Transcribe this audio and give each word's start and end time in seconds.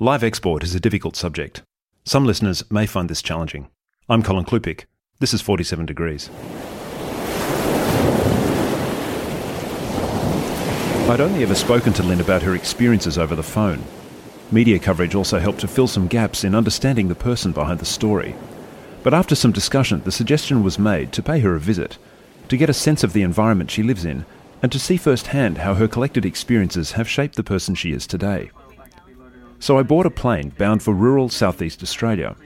Live 0.00 0.22
export 0.22 0.62
is 0.62 0.76
a 0.76 0.80
difficult 0.80 1.16
subject. 1.16 1.62
Some 2.04 2.24
listeners 2.24 2.62
may 2.70 2.86
find 2.86 3.10
this 3.10 3.20
challenging. 3.20 3.68
I'm 4.08 4.22
Colin 4.22 4.44
Klupiec. 4.44 4.84
This 5.18 5.34
is 5.34 5.40
47 5.40 5.86
Degrees. 5.86 6.30
I'd 11.10 11.20
only 11.20 11.42
ever 11.42 11.56
spoken 11.56 11.92
to 11.94 12.04
Lynn 12.04 12.20
about 12.20 12.42
her 12.42 12.54
experiences 12.54 13.18
over 13.18 13.34
the 13.34 13.42
phone. 13.42 13.82
Media 14.52 14.78
coverage 14.78 15.16
also 15.16 15.40
helped 15.40 15.58
to 15.62 15.66
fill 15.66 15.88
some 15.88 16.06
gaps 16.06 16.44
in 16.44 16.54
understanding 16.54 17.08
the 17.08 17.16
person 17.16 17.50
behind 17.50 17.80
the 17.80 17.84
story. 17.84 18.36
But 19.02 19.14
after 19.14 19.34
some 19.34 19.50
discussion, 19.50 20.02
the 20.04 20.12
suggestion 20.12 20.62
was 20.62 20.78
made 20.78 21.10
to 21.14 21.24
pay 21.24 21.40
her 21.40 21.56
a 21.56 21.60
visit, 21.60 21.98
to 22.46 22.56
get 22.56 22.70
a 22.70 22.72
sense 22.72 23.02
of 23.02 23.14
the 23.14 23.22
environment 23.22 23.72
she 23.72 23.82
lives 23.82 24.04
in, 24.04 24.26
and 24.62 24.70
to 24.70 24.78
see 24.78 24.96
firsthand 24.96 25.58
how 25.58 25.74
her 25.74 25.88
collected 25.88 26.24
experiences 26.24 26.92
have 26.92 27.08
shaped 27.08 27.34
the 27.34 27.42
person 27.42 27.74
she 27.74 27.90
is 27.90 28.06
today. 28.06 28.52
So 29.60 29.78
I 29.78 29.82
bought 29.82 30.06
a 30.06 30.10
plane 30.10 30.50
bound 30.56 30.82
for 30.82 30.94
rural 30.94 31.28
southeast 31.28 31.82
Australia. 31.82 32.36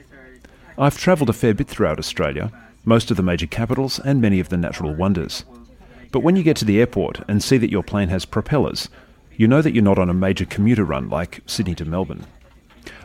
I've 0.77 0.97
travelled 0.97 1.29
a 1.29 1.33
fair 1.33 1.53
bit 1.53 1.67
throughout 1.67 1.99
Australia, 1.99 2.51
most 2.85 3.11
of 3.11 3.17
the 3.17 3.23
major 3.23 3.45
capitals 3.45 3.99
and 3.99 4.19
many 4.21 4.39
of 4.39 4.49
the 4.49 4.57
natural 4.57 4.93
wonders. 4.93 5.45
But 6.11 6.21
when 6.21 6.35
you 6.35 6.43
get 6.43 6.57
to 6.57 6.65
the 6.65 6.79
airport 6.79 7.21
and 7.27 7.43
see 7.43 7.57
that 7.57 7.71
your 7.71 7.83
plane 7.83 8.09
has 8.09 8.25
propellers, 8.25 8.89
you 9.35 9.47
know 9.47 9.61
that 9.61 9.73
you're 9.73 9.83
not 9.83 9.99
on 9.99 10.09
a 10.09 10.13
major 10.13 10.45
commuter 10.45 10.83
run 10.83 11.09
like 11.09 11.41
Sydney 11.45 11.75
to 11.75 11.85
Melbourne. 11.85 12.25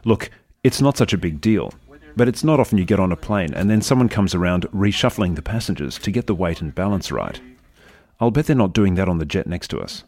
Look, 0.05 0.30
it's 0.65 0.80
not 0.80 0.96
such 0.96 1.12
a 1.12 1.18
big 1.18 1.40
deal, 1.40 1.73
but 2.16 2.29
it's 2.29 2.45
not 2.45 2.60
often 2.60 2.79
you 2.79 2.84
get 2.84 3.01
on 3.01 3.12
a 3.12 3.16
plane 3.16 3.54
and 3.54 3.70
then 3.70 3.82
someone 3.82 4.09
comes 4.09 4.34
around 4.34 4.65
reshuffling 4.73 5.37
the 5.37 5.43
passengers 5.43 5.98
to 5.98 6.10
get 6.10 6.27
the 6.27 6.34
weight 6.34 6.60
and 6.60 6.74
balance 6.74 7.12
right. 7.12 7.40
I'll 8.20 8.30
bet 8.30 8.46
they're 8.46 8.56
not 8.56 8.73
doing 8.73 8.95
that 8.96 9.09
on 9.09 9.18
the 9.18 9.24
jet 9.24 9.46
next 9.46 9.68
to 9.68 9.79
us. 9.79 10.04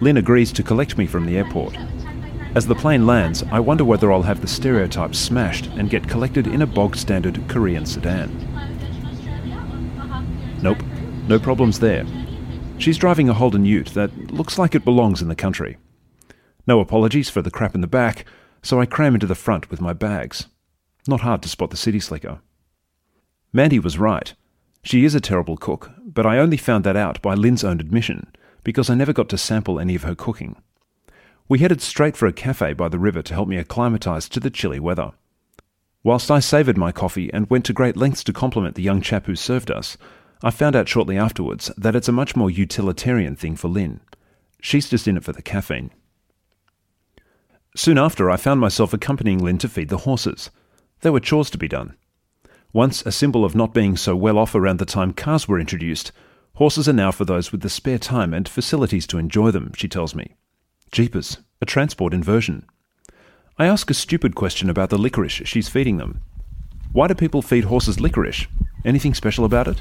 Lynn 0.00 0.16
agrees 0.16 0.50
to 0.52 0.62
collect 0.62 0.96
me 0.96 1.06
from 1.06 1.26
the 1.26 1.36
airport. 1.36 1.76
As 2.52 2.66
the 2.66 2.74
plane 2.74 3.06
lands, 3.06 3.44
I 3.52 3.60
wonder 3.60 3.84
whether 3.84 4.12
I'll 4.12 4.22
have 4.22 4.40
the 4.40 4.48
stereotypes 4.48 5.18
smashed 5.18 5.66
and 5.66 5.88
get 5.88 6.08
collected 6.08 6.48
in 6.48 6.62
a 6.62 6.66
bog 6.66 6.96
standard 6.96 7.40
Korean 7.48 7.86
sedan. 7.86 8.28
Nope, 10.60 10.82
no 11.28 11.38
problems 11.38 11.78
there. 11.78 12.04
She's 12.78 12.98
driving 12.98 13.28
a 13.28 13.34
Holden 13.34 13.64
Ute 13.64 13.94
that 13.94 14.32
looks 14.32 14.58
like 14.58 14.74
it 14.74 14.84
belongs 14.84 15.22
in 15.22 15.28
the 15.28 15.36
country. 15.36 15.76
No 16.66 16.80
apologies 16.80 17.30
for 17.30 17.40
the 17.40 17.52
crap 17.52 17.74
in 17.76 17.82
the 17.82 17.86
back, 17.86 18.24
so 18.62 18.80
I 18.80 18.86
cram 18.86 19.14
into 19.14 19.26
the 19.26 19.34
front 19.36 19.70
with 19.70 19.80
my 19.80 19.92
bags. 19.92 20.48
Not 21.06 21.20
hard 21.20 21.42
to 21.42 21.48
spot 21.48 21.70
the 21.70 21.76
city 21.76 22.00
slicker. 22.00 22.40
Mandy 23.52 23.78
was 23.78 23.98
right. 23.98 24.34
She 24.82 25.04
is 25.04 25.14
a 25.14 25.20
terrible 25.20 25.56
cook, 25.56 25.92
but 26.04 26.26
I 26.26 26.38
only 26.38 26.56
found 26.56 26.82
that 26.84 26.96
out 26.96 27.22
by 27.22 27.34
Lynn's 27.34 27.62
own 27.64 27.80
admission, 27.80 28.32
because 28.64 28.90
I 28.90 28.94
never 28.96 29.12
got 29.12 29.28
to 29.28 29.38
sample 29.38 29.78
any 29.78 29.94
of 29.94 30.02
her 30.02 30.14
cooking. 30.16 30.56
We 31.50 31.58
headed 31.58 31.82
straight 31.82 32.16
for 32.16 32.28
a 32.28 32.32
cafe 32.32 32.74
by 32.74 32.88
the 32.88 33.00
river 33.00 33.22
to 33.22 33.34
help 33.34 33.48
me 33.48 33.58
acclimatise 33.58 34.28
to 34.28 34.38
the 34.38 34.50
chilly 34.50 34.78
weather. 34.78 35.10
Whilst 36.04 36.30
I 36.30 36.38
savoured 36.38 36.78
my 36.78 36.92
coffee 36.92 37.28
and 37.32 37.50
went 37.50 37.64
to 37.64 37.72
great 37.72 37.96
lengths 37.96 38.22
to 38.22 38.32
compliment 38.32 38.76
the 38.76 38.84
young 38.84 39.00
chap 39.00 39.26
who 39.26 39.34
served 39.34 39.68
us, 39.68 39.96
I 40.44 40.52
found 40.52 40.76
out 40.76 40.88
shortly 40.88 41.18
afterwards 41.18 41.68
that 41.76 41.96
it's 41.96 42.06
a 42.06 42.12
much 42.12 42.36
more 42.36 42.52
utilitarian 42.52 43.34
thing 43.34 43.56
for 43.56 43.66
Lynn. 43.66 43.98
She's 44.60 44.88
just 44.88 45.08
in 45.08 45.16
it 45.16 45.24
for 45.24 45.32
the 45.32 45.42
caffeine. 45.42 45.90
Soon 47.74 47.98
after, 47.98 48.30
I 48.30 48.36
found 48.36 48.60
myself 48.60 48.94
accompanying 48.94 49.42
Lynn 49.42 49.58
to 49.58 49.68
feed 49.68 49.88
the 49.88 49.98
horses. 49.98 50.50
There 51.00 51.12
were 51.12 51.18
chores 51.18 51.50
to 51.50 51.58
be 51.58 51.66
done. 51.66 51.96
Once 52.72 53.02
a 53.04 53.10
symbol 53.10 53.44
of 53.44 53.56
not 53.56 53.74
being 53.74 53.96
so 53.96 54.14
well 54.14 54.38
off 54.38 54.54
around 54.54 54.78
the 54.78 54.84
time 54.84 55.12
cars 55.12 55.48
were 55.48 55.58
introduced, 55.58 56.12
horses 56.54 56.88
are 56.88 56.92
now 56.92 57.10
for 57.10 57.24
those 57.24 57.50
with 57.50 57.62
the 57.62 57.68
spare 57.68 57.98
time 57.98 58.32
and 58.32 58.48
facilities 58.48 59.08
to 59.08 59.18
enjoy 59.18 59.50
them, 59.50 59.72
she 59.74 59.88
tells 59.88 60.14
me. 60.14 60.36
Jeepers, 60.92 61.38
a 61.60 61.66
transport 61.66 62.12
inversion. 62.12 62.66
I 63.58 63.66
ask 63.66 63.90
a 63.90 63.94
stupid 63.94 64.34
question 64.34 64.68
about 64.68 64.90
the 64.90 64.98
licorice 64.98 65.46
she's 65.46 65.68
feeding 65.68 65.98
them. 65.98 66.22
Why 66.92 67.06
do 67.06 67.14
people 67.14 67.42
feed 67.42 67.64
horses 67.64 68.00
licorice? 68.00 68.46
Anything 68.84 69.14
special 69.14 69.44
about 69.44 69.68
it? 69.68 69.80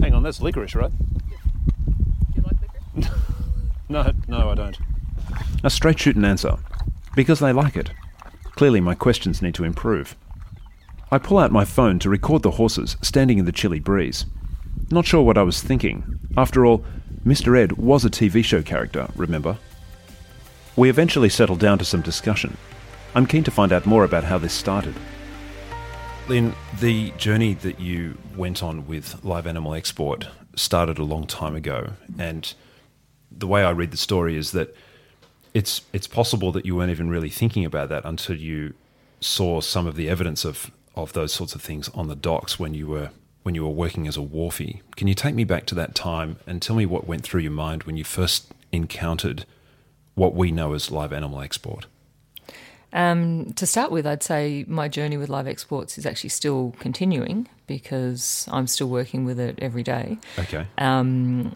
Hang 0.00 0.12
on, 0.12 0.22
that's 0.22 0.42
licorice, 0.42 0.74
right? 0.74 0.90
Do 0.90 1.94
you 2.34 2.42
like 2.42 2.56
licorice? 2.96 3.20
No, 3.88 4.12
no, 4.28 4.50
I 4.50 4.54
don't. 4.54 4.78
A 5.62 5.70
straight 5.70 5.98
shooting 6.00 6.24
answer. 6.24 6.56
Because 7.14 7.38
they 7.38 7.52
like 7.52 7.76
it. 7.76 7.90
Clearly, 8.56 8.80
my 8.80 8.94
questions 8.94 9.40
need 9.42 9.54
to 9.54 9.64
improve. 9.64 10.16
I 11.10 11.18
pull 11.18 11.38
out 11.38 11.52
my 11.52 11.64
phone 11.64 11.98
to 12.00 12.08
record 12.08 12.42
the 12.42 12.52
horses 12.52 12.96
standing 13.02 13.38
in 13.38 13.44
the 13.44 13.52
chilly 13.52 13.80
breeze. 13.80 14.24
Not 14.90 15.06
sure 15.06 15.22
what 15.22 15.38
I 15.38 15.42
was 15.42 15.62
thinking. 15.62 16.18
After 16.36 16.64
all, 16.66 16.84
Mr. 17.24 17.58
Ed 17.58 17.72
was 17.72 18.04
a 18.04 18.10
TV 18.10 18.44
show 18.44 18.60
character, 18.60 19.08
remember? 19.16 19.56
We 20.76 20.90
eventually 20.90 21.30
settled 21.30 21.58
down 21.58 21.78
to 21.78 21.84
some 21.84 22.02
discussion. 22.02 22.58
I'm 23.14 23.26
keen 23.26 23.44
to 23.44 23.50
find 23.50 23.72
out 23.72 23.86
more 23.86 24.04
about 24.04 24.24
how 24.24 24.36
this 24.36 24.52
started. 24.52 24.94
Lynn, 26.28 26.54
the 26.80 27.12
journey 27.12 27.54
that 27.54 27.80
you 27.80 28.18
went 28.36 28.62
on 28.62 28.86
with 28.86 29.24
Live 29.24 29.46
Animal 29.46 29.72
Export 29.72 30.26
started 30.54 30.98
a 30.98 31.04
long 31.04 31.26
time 31.26 31.54
ago, 31.56 31.92
and 32.18 32.52
the 33.30 33.46
way 33.46 33.64
I 33.64 33.70
read 33.70 33.90
the 33.90 33.96
story 33.96 34.36
is 34.36 34.52
that 34.52 34.76
it's 35.54 35.80
it's 35.94 36.06
possible 36.06 36.52
that 36.52 36.66
you 36.66 36.76
weren't 36.76 36.90
even 36.90 37.08
really 37.08 37.30
thinking 37.30 37.64
about 37.64 37.88
that 37.88 38.04
until 38.04 38.36
you 38.36 38.74
saw 39.20 39.62
some 39.62 39.86
of 39.86 39.96
the 39.96 40.10
evidence 40.10 40.44
of 40.44 40.70
of 40.94 41.14
those 41.14 41.32
sorts 41.32 41.54
of 41.54 41.62
things 41.62 41.88
on 41.90 42.08
the 42.08 42.16
docks 42.16 42.58
when 42.58 42.74
you 42.74 42.86
were 42.86 43.10
when 43.44 43.54
you 43.54 43.62
were 43.62 43.70
working 43.70 44.08
as 44.08 44.16
a 44.16 44.20
wharfie. 44.20 44.80
Can 44.96 45.06
you 45.06 45.14
take 45.14 45.34
me 45.34 45.44
back 45.44 45.66
to 45.66 45.74
that 45.76 45.94
time 45.94 46.38
and 46.46 46.60
tell 46.60 46.74
me 46.74 46.86
what 46.86 47.06
went 47.06 47.22
through 47.22 47.42
your 47.42 47.52
mind 47.52 47.84
when 47.84 47.96
you 47.96 48.02
first 48.02 48.50
encountered 48.72 49.44
what 50.14 50.34
we 50.34 50.50
know 50.50 50.72
as 50.72 50.90
live 50.90 51.12
animal 51.12 51.40
export? 51.40 51.86
Um, 52.94 53.52
to 53.54 53.66
start 53.66 53.90
with, 53.90 54.06
I'd 54.06 54.22
say 54.22 54.64
my 54.66 54.88
journey 54.88 55.16
with 55.18 55.28
live 55.28 55.46
exports 55.46 55.98
is 55.98 56.06
actually 56.06 56.30
still 56.30 56.74
continuing 56.78 57.46
because 57.66 58.48
I'm 58.50 58.66
still 58.66 58.88
working 58.88 59.24
with 59.26 59.38
it 59.38 59.58
every 59.60 59.82
day. 59.82 60.16
Okay. 60.38 60.66
Um, 60.78 61.54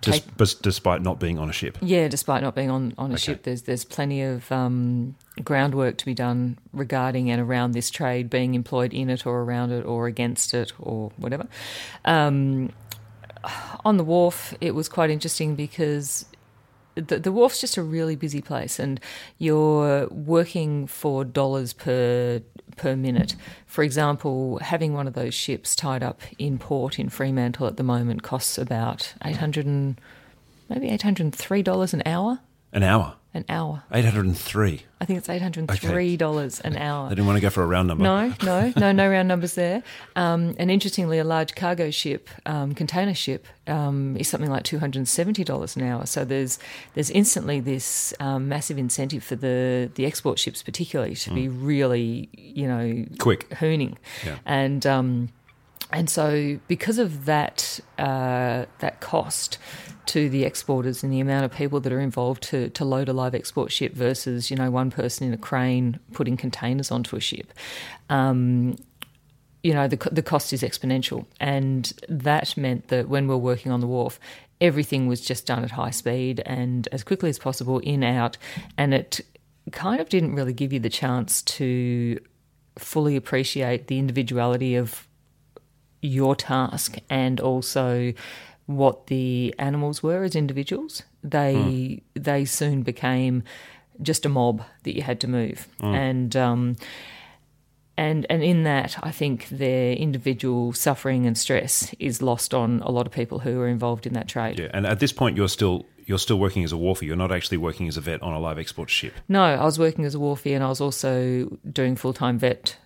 Des- 0.00 0.12
take- 0.20 0.62
despite 0.62 1.02
not 1.02 1.18
being 1.20 1.38
on 1.38 1.50
a 1.50 1.52
ship. 1.52 1.76
yeah, 1.82 2.08
despite 2.08 2.42
not 2.42 2.54
being 2.54 2.70
on, 2.70 2.94
on 2.96 3.10
a 3.10 3.14
Okay. 3.14 3.22
ship, 3.22 3.42
there's 3.42 3.62
there's 3.62 3.84
plenty 3.84 4.22
of 4.22 4.50
um, 4.50 5.14
groundwork 5.44 5.96
to 5.98 6.06
be 6.06 6.14
done 6.14 6.58
regarding 6.72 7.30
and 7.30 7.40
around 7.40 7.72
this 7.72 7.90
trade, 7.90 8.30
being 8.30 8.54
employed 8.54 8.94
in 8.94 9.10
it 9.10 9.26
or 9.26 9.42
around 9.42 9.72
it 9.72 9.84
or 9.84 10.06
against 10.06 10.54
it 10.54 10.72
or 10.78 11.10
whatever. 11.16 11.46
Um, 12.04 12.70
on 13.84 13.96
the 13.96 14.04
wharf, 14.04 14.54
it 14.60 14.74
was 14.74 14.88
quite 14.88 15.10
interesting 15.10 15.54
because 15.54 16.24
the, 16.96 17.18
the 17.20 17.30
wharf's 17.30 17.60
just 17.60 17.76
a 17.76 17.82
really 17.82 18.16
busy 18.16 18.42
place, 18.42 18.78
and 18.78 19.00
you're 19.38 20.08
working 20.08 20.86
for 20.86 21.24
dollars 21.24 21.72
per 21.72 22.42
per 22.76 22.96
minute. 22.96 23.36
For 23.66 23.84
example, 23.84 24.58
having 24.58 24.92
one 24.92 25.06
of 25.06 25.14
those 25.14 25.34
ships 25.34 25.76
tied 25.76 26.02
up 26.02 26.20
in 26.38 26.58
port 26.58 26.98
in 26.98 27.08
Fremantle 27.08 27.66
at 27.66 27.76
the 27.76 27.82
moment 27.82 28.22
costs 28.22 28.58
about 28.58 29.14
eight 29.24 29.36
hundred 29.36 29.66
and 29.66 30.00
maybe 30.68 30.88
eight 30.88 31.02
hundred 31.02 31.24
and 31.24 31.34
three 31.34 31.62
dollars 31.62 31.94
an 31.94 32.02
hour. 32.04 32.40
An 32.72 32.82
hour. 32.82 33.14
An 33.32 33.44
hour. 33.50 33.82
803. 33.92 34.82
I 34.98 35.04
think 35.04 35.18
it's 35.18 35.28
eight 35.28 35.42
hundred 35.42 35.68
and 35.68 35.78
three 35.78 36.16
dollars 36.16 36.58
an 36.60 36.74
hour. 36.78 37.10
They 37.10 37.16
didn't 37.16 37.26
want 37.26 37.36
to 37.36 37.42
go 37.42 37.50
for 37.50 37.62
a 37.62 37.66
round 37.66 37.88
number. 37.88 38.02
No, 38.02 38.32
no, 38.42 38.72
no, 38.78 38.92
no 38.92 39.08
round 39.10 39.28
numbers 39.28 39.54
there. 39.54 39.82
Um, 40.16 40.54
and 40.58 40.70
interestingly, 40.70 41.18
a 41.18 41.24
large 41.24 41.54
cargo 41.54 41.90
ship, 41.90 42.30
um, 42.46 42.74
container 42.74 43.12
ship, 43.12 43.46
um, 43.66 44.16
is 44.16 44.26
something 44.26 44.50
like 44.50 44.62
two 44.64 44.78
hundred 44.78 45.00
and 45.00 45.08
seventy 45.08 45.44
dollars 45.44 45.76
an 45.76 45.82
hour. 45.82 46.06
So 46.06 46.24
there's 46.24 46.58
there's 46.94 47.10
instantly 47.10 47.60
this 47.60 48.14
um, 48.20 48.48
massive 48.48 48.78
incentive 48.78 49.22
for 49.22 49.36
the 49.36 49.90
the 49.96 50.06
export 50.06 50.38
ships, 50.38 50.62
particularly, 50.62 51.14
to 51.16 51.34
be 51.34 51.46
really, 51.48 52.30
you 52.32 52.66
know, 52.66 53.04
Quick. 53.18 53.50
hooning, 53.50 53.96
Yeah. 54.24 54.36
and 54.46 54.86
um, 54.86 55.28
and 55.92 56.08
so 56.08 56.58
because 56.68 56.98
of 56.98 57.26
that 57.26 57.80
uh, 57.98 58.64
that 58.78 59.00
cost 59.00 59.58
to 60.06 60.28
the 60.28 60.44
exporters 60.44 61.02
and 61.02 61.12
the 61.12 61.20
amount 61.20 61.44
of 61.44 61.52
people 61.52 61.80
that 61.80 61.92
are 61.92 62.00
involved 62.00 62.42
to, 62.44 62.70
to 62.70 62.84
load 62.84 63.08
a 63.08 63.12
live 63.12 63.34
export 63.34 63.72
ship 63.72 63.92
versus 63.94 64.50
you 64.50 64.56
know 64.56 64.70
one 64.70 64.90
person 64.90 65.26
in 65.26 65.34
a 65.34 65.38
crane 65.38 65.98
putting 66.12 66.36
containers 66.36 66.90
onto 66.90 67.16
a 67.16 67.20
ship, 67.20 67.52
um, 68.08 68.76
you 69.62 69.72
know 69.72 69.88
the 69.88 69.96
the 70.12 70.22
cost 70.22 70.52
is 70.52 70.62
exponential, 70.62 71.26
and 71.40 71.92
that 72.08 72.56
meant 72.56 72.88
that 72.88 73.08
when 73.08 73.26
we're 73.26 73.36
working 73.36 73.72
on 73.72 73.80
the 73.80 73.86
wharf. 73.86 74.18
Everything 74.58 75.06
was 75.06 75.20
just 75.20 75.44
done 75.44 75.64
at 75.64 75.72
high 75.72 75.90
speed 75.90 76.42
and 76.46 76.88
as 76.90 77.04
quickly 77.04 77.28
as 77.28 77.38
possible, 77.38 77.78
in 77.80 78.02
out, 78.02 78.38
and 78.78 78.94
it 78.94 79.20
kind 79.70 80.00
of 80.00 80.08
didn't 80.08 80.34
really 80.34 80.54
give 80.54 80.72
you 80.72 80.80
the 80.80 80.88
chance 80.88 81.42
to 81.42 82.18
fully 82.78 83.16
appreciate 83.16 83.88
the 83.88 83.98
individuality 83.98 84.76
of 84.76 85.06
your 86.02 86.36
task 86.36 86.98
and 87.10 87.40
also 87.40 88.12
what 88.66 89.06
the 89.06 89.54
animals 89.58 90.02
were 90.02 90.24
as 90.24 90.36
individuals. 90.36 91.02
They 91.22 92.02
they 92.14 92.44
soon 92.44 92.82
became 92.82 93.42
just 94.02 94.26
a 94.26 94.28
mob 94.28 94.62
that 94.82 94.94
you 94.94 95.02
had 95.02 95.20
to 95.20 95.28
move, 95.28 95.68
and 95.80 96.36
um, 96.36 96.76
and 97.96 98.26
and 98.28 98.42
in 98.42 98.64
that, 98.64 98.98
I 99.02 99.10
think 99.10 99.48
their 99.48 99.92
individual 99.92 100.72
suffering 100.72 101.26
and 101.26 101.36
stress 101.36 101.94
is 101.98 102.20
lost 102.20 102.52
on 102.52 102.80
a 102.82 102.90
lot 102.90 103.06
of 103.06 103.12
people 103.12 103.40
who 103.40 103.60
are 103.60 103.68
involved 103.68 104.06
in 104.06 104.12
that 104.14 104.28
trade. 104.28 104.58
Yeah, 104.58 104.68
and 104.72 104.86
at 104.86 105.00
this 105.00 105.12
point, 105.12 105.36
you're 105.36 105.48
still 105.48 105.86
you're 106.04 106.18
still 106.18 106.38
working 106.38 106.62
as 106.62 106.72
a 106.72 106.76
wharfer. 106.76 107.02
You're 107.02 107.16
not 107.16 107.32
actually 107.32 107.58
working 107.58 107.88
as 107.88 107.96
a 107.96 108.00
vet 108.00 108.22
on 108.22 108.32
a 108.32 108.38
live 108.38 108.58
export 108.58 108.90
ship. 108.90 109.14
No, 109.28 109.42
I 109.42 109.64
was 109.64 109.78
working 109.78 110.04
as 110.04 110.14
a 110.14 110.18
wharfie, 110.18 110.54
and 110.54 110.62
I 110.62 110.68
was 110.68 110.80
also 110.80 111.58
doing 111.70 111.96
full 111.96 112.12
time 112.12 112.38
vet 112.38 112.76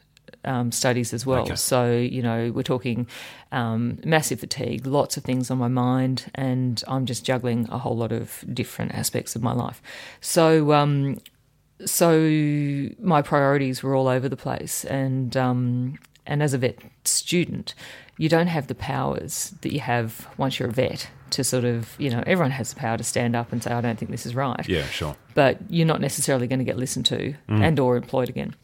um, 0.44 0.72
studies 0.72 1.12
as 1.12 1.24
well. 1.26 1.42
Okay. 1.42 1.56
So, 1.56 1.92
you 1.92 2.22
know, 2.22 2.52
we're 2.54 2.62
talking 2.62 3.06
um, 3.52 3.98
massive 4.04 4.40
fatigue, 4.40 4.86
lots 4.86 5.16
of 5.16 5.24
things 5.24 5.50
on 5.50 5.58
my 5.58 5.68
mind, 5.68 6.30
and 6.34 6.82
I'm 6.88 7.06
just 7.06 7.24
juggling 7.24 7.68
a 7.70 7.78
whole 7.78 7.96
lot 7.96 8.12
of 8.12 8.44
different 8.52 8.92
aspects 8.94 9.36
of 9.36 9.42
my 9.42 9.52
life. 9.52 9.80
So, 10.20 10.72
um, 10.72 11.18
so 11.86 12.20
my 13.00 13.22
priorities 13.22 13.82
were 13.82 13.94
all 13.94 14.08
over 14.08 14.28
the 14.28 14.36
place, 14.36 14.84
and 14.84 15.36
um, 15.36 15.98
and 16.26 16.42
as 16.42 16.54
a 16.54 16.58
vet 16.58 16.78
student, 17.04 17.74
you 18.18 18.28
don't 18.28 18.48
have 18.48 18.66
the 18.66 18.74
powers 18.74 19.54
that 19.62 19.72
you 19.72 19.80
have 19.80 20.28
once 20.36 20.58
you're 20.58 20.68
a 20.68 20.72
vet 20.72 21.08
to 21.30 21.44
sort 21.44 21.64
of, 21.64 21.94
you 21.98 22.10
know, 22.10 22.22
everyone 22.26 22.50
has 22.50 22.74
the 22.74 22.78
power 22.78 22.96
to 22.96 23.04
stand 23.04 23.34
up 23.36 23.52
and 23.52 23.62
say, 23.62 23.70
I 23.70 23.80
don't 23.80 23.98
think 23.98 24.10
this 24.10 24.26
is 24.26 24.34
right 24.34 24.68
Yeah, 24.68 24.84
sure. 24.86 25.16
but 25.34 25.58
you're 25.68 25.86
not 25.86 26.00
necessarily 26.00 26.46
going 26.48 26.58
to 26.58 26.64
get 26.64 26.76
listened 26.76 27.06
to 27.06 27.34
and 27.48 27.78
or 27.78 27.96
employed 27.96 28.28
again. 28.28 28.54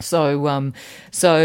So, 0.00 0.46
um, 0.48 0.74
so 1.10 1.36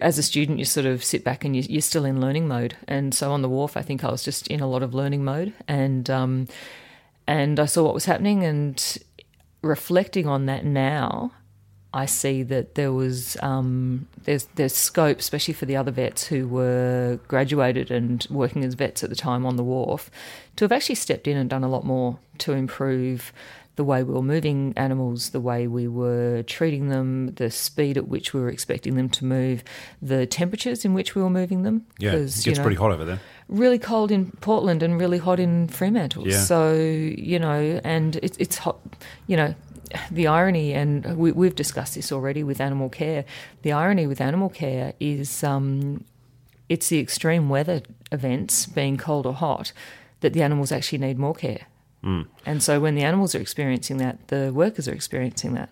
as 0.00 0.18
a 0.18 0.22
student, 0.22 0.58
you 0.58 0.64
sort 0.64 0.86
of 0.86 1.02
sit 1.02 1.24
back 1.24 1.44
and 1.44 1.56
you, 1.56 1.62
you're 1.68 1.80
still 1.80 2.04
in 2.04 2.20
learning 2.20 2.46
mode. 2.46 2.76
And 2.86 3.14
so 3.14 3.32
on 3.32 3.42
the 3.42 3.48
wharf, 3.48 3.76
I 3.76 3.82
think 3.82 4.04
I 4.04 4.10
was 4.10 4.22
just 4.22 4.46
in 4.48 4.60
a 4.60 4.68
lot 4.68 4.82
of 4.82 4.94
learning 4.94 5.24
mode, 5.24 5.52
and 5.66 6.08
um, 6.10 6.48
and 7.26 7.58
I 7.58 7.66
saw 7.66 7.82
what 7.84 7.94
was 7.94 8.04
happening. 8.04 8.44
And 8.44 8.98
reflecting 9.62 10.26
on 10.26 10.46
that 10.46 10.64
now, 10.64 11.32
I 11.92 12.06
see 12.06 12.42
that 12.44 12.74
there 12.74 12.92
was 12.92 13.36
um, 13.42 14.06
there's 14.24 14.44
there's 14.54 14.74
scope, 14.74 15.18
especially 15.18 15.54
for 15.54 15.64
the 15.64 15.76
other 15.76 15.90
vets 15.90 16.26
who 16.26 16.46
were 16.46 17.18
graduated 17.26 17.90
and 17.90 18.26
working 18.30 18.62
as 18.64 18.74
vets 18.74 19.02
at 19.02 19.10
the 19.10 19.16
time 19.16 19.46
on 19.46 19.56
the 19.56 19.64
wharf, 19.64 20.10
to 20.56 20.64
have 20.64 20.72
actually 20.72 20.96
stepped 20.96 21.26
in 21.26 21.36
and 21.36 21.48
done 21.48 21.64
a 21.64 21.68
lot 21.68 21.84
more 21.84 22.18
to 22.38 22.52
improve 22.52 23.32
the 23.76 23.84
way 23.84 24.02
we 24.02 24.12
were 24.14 24.22
moving 24.22 24.72
animals, 24.76 25.30
the 25.30 25.40
way 25.40 25.66
we 25.66 25.86
were 25.86 26.42
treating 26.42 26.88
them, 26.88 27.34
the 27.34 27.50
speed 27.50 27.96
at 27.96 28.08
which 28.08 28.34
we 28.34 28.40
were 28.40 28.48
expecting 28.48 28.96
them 28.96 29.08
to 29.10 29.24
move, 29.24 29.62
the 30.02 30.26
temperatures 30.26 30.84
in 30.84 30.94
which 30.94 31.14
we 31.14 31.22
were 31.22 31.30
moving 31.30 31.62
them. 31.62 31.86
Yeah, 31.98 32.12
it 32.12 32.20
gets 32.20 32.46
you 32.46 32.54
know, 32.54 32.62
pretty 32.62 32.76
hot 32.76 32.92
over 32.92 33.04
there. 33.04 33.20
really 33.48 33.78
cold 33.78 34.10
in 34.10 34.32
Portland 34.40 34.82
and 34.82 34.98
really 34.98 35.18
hot 35.18 35.38
in 35.38 35.68
Fremantle. 35.68 36.26
Yeah. 36.26 36.42
So 36.42 36.74
you 36.74 37.38
know, 37.38 37.80
and 37.84 38.16
it, 38.16 38.36
it's 38.40 38.58
hot. 38.58 38.80
You 39.26 39.36
know, 39.36 39.54
the 40.10 40.26
irony, 40.26 40.72
and 40.72 41.16
we, 41.16 41.32
we've 41.32 41.54
discussed 41.54 41.94
this 41.94 42.10
already 42.10 42.42
with 42.42 42.60
animal 42.60 42.88
care. 42.88 43.24
The 43.62 43.72
irony 43.72 44.06
with 44.06 44.20
animal 44.20 44.48
care 44.48 44.94
is 45.00 45.44
um, 45.44 46.04
it's 46.68 46.88
the 46.88 46.98
extreme 46.98 47.48
weather 47.48 47.82
events, 48.10 48.66
being 48.66 48.96
cold 48.96 49.26
or 49.26 49.34
hot, 49.34 49.72
that 50.20 50.32
the 50.32 50.42
animals 50.42 50.72
actually 50.72 50.98
need 50.98 51.18
more 51.18 51.34
care. 51.34 51.66
Mm. 52.04 52.26
And 52.44 52.62
so 52.62 52.80
when 52.80 52.94
the 52.94 53.02
animals 53.02 53.34
are 53.34 53.40
experiencing 53.40 53.96
that, 53.98 54.28
the 54.28 54.52
workers 54.52 54.86
are 54.88 54.92
experiencing 54.92 55.54
that. 55.54 55.70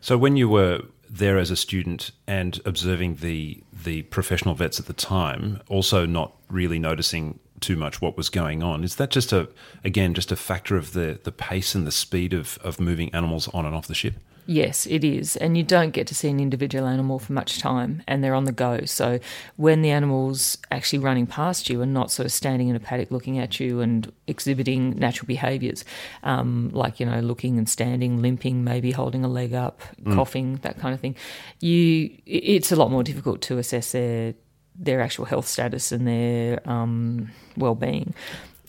So 0.00 0.16
when 0.18 0.36
you 0.36 0.48
were 0.48 0.82
there 1.08 1.38
as 1.38 1.50
a 1.50 1.56
student 1.56 2.10
and 2.26 2.60
observing 2.64 3.16
the 3.16 3.62
the 3.84 4.02
professional 4.02 4.54
vets 4.54 4.80
at 4.80 4.86
the 4.86 4.92
time, 4.92 5.60
also 5.68 6.06
not 6.06 6.34
really 6.50 6.78
noticing 6.78 7.38
too 7.60 7.76
much 7.76 8.00
what 8.02 8.16
was 8.16 8.28
going 8.28 8.62
on, 8.62 8.84
is 8.84 8.96
that 8.96 9.10
just 9.10 9.32
a 9.32 9.48
again 9.84 10.14
just 10.14 10.32
a 10.32 10.36
factor 10.36 10.76
of 10.76 10.92
the 10.92 11.20
the 11.24 11.32
pace 11.32 11.74
and 11.74 11.86
the 11.86 11.92
speed 11.92 12.32
of 12.32 12.58
of 12.62 12.80
moving 12.80 13.12
animals 13.14 13.48
on 13.48 13.64
and 13.64 13.74
off 13.74 13.86
the 13.86 13.94
ship? 13.94 14.14
Yes, 14.48 14.86
it 14.86 15.02
is. 15.02 15.36
And 15.36 15.56
you 15.56 15.64
don't 15.64 15.90
get 15.90 16.06
to 16.06 16.14
see 16.14 16.28
an 16.28 16.38
individual 16.38 16.86
animal 16.86 17.18
for 17.18 17.32
much 17.32 17.58
time 17.58 18.04
and 18.06 18.22
they're 18.22 18.34
on 18.34 18.44
the 18.44 18.52
go. 18.52 18.84
So 18.84 19.18
when 19.56 19.82
the 19.82 19.90
animal's 19.90 20.56
actually 20.70 21.00
running 21.00 21.26
past 21.26 21.68
you 21.68 21.82
and 21.82 21.92
not 21.92 22.12
sort 22.12 22.26
of 22.26 22.32
standing 22.32 22.68
in 22.68 22.76
a 22.76 22.80
paddock 22.80 23.10
looking 23.10 23.38
at 23.40 23.58
you 23.58 23.80
and 23.80 24.12
exhibiting 24.28 24.90
natural 24.90 25.26
behaviours, 25.26 25.84
um, 26.22 26.70
like, 26.72 27.00
you 27.00 27.06
know, 27.06 27.18
looking 27.18 27.58
and 27.58 27.68
standing, 27.68 28.22
limping, 28.22 28.62
maybe 28.62 28.92
holding 28.92 29.24
a 29.24 29.28
leg 29.28 29.52
up, 29.52 29.80
coughing, 30.14 30.56
that 30.62 30.78
kind 30.78 30.94
of 30.94 31.00
thing, 31.00 31.16
you 31.60 32.16
it's 32.24 32.70
a 32.70 32.76
lot 32.76 32.90
more 32.90 33.02
difficult 33.02 33.40
to 33.42 33.58
assess 33.58 33.92
their 33.92 34.34
their 34.78 35.00
actual 35.00 35.24
health 35.24 35.48
status 35.48 35.90
and 35.90 36.06
their 36.06 36.60
um, 36.68 37.30
well-being. 37.56 38.14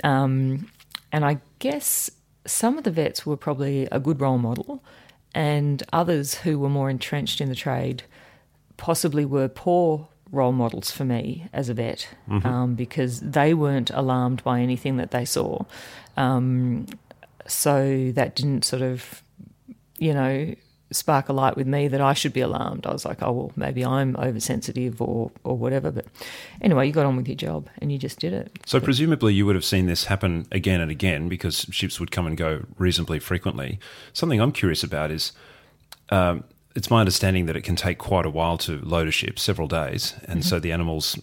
Um, 0.04 0.72
and 1.12 1.26
I 1.26 1.40
guess 1.60 2.10
some 2.46 2.78
of 2.78 2.84
the 2.84 2.92
vets 2.92 3.26
were 3.26 3.38
probably 3.38 3.88
a 3.92 4.00
good 4.00 4.22
role 4.22 4.38
model, 4.38 4.84
and 5.38 5.84
others 5.94 6.34
who 6.34 6.58
were 6.58 6.68
more 6.68 6.90
entrenched 6.90 7.40
in 7.40 7.48
the 7.48 7.56
trade 7.56 8.02
possibly 8.76 9.24
were 9.24 9.48
poor 9.48 10.08
role 10.32 10.52
models 10.52 10.90
for 10.90 11.06
me 11.06 11.48
as 11.54 11.70
a 11.70 11.76
vet 11.76 12.10
um, 12.44 12.74
because 12.74 13.20
they 13.20 13.54
weren't 13.54 13.92
alarmed 13.92 14.44
by 14.44 14.60
anything 14.62 14.98
that 14.98 15.12
they 15.12 15.24
saw. 15.26 15.60
Um, 16.18 16.88
so 17.46 18.12
that 18.16 18.36
didn't 18.36 18.66
sort 18.66 18.82
of, 18.82 19.22
you 20.00 20.12
know, 20.12 20.56
spark 20.92 21.30
a 21.30 21.34
light 21.34 21.56
with 21.58 21.68
me 21.68 21.88
that 21.88 22.02
I 22.02 22.14
should 22.14 22.34
be 22.34 22.42
alarmed. 22.42 22.86
I 22.86 22.94
was 22.94 23.06
like, 23.06 23.22
oh 23.22 23.32
well, 23.32 23.52
maybe 23.56 23.84
I'm 23.86 24.16
oversensitive 24.16 25.02
or 25.02 25.32
or 25.44 25.58
whatever. 25.58 25.92
But 25.92 26.06
anyway, 26.62 26.88
you 26.88 26.94
got 26.94 27.06
on 27.06 27.18
with 27.18 27.28
your 27.28 27.36
job 27.36 27.70
and 27.80 27.92
you 27.92 27.98
just 27.98 28.20
did 28.20 28.34
it. 28.34 28.52
So 28.66 28.80
presumably 28.80 29.34
you 29.34 29.46
would 29.46 29.56
have 29.56 29.66
seen 29.66 29.86
this 29.86 30.06
happen 30.06 30.48
again 30.52 30.82
and 30.82 30.92
again 30.92 31.28
because 31.28 31.66
ships 31.72 32.00
would 32.00 32.12
come 32.12 32.28
and 32.28 32.38
go 32.38 32.64
reasonably 32.78 33.20
frequently. 33.20 33.80
Something 34.14 34.40
I'm 34.40 34.52
curious 34.52 34.84
about 34.84 35.12
is 35.12 35.34
um, 36.10 36.44
it's 36.76 36.90
my 36.90 37.00
understanding 37.00 37.48
that 37.48 37.56
it 37.56 37.62
can 37.62 37.76
take 37.76 37.98
quite 37.98 38.26
a 38.26 38.30
while 38.30 38.58
to 38.60 38.80
load 38.80 39.08
a 39.08 39.12
ship, 39.12 39.40
several 39.40 39.68
days, 39.68 40.14
and 40.28 40.46
so 40.46 40.60
the 40.60 40.72
animals 40.72 41.20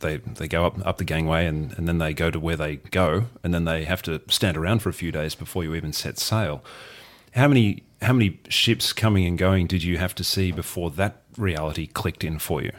they 0.00 0.18
they 0.18 0.46
go 0.46 0.64
up 0.64 0.86
up 0.86 0.98
the 0.98 1.04
gangway 1.04 1.44
and, 1.46 1.76
and 1.76 1.88
then 1.88 1.98
they 1.98 2.14
go 2.14 2.30
to 2.30 2.38
where 2.38 2.56
they 2.56 2.76
go, 2.76 3.24
and 3.42 3.52
then 3.52 3.64
they 3.64 3.84
have 3.84 4.02
to 4.02 4.20
stand 4.28 4.56
around 4.56 4.80
for 4.80 4.90
a 4.90 4.92
few 4.92 5.10
days 5.10 5.34
before 5.34 5.64
you 5.64 5.74
even 5.74 5.92
set 5.92 6.18
sail. 6.18 6.62
How 7.34 7.48
many 7.48 7.84
how 8.00 8.12
many 8.12 8.40
ships 8.48 8.92
coming 8.92 9.26
and 9.26 9.36
going 9.36 9.66
did 9.66 9.82
you 9.82 9.98
have 9.98 10.14
to 10.16 10.24
see 10.24 10.52
before 10.52 10.90
that 10.92 11.22
reality 11.36 11.86
clicked 11.86 12.22
in 12.22 12.38
for 12.38 12.62
you? 12.62 12.70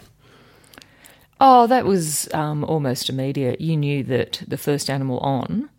Oh, 1.42 1.68
that 1.68 1.86
was 1.86 2.32
um, 2.34 2.64
almost 2.64 3.10
immediate. 3.10 3.62
You 3.62 3.78
knew 3.78 4.04
that 4.04 4.44
the 4.48 4.58
first 4.58 4.90
animal 4.90 5.20
on 5.20 5.70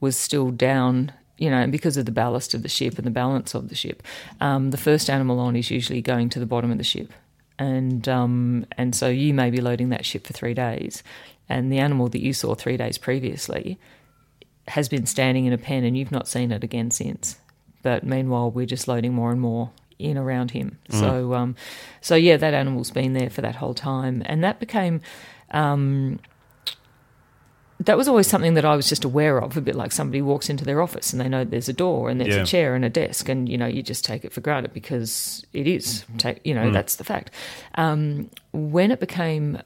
was 0.00 0.16
still 0.16 0.50
down, 0.50 1.12
you 1.38 1.48
know, 1.48 1.66
because 1.66 1.96
of 1.96 2.04
the 2.04 2.12
ballast 2.12 2.52
of 2.52 2.62
the 2.62 2.68
ship 2.68 2.98
and 2.98 3.06
the 3.06 3.10
balance 3.10 3.54
of 3.54 3.68
the 3.68 3.74
ship, 3.74 4.02
um, 4.40 4.70
the 4.70 4.76
first 4.76 5.08
animal 5.08 5.38
on 5.38 5.56
is 5.56 5.70
usually 5.70 6.02
going 6.02 6.28
to 6.30 6.38
the 6.38 6.46
bottom 6.46 6.70
of 6.70 6.78
the 6.78 6.84
ship, 6.84 7.12
and 7.58 8.08
um, 8.08 8.66
and 8.76 8.94
so 8.94 9.08
you 9.08 9.32
may 9.32 9.50
be 9.50 9.60
loading 9.60 9.88
that 9.90 10.04
ship 10.04 10.26
for 10.26 10.32
three 10.34 10.54
days, 10.54 11.02
and 11.48 11.72
the 11.72 11.78
animal 11.78 12.08
that 12.08 12.20
you 12.20 12.34
saw 12.34 12.54
three 12.54 12.76
days 12.76 12.98
previously 12.98 13.78
has 14.68 14.88
been 14.88 15.06
standing 15.06 15.46
in 15.46 15.52
a 15.52 15.58
pen, 15.58 15.84
and 15.84 15.96
you've 15.96 16.12
not 16.12 16.28
seen 16.28 16.52
it 16.52 16.62
again 16.62 16.90
since. 16.90 17.36
But 17.82 18.04
meanwhile, 18.04 18.50
we're 18.50 18.66
just 18.66 18.86
loading 18.88 19.12
more 19.14 19.30
and 19.32 19.40
more 19.40 19.70
in 19.98 20.16
around 20.18 20.50
him. 20.52 20.78
So, 20.90 21.34
um, 21.34 21.54
so 22.00 22.14
yeah, 22.16 22.36
that 22.36 22.54
animal's 22.54 22.90
been 22.90 23.12
there 23.12 23.30
for 23.30 23.40
that 23.42 23.56
whole 23.56 23.74
time, 23.74 24.22
and 24.26 24.42
that 24.44 24.58
became. 24.60 25.00
Um, 25.50 26.18
that 27.80 27.96
was 27.96 28.06
always 28.06 28.28
something 28.28 28.54
that 28.54 28.64
I 28.64 28.76
was 28.76 28.88
just 28.88 29.04
aware 29.04 29.40
of, 29.42 29.56
a 29.56 29.60
bit 29.60 29.74
like 29.74 29.90
somebody 29.90 30.22
walks 30.22 30.48
into 30.48 30.64
their 30.64 30.80
office 30.80 31.12
and 31.12 31.20
they 31.20 31.28
know 31.28 31.42
there's 31.42 31.68
a 31.68 31.72
door 31.72 32.08
and 32.10 32.20
there's 32.20 32.36
Yeah. 32.36 32.42
a 32.42 32.46
chair 32.46 32.74
and 32.76 32.84
a 32.84 32.88
desk, 32.88 33.28
and 33.28 33.48
you 33.48 33.58
know 33.58 33.66
you 33.66 33.82
just 33.82 34.04
take 34.04 34.24
it 34.24 34.32
for 34.32 34.40
granted 34.40 34.72
because 34.72 35.44
it 35.52 35.66
is, 35.66 36.04
take, 36.16 36.40
you 36.44 36.54
know, 36.54 36.70
that's 36.70 36.96
the 36.96 37.04
fact. 37.04 37.30
Um, 37.74 38.30
when 38.52 38.92
it 38.92 39.00
became 39.00 39.58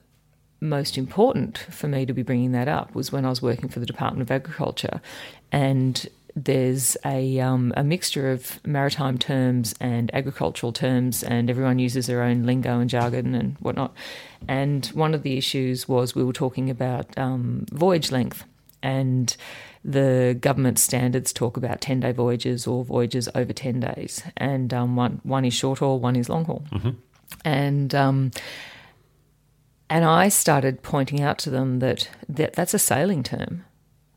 most 0.61 0.97
important 0.97 1.59
for 1.59 1.89
me 1.89 2.07
to 2.07 2.15
be 2.15 2.23
bringing 2.23 2.53
that 2.53 2.69
up 2.69 2.95
was 2.95 3.13
when 3.13 3.27
I 3.27 3.29
was 3.29 3.43
working 3.43 3.69
for 3.69 3.81
the 3.81 3.87
Department 3.87 4.23
of 4.23 4.31
Agriculture, 4.31 5.03
and 5.53 6.07
there's 6.37 6.99
a 7.03 7.41
um, 7.41 7.73
a 7.79 7.83
mixture 7.83 8.31
of 8.31 8.61
maritime 8.67 9.17
terms 9.17 9.75
and 9.81 10.15
agricultural 10.15 10.71
terms, 10.71 11.23
and 11.23 11.49
everyone 11.49 11.79
uses 11.79 12.07
their 12.07 12.23
own 12.23 12.45
lingo 12.45 12.79
and 12.79 12.91
jargon 12.91 13.35
and 13.35 13.57
whatnot. 13.61 13.95
And 14.47 14.85
one 14.89 15.15
of 15.15 15.23
the 15.23 15.39
issues 15.39 15.89
was 15.89 16.15
we 16.15 16.23
were 16.23 16.35
talking 16.35 16.69
about 16.69 17.07
um, 17.19 17.65
voyage 17.73 18.13
length, 18.13 18.45
and 18.83 19.35
the 19.83 20.37
government 20.39 20.79
standards 20.79 21.33
talk 21.33 21.57
about 21.57 21.81
ten 21.81 22.01
day 22.01 22.13
voyages 22.13 22.67
or 22.67 22.85
voyages 22.85 23.31
over 23.35 23.55
ten 23.55 23.81
days, 23.81 24.23
and 24.37 24.75
um, 24.75 24.95
one 24.95 25.21
one 25.23 25.47
is 25.47 25.55
short 25.55 25.79
haul, 25.79 25.99
one 25.99 26.17
is 26.17 26.29
long 26.29 26.45
haul, 26.45 26.63
and 27.47 27.95
um, 27.95 28.31
and 29.89 30.05
I 30.05 30.29
started 30.29 30.83
pointing 30.83 31.23
out 31.23 31.39
to 31.39 31.51
them 31.51 31.79
that, 31.79 32.11
that 32.29 32.53
that's 32.53 32.75
a 32.75 32.79
sailing 32.79 33.23
term. 33.23 33.65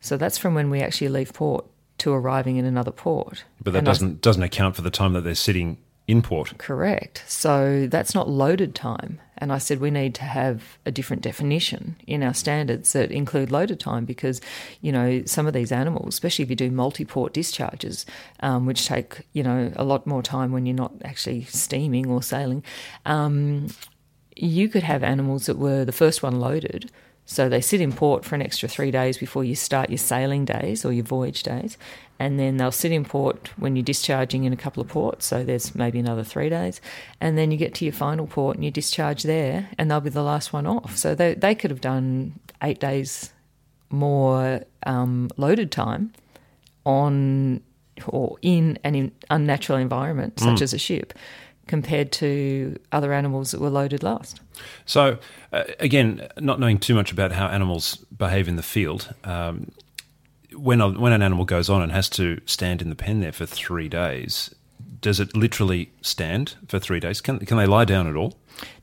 So 0.01 0.17
that's 0.17 0.37
from 0.37 0.53
when 0.53 0.69
we 0.69 0.81
actually 0.81 1.09
leave 1.09 1.33
port 1.33 1.65
to 1.99 2.13
arriving 2.13 2.57
in 2.57 2.65
another 2.65 2.91
port. 2.91 3.43
But 3.63 3.73
that 3.73 3.79
And 3.79 3.85
doesn't 3.85 4.21
doesn't 4.21 4.43
account 4.43 4.75
for 4.75 4.81
the 4.81 4.91
time 4.91 5.13
that 5.13 5.21
they're 5.21 5.35
sitting 5.35 5.77
in 6.09 6.23
port. 6.23 6.57
Correct. 6.57 7.23
So 7.27 7.87
that's 7.87 8.15
not 8.15 8.27
loaded 8.27 8.73
time. 8.73 9.21
And 9.37 9.53
I 9.53 9.59
said 9.59 9.79
we 9.79 9.91
need 9.91 10.15
to 10.15 10.23
have 10.23 10.79
a 10.83 10.91
different 10.91 11.21
definition 11.21 11.95
in 12.07 12.23
our 12.23 12.33
standards 12.33 12.93
that 12.93 13.11
include 13.11 13.51
loaded 13.51 13.79
time 13.79 14.05
because, 14.05 14.41
you 14.81 14.91
know, 14.91 15.21
some 15.25 15.45
of 15.45 15.53
these 15.53 15.71
animals, 15.71 16.15
especially 16.15 16.43
if 16.43 16.49
you 16.49 16.55
do 16.55 16.71
multi 16.71 17.05
port 17.05 17.31
discharges, 17.31 18.07
um, 18.39 18.65
which 18.65 18.87
take, 18.87 19.27
you 19.33 19.43
know, 19.43 19.71
a 19.75 19.83
lot 19.83 20.07
more 20.07 20.23
time 20.23 20.51
when 20.51 20.65
you're 20.65 20.75
not 20.75 20.93
actually 21.05 21.43
steaming 21.43 22.07
or 22.07 22.23
sailing, 22.23 22.63
um, 23.05 23.67
you 24.35 24.67
could 24.67 24.83
have 24.83 25.03
animals 25.03 25.45
that 25.45 25.59
were 25.59 25.85
the 25.85 25.91
first 25.91 26.23
one 26.23 26.39
loaded 26.39 26.89
So 27.29 27.47
they 27.47 27.61
sit 27.61 27.79
in 27.79 27.93
port 27.93 28.25
for 28.25 28.33
an 28.33 28.41
extra 28.41 28.67
three 28.67 28.89
days 28.89 29.19
before 29.19 29.43
you 29.43 29.53
start 29.53 29.91
your 29.91 29.99
sailing 29.99 30.45
days 30.45 30.83
or 30.83 30.91
your 30.91 31.03
voyage 31.05 31.43
days. 31.43 31.77
And 32.17 32.39
then 32.39 32.57
they'll 32.57 32.71
sit 32.71 32.91
in 32.91 33.05
port 33.05 33.51
when 33.55 33.75
you're 33.75 33.83
discharging 33.83 34.45
in 34.45 34.51
a 34.51 34.57
couple 34.57 34.81
of 34.81 34.89
ports. 34.89 35.27
So 35.27 35.43
there's 35.43 35.75
maybe 35.75 35.99
another 35.99 36.23
three 36.23 36.49
days. 36.49 36.81
And 37.21 37.37
then 37.37 37.51
you 37.51 37.57
get 37.57 37.75
to 37.75 37.85
your 37.85 37.93
final 37.93 38.25
port 38.25 38.55
and 38.55 38.65
you 38.65 38.71
discharge 38.71 39.21
there, 39.21 39.69
and 39.77 39.91
they'll 39.91 40.01
be 40.01 40.09
the 40.09 40.23
last 40.23 40.53
one 40.53 40.65
off. 40.65 40.97
So 40.97 41.13
they, 41.13 41.35
they 41.35 41.53
could 41.53 41.69
have 41.69 41.81
done 41.81 42.39
eight 42.63 42.79
days 42.79 43.31
more 43.91 44.63
um, 44.87 45.29
loaded 45.37 45.71
time 45.71 46.11
on 46.83 47.61
or 48.07 48.37
in 48.41 48.79
an 48.83 48.95
in 48.95 49.11
unnatural 49.29 49.77
environment 49.77 50.39
such 50.39 50.61
as 50.61 50.73
a 50.73 50.77
ship 50.77 51.13
compared 51.69 52.11
to 52.11 52.77
other 52.91 53.13
animals 53.13 53.51
that 53.51 53.61
were 53.61 53.69
loaded 53.69 54.03
last. 54.03 54.41
So, 54.85 55.19
uh, 55.53 55.63
again, 55.79 56.27
not 56.39 56.59
knowing 56.59 56.79
too 56.79 56.95
much 56.95 57.11
about 57.11 57.31
how 57.31 57.47
animals 57.47 57.97
behave 58.17 58.47
in 58.47 58.55
the 58.55 58.63
field, 58.63 59.13
um, 59.23 59.71
when, 60.53 60.81
a, 60.81 60.89
when 60.89 61.13
an 61.13 61.21
animal 61.21 61.45
goes 61.45 61.69
on 61.69 61.81
and 61.81 61.91
has 61.91 62.09
to 62.09 62.41
stand 62.45 62.81
in 62.81 62.89
the 62.89 62.95
pen 62.95 63.19
there 63.19 63.31
for 63.31 63.45
three 63.45 63.87
days, 63.87 64.53
does 64.99 65.19
it 65.19 65.37
literally 65.37 65.91
stand 66.01 66.55
for 66.67 66.79
three 66.79 66.99
days? 66.99 67.21
Can, 67.21 67.39
can 67.39 67.57
they 67.57 67.67
lie 67.67 67.85
down 67.85 68.07
at 68.07 68.15
all? 68.15 68.35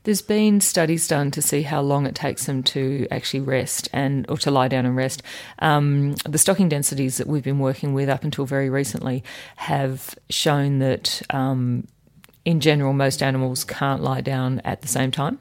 There's 0.03 0.21
been 0.21 0.61
studies 0.61 1.07
done 1.07 1.29
to 1.31 1.41
see 1.41 1.61
how 1.61 1.81
long 1.81 2.07
it 2.07 2.15
takes 2.15 2.45
them 2.45 2.63
to 2.63 3.05
actually 3.11 3.41
rest 3.41 3.89
and 3.93 4.25
or 4.29 4.37
to 4.37 4.49
lie 4.49 4.69
down 4.69 4.85
and 4.85 4.95
rest. 4.95 5.21
Um, 5.59 6.15
the 6.27 6.37
stocking 6.37 6.69
densities 6.69 7.17
that 7.17 7.27
we've 7.27 7.43
been 7.43 7.59
working 7.59 7.93
with 7.93 8.09
up 8.09 8.23
until 8.23 8.45
very 8.45 8.69
recently 8.69 9.23
have 9.57 10.15
shown 10.29 10.79
that, 10.79 11.21
um, 11.29 11.85
in 12.47 12.61
general, 12.61 12.93
most 12.93 13.21
animals 13.21 13.65
can't 13.65 14.01
lie 14.01 14.21
down 14.21 14.61
at 14.63 14.81
the 14.81 14.87
same 14.87 15.11
time. 15.11 15.37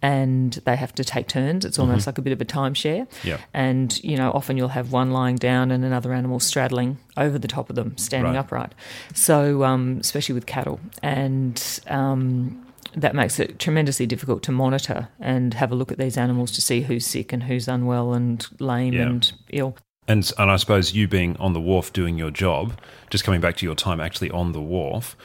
And 0.00 0.52
they 0.64 0.76
have 0.76 0.94
to 0.94 1.02
take 1.04 1.26
turns. 1.26 1.64
It's 1.64 1.78
almost 1.80 2.06
like 2.06 2.18
a 2.18 2.22
bit 2.22 2.32
of 2.32 2.40
a 2.40 2.44
timeshare. 2.44 3.08
Yeah. 3.24 3.38
And, 3.52 3.88
you 4.04 4.16
know, 4.16 4.30
often 4.30 4.56
you'll 4.56 4.68
have 4.68 4.92
one 4.92 5.10
lying 5.10 5.34
down 5.36 5.72
and 5.72 5.84
another 5.84 6.12
animal 6.12 6.38
straddling 6.38 6.98
over 7.16 7.36
the 7.36 7.48
top 7.48 7.68
of 7.70 7.74
them, 7.74 7.96
standing 7.96 8.34
Right. 8.34 8.38
upright. 8.38 8.72
So, 9.14 9.64
um, 9.64 9.98
especially 10.00 10.34
with 10.36 10.46
cattle. 10.46 10.78
And 11.02 11.60
um, 11.88 12.64
that 12.94 13.16
makes 13.16 13.40
it 13.40 13.58
tremendously 13.58 14.06
difficult 14.06 14.44
to 14.44 14.52
monitor 14.52 15.08
and 15.18 15.52
have 15.54 15.72
a 15.72 15.74
look 15.74 15.90
at 15.90 15.98
these 15.98 16.16
animals 16.16 16.52
to 16.52 16.60
see 16.60 16.82
who's 16.82 17.04
sick 17.04 17.32
and 17.32 17.42
who's 17.42 17.66
unwell 17.66 18.12
and 18.14 18.46
lame 18.60 18.94
and 19.00 19.32
ill. 19.50 19.76
And, 20.06 20.30
and 20.38 20.50
I 20.52 20.56
suppose 20.56 20.94
you 20.94 21.08
being 21.08 21.36
on 21.38 21.52
the 21.54 21.60
wharf 21.60 21.92
doing 21.92 22.16
your 22.16 22.30
job, 22.30 22.78
just 23.10 23.24
coming 23.24 23.40
back 23.40 23.56
to 23.56 23.66
your 23.66 23.74
time 23.74 24.00
actually 24.00 24.30
on 24.30 24.52
the 24.52 24.60
wharf, 24.60 25.16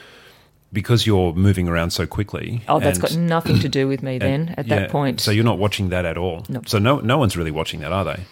because 0.72 1.06
you're 1.06 1.32
moving 1.34 1.68
around 1.68 1.90
so 1.90 2.06
quickly. 2.06 2.62
Oh, 2.68 2.80
that's 2.80 2.98
and- 2.98 3.08
got 3.08 3.16
nothing 3.16 3.58
to 3.60 3.68
do 3.68 3.86
with 3.86 4.02
me 4.02 4.18
then 4.26 4.48
and- 4.48 4.58
at 4.58 4.66
yeah, 4.66 4.80
that 4.80 4.90
point. 4.90 5.20
So 5.20 5.30
you're 5.30 5.44
not 5.44 5.58
watching 5.58 5.90
that 5.90 6.04
at 6.04 6.16
all. 6.16 6.44
Nope. 6.48 6.68
So 6.68 6.78
no, 6.78 7.00
no 7.00 7.18
one's 7.18 7.36
really 7.36 7.50
watching 7.50 7.80
that, 7.80 7.92
are 7.92 8.04
they? 8.04 8.24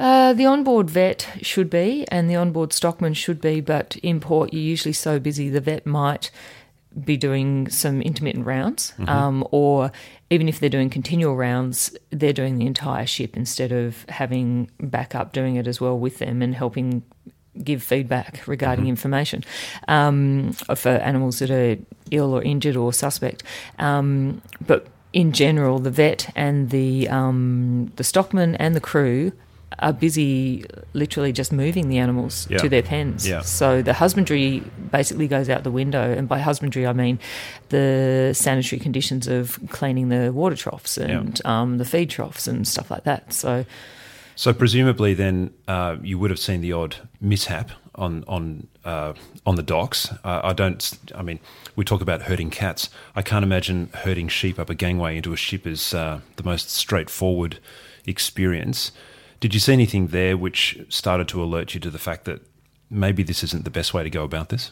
Uh, 0.00 0.32
the 0.32 0.46
onboard 0.46 0.88
vet 0.88 1.28
should 1.42 1.68
be, 1.68 2.06
and 2.08 2.28
the 2.30 2.34
onboard 2.36 2.72
stockman 2.72 3.12
should 3.14 3.40
be, 3.40 3.60
but 3.60 3.96
in 4.02 4.20
port 4.20 4.52
you're 4.52 4.62
usually 4.62 4.92
so 4.94 5.20
busy 5.20 5.50
the 5.50 5.60
vet 5.60 5.86
might 5.86 6.30
be 7.04 7.16
doing 7.16 7.68
some 7.68 8.02
intermittent 8.02 8.44
rounds, 8.46 8.92
um, 9.06 9.46
or 9.50 9.90
even 10.30 10.48
if 10.48 10.60
they're 10.60 10.68
doing 10.68 10.90
continual 10.90 11.36
rounds, 11.36 11.96
they're 12.10 12.32
doing 12.32 12.58
the 12.58 12.66
entire 12.66 13.06
ship 13.06 13.36
instead 13.36 13.70
of 13.72 14.04
having 14.08 14.70
backup 14.80 15.32
doing 15.32 15.56
it 15.56 15.66
as 15.66 15.80
well 15.80 15.98
with 15.98 16.18
them 16.18 16.42
and 16.42 16.54
helping 16.54 17.02
give 17.62 17.82
feedback 17.82 18.46
regarding 18.46 18.86
information 18.86 19.44
um, 19.88 20.52
for 20.74 20.88
animals 20.90 21.38
that 21.40 21.50
are 21.50 21.76
ill 22.10 22.32
or 22.34 22.42
injured 22.42 22.76
or 22.76 22.92
suspect. 22.92 23.42
Um, 23.78 24.40
but 24.66 24.86
in 25.12 25.32
general, 25.32 25.78
the 25.78 25.90
vet 25.90 26.30
and 26.34 26.70
the 26.70 27.08
um, 27.08 27.92
the 27.96 28.04
stockman 28.04 28.54
and 28.56 28.74
the 28.74 28.80
crew 28.80 29.32
are 29.78 29.92
busy 29.92 30.64
literally 30.92 31.32
just 31.32 31.50
moving 31.52 31.88
the 31.88 31.98
animals 31.98 32.46
Yeah. 32.50 32.58
to 32.58 32.68
their 32.68 32.82
pens. 32.82 33.26
Yeah. 33.26 33.40
So 33.40 33.82
the 33.82 33.94
husbandry 33.94 34.62
basically 34.90 35.26
goes 35.28 35.48
out 35.48 35.64
the 35.64 35.70
window, 35.70 36.12
and 36.12 36.28
by 36.28 36.38
husbandry 36.38 36.86
I 36.86 36.92
mean 36.92 37.18
the 37.70 38.32
sanitary 38.34 38.80
conditions 38.80 39.28
of 39.28 39.58
cleaning 39.70 40.08
the 40.08 40.30
water 40.32 40.56
troughs 40.56 40.96
and 40.98 41.40
um, 41.46 41.78
the 41.78 41.84
feed 41.84 42.10
troughs 42.10 42.46
and 42.46 42.66
stuff 42.68 42.90
like 42.90 43.04
that. 43.04 43.32
So 43.32 43.64
So 44.36 44.52
presumably, 44.52 45.14
then 45.14 45.52
uh, 45.68 45.96
you 46.02 46.18
would 46.18 46.30
have 46.30 46.38
seen 46.38 46.60
the 46.60 46.72
odd 46.72 46.96
mishap 47.20 47.70
on 47.94 48.24
on 48.26 48.66
uh, 48.84 49.12
on 49.46 49.56
the 49.56 49.62
docks. 49.62 50.10
Uh, 50.24 50.40
I 50.42 50.52
don't. 50.52 50.98
I 51.14 51.22
mean, 51.22 51.38
we 51.76 51.84
talk 51.84 52.00
about 52.00 52.22
herding 52.22 52.50
cats. 52.50 52.88
I 53.14 53.22
can't 53.22 53.44
imagine 53.44 53.90
herding 53.94 54.28
sheep 54.28 54.58
up 54.58 54.70
a 54.70 54.74
gangway 54.74 55.16
into 55.16 55.32
a 55.32 55.36
ship 55.36 55.66
is 55.66 55.94
uh, 55.94 56.20
the 56.36 56.42
most 56.42 56.70
straightforward 56.70 57.58
experience. 58.06 58.92
Did 59.40 59.54
you 59.54 59.60
see 59.60 59.72
anything 59.72 60.08
there 60.08 60.36
which 60.36 60.78
started 60.88 61.28
to 61.28 61.42
alert 61.42 61.74
you 61.74 61.80
to 61.80 61.90
the 61.90 61.98
fact 61.98 62.24
that 62.24 62.40
maybe 62.90 63.22
this 63.22 63.42
isn't 63.42 63.64
the 63.64 63.70
best 63.70 63.92
way 63.92 64.02
to 64.02 64.10
go 64.10 64.22
about 64.22 64.50
this? 64.50 64.70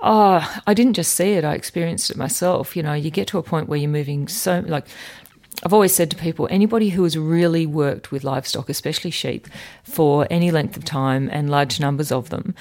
Oh, 0.00 0.60
I 0.66 0.74
didn't 0.74 0.94
just 0.94 1.14
see 1.14 1.32
it, 1.32 1.44
I 1.44 1.54
experienced 1.54 2.10
it 2.10 2.16
myself. 2.16 2.76
You 2.76 2.82
know, 2.82 2.94
you 2.94 3.10
get 3.10 3.26
to 3.28 3.38
a 3.38 3.42
point 3.42 3.68
where 3.68 3.78
you're 3.78 3.90
moving 3.90 4.28
so, 4.28 4.64
like, 4.66 4.86
I've 5.64 5.72
always 5.72 5.94
said 5.94 6.10
to 6.10 6.16
people 6.16 6.46
anybody 6.50 6.90
who 6.90 7.02
has 7.02 7.18
really 7.18 7.66
worked 7.66 8.12
with 8.12 8.22
livestock, 8.22 8.68
especially 8.68 9.10
sheep, 9.10 9.48
for 9.82 10.26
any 10.30 10.50
length 10.50 10.76
of 10.76 10.84
time 10.84 11.28
and 11.32 11.50
large 11.50 11.80
numbers 11.80 12.12
of 12.12 12.30
them, 12.30 12.54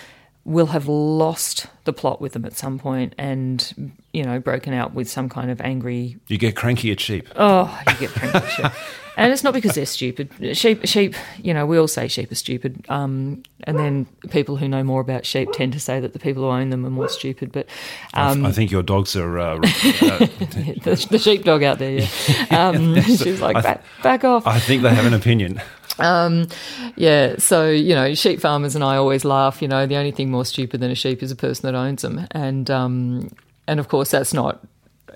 will 0.48 0.68
have 0.68 0.88
lost 0.88 1.68
the 1.84 1.92
plot 1.92 2.22
with 2.22 2.32
them 2.32 2.46
at 2.46 2.54
some 2.56 2.80
point 2.80 3.14
and, 3.18 3.94
you 4.14 4.24
know, 4.24 4.40
broken 4.40 4.74
out 4.74 4.94
with 4.94 5.10
some 5.10 5.28
kind 5.28 5.52
of 5.52 5.60
angry 5.60 6.18
You 6.28 6.38
get 6.38 6.56
cranky 6.56 6.90
at 6.90 7.02
sheep. 7.02 7.28
Oh, 7.36 7.78
you 7.86 8.08
get 8.08 8.10
cranky 8.12 8.38
at 8.38 8.50
sheep. 8.50 8.72
And 9.18 9.34
it's 9.34 9.44
not 9.44 9.56
because 9.56 9.74
they're 9.74 9.88
stupid. 9.88 10.30
Sheep, 10.56 10.86
sheep, 10.86 11.16
you 11.42 11.52
know, 11.52 11.66
we 11.66 11.80
all 11.80 11.88
say 11.88 12.08
sheep 12.08 12.32
are 12.32 12.36
stupid. 12.36 12.86
Um, 12.88 13.42
and 13.64 13.80
then 13.80 14.06
people 14.30 14.58
who 14.58 14.68
know 14.68 14.84
more 14.84 15.02
about 15.02 15.26
sheep 15.26 15.52
tend 15.54 15.74
to 15.74 15.80
say 15.80 16.00
that 16.00 16.14
the 16.14 16.20
people 16.20 16.44
who 16.44 16.50
own 16.50 16.70
them 16.70 16.86
are 16.86 16.92
more 16.92 17.10
stupid. 17.10 17.52
But 17.52 17.66
um, 18.14 18.46
I 18.46 18.52
think 18.52 18.70
your 18.70 18.84
dogs 18.84 19.16
are. 19.16 19.40
Uh, 19.40 19.56
uh, 19.56 19.60
the, 19.60 21.08
the 21.10 21.18
sheepdog 21.18 21.64
out 21.64 21.80
there, 21.80 22.02
yeah. 22.02 22.08
Um, 22.52 23.02
she's 23.02 23.42
like, 23.42 23.56
I 23.56 23.62
th- 23.62 23.76
back, 23.76 23.84
back 24.04 24.24
off. 24.24 24.46
I 24.46 24.60
think 24.60 24.84
they 24.84 24.94
have 24.94 25.06
an 25.08 25.16
opinion. 25.16 25.64
Um, 26.00 26.48
yeah, 26.96 27.36
so 27.38 27.70
you 27.70 27.96
know, 27.96 28.14
sheep 28.14 28.40
farmers 28.40 28.76
and 28.76 28.84
I 28.84 28.98
always 28.98 29.26
laugh. 29.26 29.62
You 29.62 29.68
know, 29.68 29.86
the 29.86 29.96
only 29.96 30.12
thing 30.12 30.30
more 30.30 30.46
stupid 30.46 30.80
than 30.82 30.92
a 30.92 30.96
sheep 30.96 31.24
is 31.24 31.32
a 31.32 31.36
person 31.36 31.66
that 31.72 31.76
owns 31.78 32.02
them, 32.02 32.28
and 32.32 32.70
um, 32.70 33.30
and 33.68 33.80
of 33.80 33.88
course 33.88 34.12
that's 34.12 34.34
not 34.34 34.64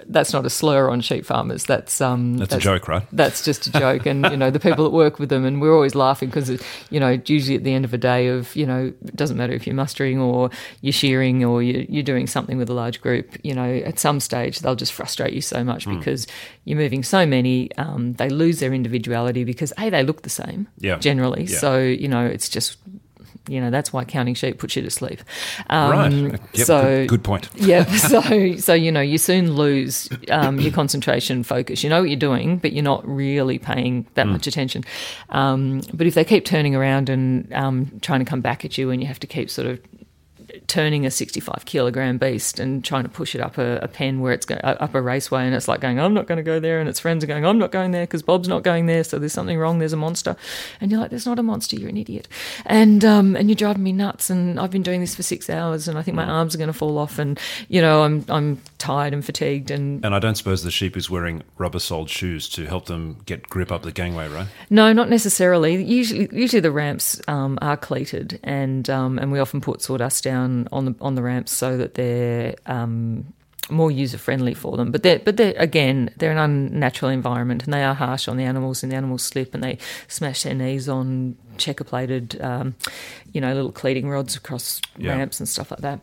that's 0.08 0.34
not 0.34 0.46
a 0.46 0.50
slur 0.50 0.90
on 0.90 1.02
sheep 1.02 1.26
farmers. 1.26 1.66
That's 1.66 2.02
um, 2.02 2.38
That's 2.38 2.54
a 2.56 2.60
joke, 2.60 2.88
right? 2.88 3.06
That's 3.12 3.44
just 3.44 3.68
a 3.68 3.72
joke, 3.72 4.06
and 4.06 4.26
you 4.32 4.38
know 4.38 4.50
the 4.50 4.60
people 4.60 4.84
that 4.86 4.90
work 4.92 5.20
with 5.20 5.30
them, 5.30 5.46
and 5.46 5.62
we're 5.62 5.74
always 5.74 5.96
laughing 5.96 6.30
because 6.30 6.50
you 6.90 7.00
know 7.00 7.20
usually 7.26 7.56
at 7.56 7.64
the 7.64 7.74
end 7.74 7.86
of 7.86 7.94
a 7.94 7.98
day 7.98 8.28
of 8.28 8.56
you 8.56 8.66
know 8.66 8.94
it 9.06 9.16
doesn't 9.16 9.38
matter 9.38 9.54
if 9.54 9.66
you're 9.68 9.76
mustering 9.76 10.20
or 10.20 10.50
you're 10.82 10.94
shearing 10.94 11.44
or 11.46 11.62
you're, 11.62 11.84
you're 11.84 12.04
doing 12.04 12.28
something 12.28 12.58
with 12.58 12.70
a 12.70 12.74
large 12.74 13.02
group. 13.02 13.38
You 13.44 13.54
know, 13.54 13.70
at 13.86 14.00
some 14.00 14.20
stage 14.20 14.60
they'll 14.60 14.76
just 14.76 14.94
frustrate 14.94 15.34
you 15.34 15.42
so 15.42 15.64
much 15.64 15.86
Hmm. 15.86 15.98
because 15.98 16.28
you're 16.66 16.78
moving 16.78 17.04
so 17.04 17.26
many. 17.26 17.70
Um, 17.78 18.14
they 18.14 18.30
lose 18.30 18.60
their 18.60 18.74
individuality 18.74 19.44
because 19.44 19.72
a 19.78 19.90
they 19.90 20.04
look 20.04 20.22
the 20.24 20.30
same 20.30 20.68
Yeah. 20.80 20.98
generally. 21.00 21.44
Yeah. 21.46 21.58
So 21.58 21.78
you 21.80 22.08
know 22.08 22.26
it's 22.26 22.50
just. 22.50 22.78
You 23.48 23.60
know 23.60 23.72
that's 23.72 23.92
why 23.92 24.04
counting 24.04 24.36
sheep 24.36 24.60
puts 24.60 24.76
you 24.76 24.82
to 24.84 24.90
sleep. 24.90 25.22
Um, 25.70 25.92
right. 25.92 26.40
Yep, 26.54 26.66
so 26.68 26.82
good, 26.82 27.10
good 27.10 27.24
point. 27.24 27.50
yeah, 27.56 27.86
so 27.86 28.56
so 28.58 28.74
you 28.74 28.92
know 28.92 29.02
you 29.02 29.18
soon 29.18 29.56
lose 29.56 30.10
um, 30.30 30.60
your 30.60 30.72
concentration, 30.72 31.44
focus. 31.44 31.84
You 31.84 31.90
know 31.90 32.02
what 32.02 32.10
you're 32.10 32.20
doing, 32.20 32.58
but 32.58 32.74
you're 32.74 32.84
not 32.84 33.08
really 33.08 33.58
paying 33.58 34.06
that 34.14 34.28
much 34.28 34.46
attention. 34.48 34.84
Um, 35.30 35.82
but 35.94 36.06
if 36.06 36.14
they 36.14 36.24
keep 36.24 36.46
turning 36.46 36.76
around 36.76 37.10
and 37.10 37.52
um, 37.54 38.00
trying 38.02 38.20
to 38.20 38.26
come 38.26 38.42
back 38.42 38.64
at 38.64 38.78
you, 38.78 38.92
and 38.92 39.02
you 39.02 39.08
have 39.08 39.20
to 39.20 39.28
keep 39.28 39.50
sort 39.50 39.68
of 39.68 39.80
turning 40.68 41.06
a 41.06 41.12
65 41.12 41.66
kilogram 41.66 42.18
beast 42.18 42.60
and 42.60 42.84
trying 42.84 43.04
to 43.04 43.10
push 43.10 43.36
it 43.36 43.42
up 43.42 43.58
a, 43.58 43.78
a 43.78 43.88
pen 43.88 44.20
where 44.20 44.34
it's 44.34 44.46
go, 44.46 44.56
up 44.56 44.96
a 44.96 45.02
raceway, 45.02 45.46
and 45.46 45.56
it's 45.56 45.68
like 45.68 45.82
going, 45.82 46.00
I'm 46.00 46.14
not 46.14 46.28
going 46.28 46.38
to 46.38 46.44
go 46.44 46.60
there, 46.60 46.80
and 46.80 46.90
its 46.90 47.00
friends 47.00 47.24
are 47.24 47.28
going, 47.28 47.46
I'm 47.46 47.58
not 47.58 47.72
going 47.72 47.92
there 47.92 48.04
because 48.04 48.24
Bob's 48.24 48.48
not 48.48 48.64
going 48.64 48.86
there, 48.86 49.04
so 49.04 49.20
there's 49.20 49.34
something 49.34 49.58
wrong. 49.58 49.80
There's 49.80 49.94
a 49.94 49.98
monster, 49.98 50.36
and 50.80 50.92
you're 50.92 51.00
like, 51.00 51.10
there's 51.10 51.26
not 51.26 51.40
a 51.40 51.44
monster. 51.44 51.76
You're 51.76 51.90
an 51.90 51.98
idiot, 51.98 52.28
and 52.66 53.04
um, 53.06 53.36
and 53.36 53.50
you're 53.50 53.56
driving 53.56 53.84
me 53.84 53.92
nuts. 53.92 54.30
And 54.30 54.60
I've 54.60 54.72
been 54.72 54.84
doing 54.84 55.02
this 55.02 55.16
for 55.16 55.24
six 55.24 55.50
hours, 55.50 55.88
and 55.88 55.98
I 55.98 56.02
think 56.02 56.16
my 56.16 56.26
arms 56.26 56.56
are 56.56 56.58
going 56.58 56.68
to 56.68 56.74
fall 56.74 56.98
off, 56.98 57.20
and 57.20 57.40
you 57.68 57.82
know 57.82 58.04
I'm 58.04 58.26
I'm 58.30 58.62
tired 58.78 59.14
and 59.14 59.24
fatigued, 59.24 59.72
and 59.72 60.04
And 60.04 60.16
I 60.16 60.20
don't 60.20 60.36
suppose 60.36 60.64
the 60.64 60.72
sheep 60.72 60.98
is 60.98 61.10
wearing 61.10 61.44
rubber 61.58 61.80
soled 61.80 62.10
shoes 62.10 62.50
to 62.50 62.66
help 62.66 62.86
them 62.86 63.18
get 63.26 63.50
grip 63.50 63.72
up 63.72 63.84
the 63.84 63.92
gangway, 63.92 64.28
right? 64.28 64.48
No, 64.70 64.92
not 64.94 65.10
necessarily. 65.10 65.84
Usually, 65.84 66.30
usually 66.32 66.62
the 66.62 66.72
ramps 66.72 67.22
um, 67.28 67.58
are 67.62 67.78
cleated, 67.78 68.40
and 68.44 68.90
um, 68.90 69.20
and 69.20 69.32
we 69.32 69.40
often 69.40 69.62
put 69.62 69.82
sawdust 69.82 70.24
down 70.24 70.41
on 70.72 70.86
the 70.86 70.96
on 71.02 71.16
the 71.16 71.22
ramps 71.22 71.52
so 71.52 71.78
that 71.78 71.94
they're 71.96 72.56
um, 72.66 73.34
more 73.70 73.92
user 73.92 74.18
friendly 74.18 74.54
for 74.54 74.76
them. 74.78 74.92
But 74.92 75.04
they're 75.04 75.20
but 75.20 75.38
they're 75.38 75.54
again 75.58 76.10
they're 76.18 76.32
an 76.32 76.38
unnatural 76.38 77.12
environment, 77.12 77.64
and 77.64 77.74
they 77.74 77.84
are 77.84 77.94
harsh 77.96 78.28
on 78.28 78.38
the 78.38 78.44
animals, 78.44 78.84
and 78.84 78.92
the 78.92 78.96
animals 78.98 79.24
slip 79.24 79.54
and 79.54 79.64
they 79.64 79.78
smash 80.08 80.44
their 80.44 80.54
knees 80.56 80.90
on 80.90 81.36
checker 81.58 81.84
plated, 81.84 82.40
um, 82.42 82.76
you 83.34 83.40
know, 83.42 83.54
little 83.54 83.72
cleating 83.72 84.10
rods 84.10 84.36
across 84.36 84.82
Yeah. 84.98 85.12
ramps 85.18 85.40
and 85.40 85.48
stuff 85.48 85.72
like 85.72 85.82
that, 85.82 86.00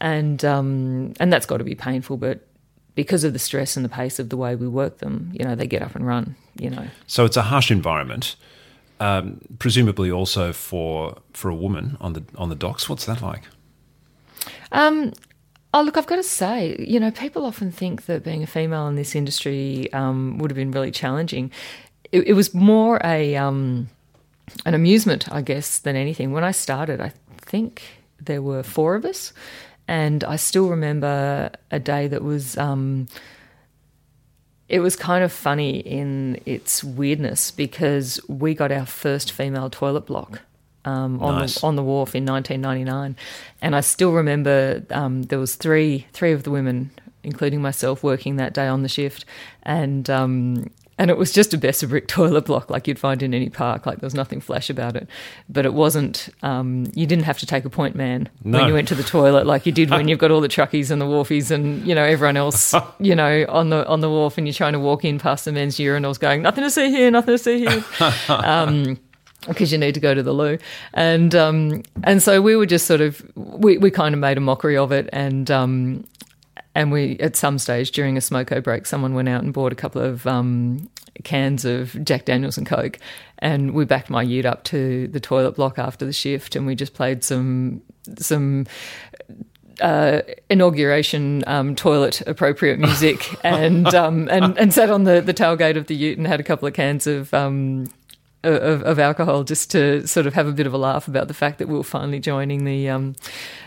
and 0.00 0.44
um, 0.44 1.12
and 1.20 1.32
that's 1.32 1.46
got 1.46 1.58
to 1.58 1.64
be 1.64 1.74
painful, 1.74 2.16
but 2.16 2.46
because 2.94 3.24
of 3.24 3.32
the 3.32 3.38
stress 3.38 3.76
and 3.76 3.84
the 3.84 3.88
pace 3.88 4.18
of 4.18 4.28
the 4.28 4.36
way 4.36 4.54
we 4.54 4.68
work 4.68 4.98
them, 4.98 5.30
you 5.32 5.44
know, 5.46 5.54
they 5.54 5.66
get 5.66 5.80
up 5.82 5.94
and 5.94 6.06
run. 6.06 6.36
You 6.60 6.68
know, 6.70 6.86
So 7.06 7.24
it's 7.24 7.38
a 7.38 7.42
harsh 7.42 7.70
environment, 7.70 8.36
um, 9.00 9.40
presumably 9.58 10.10
also 10.10 10.52
for 10.52 11.16
for 11.32 11.48
a 11.48 11.54
woman 11.54 11.96
on 12.00 12.12
the 12.12 12.22
on 12.36 12.48
the 12.50 12.54
docks. 12.54 12.88
What's 12.88 13.06
that 13.06 13.20
like? 13.22 13.42
Um, 14.72 15.12
oh, 15.74 15.82
look, 15.82 15.96
I've 15.96 16.06
got 16.06 16.16
to 16.16 16.22
say, 16.22 16.76
you 16.78 17.00
know, 17.00 17.10
people 17.10 17.44
often 17.44 17.72
think 17.72 18.06
that 18.06 18.24
being 18.24 18.42
a 18.42 18.46
female 18.46 18.88
in 18.88 18.96
this 18.96 19.14
industry 19.14 19.92
um, 19.92 20.38
would 20.38 20.50
have 20.50 20.56
been 20.56 20.70
really 20.70 20.90
challenging. 20.90 21.50
It, 22.10 22.28
it 22.28 22.32
was 22.34 22.54
more 22.54 23.00
a 23.04 23.36
um, 23.36 23.88
an 24.66 24.74
amusement, 24.74 25.32
I 25.32 25.42
guess, 25.42 25.78
than 25.78 25.96
anything. 25.96 26.32
When 26.32 26.44
I 26.44 26.50
started, 26.50 27.00
I 27.00 27.12
think 27.38 27.82
there 28.20 28.42
were 28.42 28.62
four 28.62 28.94
of 28.94 29.04
us, 29.04 29.32
and 29.88 30.22
I 30.24 30.36
still 30.36 30.68
remember 30.68 31.50
a 31.70 31.78
day 31.78 32.08
that 32.08 32.22
was. 32.22 32.56
Um, 32.58 33.08
it 34.68 34.80
was 34.80 34.96
kind 34.96 35.22
of 35.22 35.30
funny 35.30 35.80
in 35.80 36.40
its 36.46 36.82
weirdness 36.82 37.50
because 37.50 38.18
we 38.26 38.54
got 38.54 38.72
our 38.72 38.86
first 38.86 39.30
female 39.30 39.68
toilet 39.68 40.06
block 40.06 40.40
um, 40.84 41.22
on 41.22 41.38
Nice. 41.38 41.60
the 41.60 41.66
on 41.66 41.76
the 41.76 41.82
wharf 41.82 42.14
in 42.14 42.24
1999, 42.24 43.16
and 43.60 43.76
I 43.76 43.80
still 43.80 44.12
remember 44.12 44.82
um, 44.90 45.22
there 45.24 45.38
was 45.38 45.54
three 45.54 46.06
three 46.12 46.32
of 46.32 46.42
the 46.42 46.50
women, 46.50 46.90
including 47.22 47.62
myself, 47.62 48.02
working 48.02 48.36
that 48.36 48.52
day 48.54 48.66
on 48.66 48.82
the 48.82 48.88
shift, 48.88 49.24
and 49.62 50.08
um, 50.10 50.70
and 50.98 51.10
it 51.10 51.16
was 51.16 51.32
just 51.32 51.54
a 51.54 51.58
Besser 51.58 51.86
brick 51.86 52.06
toilet 52.16 52.44
block 52.44 52.68
like 52.68 52.86
you'd 52.86 52.98
find 52.98 53.22
in 53.22 53.32
any 53.32 53.48
park. 53.48 53.86
Like 53.86 54.00
there 54.00 54.06
was 54.06 54.14
nothing 54.14 54.40
flash 54.40 54.68
about 54.70 54.94
it, 54.96 55.08
but 55.48 55.64
it 55.64 55.72
wasn't. 55.72 56.28
Um, 56.42 56.86
you 56.94 57.06
didn't 57.06 57.24
have 57.24 57.38
to 57.38 57.46
take 57.46 57.64
a 57.64 57.70
point 57.70 57.94
man 57.96 58.28
No. 58.44 58.58
when 58.58 58.68
you 58.68 58.74
went 58.74 58.88
to 58.88 58.94
the 58.94 59.02
toilet 59.02 59.46
like 59.46 59.64
you 59.66 59.72
did 59.72 59.88
when 59.90 60.06
you've 60.08 60.18
got 60.18 60.30
all 60.30 60.40
the 60.40 60.48
truckies 60.48 60.90
and 60.90 61.00
the 61.00 61.06
wharfies 61.06 61.50
and 61.50 61.86
you 61.86 61.94
know 61.94 62.04
everyone 62.04 62.36
else 62.36 62.74
you 63.00 63.14
know 63.14 63.46
on 63.48 63.70
the 63.70 63.86
on 63.86 64.00
the 64.00 64.10
wharf 64.10 64.36
and 64.36 64.46
you're 64.46 64.54
trying 64.54 64.74
to 64.74 64.80
walk 64.80 65.04
in 65.04 65.18
past 65.18 65.44
the 65.46 65.52
men's 65.52 65.76
urinals 65.76 66.18
going 66.20 66.42
nothing 66.42 66.62
to 66.64 66.70
see 66.70 66.90
here, 66.90 67.10
nothing 67.10 67.34
to 67.34 67.38
see 67.38 67.60
here. 67.60 67.84
um, 68.28 68.98
because 69.46 69.72
you 69.72 69.78
need 69.78 69.94
to 69.94 70.00
go 70.00 70.14
to 70.14 70.22
the 70.22 70.32
loo, 70.32 70.58
and 70.94 71.34
um, 71.34 71.82
and 72.04 72.22
so 72.22 72.40
we 72.40 72.56
were 72.56 72.66
just 72.66 72.86
sort 72.86 73.00
of 73.00 73.22
we, 73.34 73.78
we 73.78 73.90
kind 73.90 74.14
of 74.14 74.20
made 74.20 74.36
a 74.36 74.40
mockery 74.40 74.76
of 74.76 74.92
it, 74.92 75.08
and 75.12 75.50
um, 75.50 76.04
and 76.74 76.92
we 76.92 77.18
at 77.18 77.36
some 77.36 77.58
stage 77.58 77.90
during 77.90 78.16
a 78.16 78.20
smoko 78.20 78.62
break, 78.62 78.86
someone 78.86 79.14
went 79.14 79.28
out 79.28 79.42
and 79.42 79.52
bought 79.52 79.72
a 79.72 79.76
couple 79.76 80.02
of 80.02 80.26
um, 80.26 80.88
cans 81.24 81.64
of 81.64 82.02
Jack 82.04 82.24
Daniels 82.24 82.56
and 82.56 82.66
Coke, 82.66 82.98
and 83.38 83.72
we 83.72 83.84
backed 83.84 84.10
my 84.10 84.22
ute 84.22 84.46
up 84.46 84.64
to 84.64 85.08
the 85.08 85.20
toilet 85.20 85.56
block 85.56 85.78
after 85.78 86.04
the 86.04 86.12
shift, 86.12 86.56
and 86.56 86.66
we 86.66 86.74
just 86.74 86.94
played 86.94 87.24
some 87.24 87.82
some 88.18 88.66
uh, 89.80 90.20
inauguration 90.48 91.42
um, 91.46 91.74
toilet 91.74 92.22
appropriate 92.26 92.78
music 92.78 93.34
and 93.44 93.92
um, 93.94 94.28
and 94.30 94.56
and 94.58 94.72
sat 94.72 94.90
on 94.90 95.04
the, 95.04 95.20
the 95.20 95.34
tailgate 95.34 95.76
of 95.76 95.86
the 95.86 95.94
Ute 95.94 96.18
and 96.18 96.26
had 96.26 96.40
a 96.40 96.44
couple 96.44 96.68
of 96.68 96.74
cans 96.74 97.06
of. 97.06 97.32
Um, 97.34 97.88
of, 98.44 98.82
of 98.82 98.98
alcohol, 98.98 99.44
just 99.44 99.70
to 99.70 100.06
sort 100.06 100.26
of 100.26 100.34
have 100.34 100.46
a 100.46 100.52
bit 100.52 100.66
of 100.66 100.74
a 100.74 100.78
laugh 100.78 101.08
about 101.08 101.28
the 101.28 101.34
fact 101.34 101.58
that 101.58 101.68
we 101.68 101.76
were 101.76 101.84
finally 101.84 102.20
joining 102.20 102.64
the 102.64 102.88
um, 102.88 103.14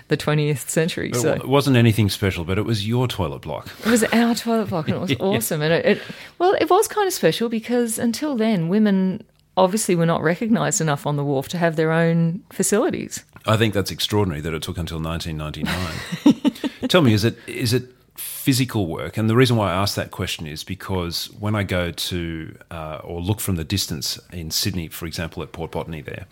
the 0.08 0.18
twentieth 0.18 0.70
century. 0.70 1.10
It 1.10 1.16
So 1.16 1.34
it 1.34 1.48
wasn't 1.48 1.78
anything 1.78 2.10
special, 2.10 2.44
but 2.44 2.58
it 2.58 2.64
was 2.64 2.88
your 2.88 3.08
toilet 3.08 3.42
block. 3.42 3.68
it 3.86 3.90
was 3.90 4.04
our 4.06 4.36
toilet 4.36 4.70
block, 4.70 4.88
and 4.88 4.98
it 4.98 5.02
was 5.02 5.16
awesome. 5.20 5.62
And 5.62 5.74
it, 5.74 5.86
it, 5.86 6.02
well, 6.40 6.54
it 6.60 6.70
was 6.70 6.88
kind 6.88 7.08
of 7.08 7.14
special 7.14 7.50
because 7.50 7.98
until 7.98 8.36
then, 8.36 8.68
women 8.68 9.24
obviously 9.58 9.96
were 9.96 10.06
not 10.06 10.22
recognised 10.22 10.82
enough 10.82 11.08
on 11.08 11.16
the 11.16 11.24
wharf 11.24 11.48
to 11.48 11.58
have 11.58 11.76
their 11.78 11.92
own 11.92 12.44
facilities. 12.52 13.24
I 13.46 13.58
think 13.58 13.74
that's 13.74 13.92
extraordinary 13.92 14.42
that 14.42 14.54
it 14.54 14.64
took 14.64 14.78
until 14.78 15.00
1999. 15.00 16.70
Tell 16.90 17.02
me, 17.02 17.14
is 17.14 17.24
it 17.24 17.38
is 17.48 17.74
it 17.74 17.95
physical 18.16 18.88
work? 18.88 19.18
And 19.18 19.30
the 19.30 19.36
reason 19.36 19.58
why 19.58 19.72
I 19.72 19.76
ask 19.76 19.96
that 19.96 20.12
question 20.12 20.48
is 20.48 20.64
because 20.64 21.30
when 21.40 21.56
I 21.56 21.64
go 21.64 21.92
to 21.92 22.58
uh, 22.72 23.02
or 23.04 23.22
look 23.22 23.40
from 23.40 23.56
the 23.56 23.64
distance 23.64 24.20
in 24.32 24.52
Sydney, 24.52 24.88
for 24.88 25.06
example, 25.06 25.44
at 25.44 25.52
Port 25.52 25.72
Botany, 25.72 26.02
there 26.02 26.26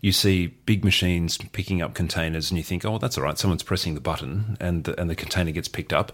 you 0.00 0.12
see 0.12 0.46
big 0.46 0.84
machines 0.84 1.36
picking 1.36 1.82
up 1.82 1.94
containers, 1.94 2.50
and 2.50 2.58
you 2.58 2.64
think, 2.64 2.84
oh, 2.84 2.98
that's 2.98 3.18
all 3.18 3.24
right. 3.24 3.38
Someone's 3.38 3.62
pressing 3.62 3.94
the 3.94 4.00
button, 4.00 4.56
and 4.60 4.84
the, 4.84 5.00
and 5.00 5.10
the 5.10 5.16
container 5.16 5.50
gets 5.50 5.68
picked 5.68 5.92
up. 5.92 6.12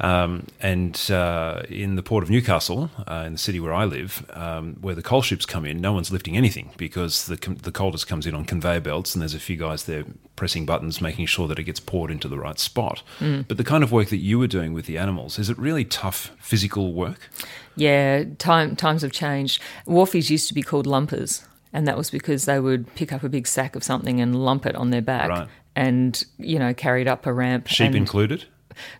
Um, 0.00 0.48
and 0.60 1.00
uh, 1.10 1.62
in 1.68 1.94
the 1.94 2.02
port 2.02 2.24
of 2.24 2.30
Newcastle, 2.30 2.90
uh, 3.08 3.24
in 3.26 3.32
the 3.34 3.38
city 3.38 3.60
where 3.60 3.72
I 3.72 3.84
live, 3.84 4.28
um, 4.32 4.74
where 4.80 4.96
the 4.96 5.02
coal 5.02 5.22
ships 5.22 5.46
come 5.46 5.64
in, 5.64 5.80
no 5.80 5.92
one's 5.92 6.10
lifting 6.10 6.36
anything 6.36 6.72
because 6.76 7.26
the 7.26 7.36
com- 7.36 7.56
the 7.56 7.70
coal 7.70 7.92
just 7.92 8.08
comes 8.08 8.26
in 8.26 8.34
on 8.34 8.44
conveyor 8.44 8.80
belts, 8.80 9.14
and 9.14 9.22
there's 9.22 9.34
a 9.34 9.38
few 9.38 9.56
guys 9.56 9.84
there 9.84 10.04
pressing 10.34 10.66
buttons, 10.66 11.00
making 11.00 11.26
sure 11.26 11.46
that 11.46 11.60
it 11.60 11.62
gets 11.62 11.78
poured 11.78 12.10
into 12.10 12.26
the 12.26 12.38
right 12.38 12.58
spot. 12.58 13.04
But 13.20 13.56
the 13.56 13.62
kind 13.62 13.84
of 13.84 13.92
work 13.92 14.08
that 14.08 14.16
you 14.16 14.38
were 14.38 14.48
doing 14.48 14.72
with 14.72 14.86
the 14.86 14.98
animals 14.98 15.38
is 15.38 15.48
it 15.48 15.56
really 15.58 15.84
tough 15.84 16.32
physical 16.40 16.92
work? 16.92 17.30
Yeah, 17.76 18.24
time 18.38 18.74
times 18.74 19.02
have 19.02 19.12
changed. 19.12 19.60
Wharfies 19.86 20.28
used 20.28 20.48
to 20.48 20.54
be 20.54 20.62
called 20.62 20.88
lumpers, 20.88 21.44
and 21.74 21.86
that 21.86 21.98
was 21.98 22.10
because 22.10 22.46
they 22.46 22.58
would 22.58 22.92
pick 22.94 23.12
up 23.12 23.22
a 23.22 23.28
big 23.28 23.46
sack 23.46 23.76
of 23.76 23.84
something 23.84 24.18
and 24.20 24.34
lump 24.34 24.64
it 24.64 24.74
on 24.76 24.88
their 24.90 25.02
back, 25.02 25.28
Right. 25.28 25.48
and 25.76 26.24
you 26.38 26.58
know 26.58 26.72
carry 26.72 27.02
it 27.02 27.08
up 27.08 27.26
a 27.26 27.32
ramp. 27.32 27.66
Sheep 27.66 27.88
and, 27.88 27.96
included. 27.96 28.44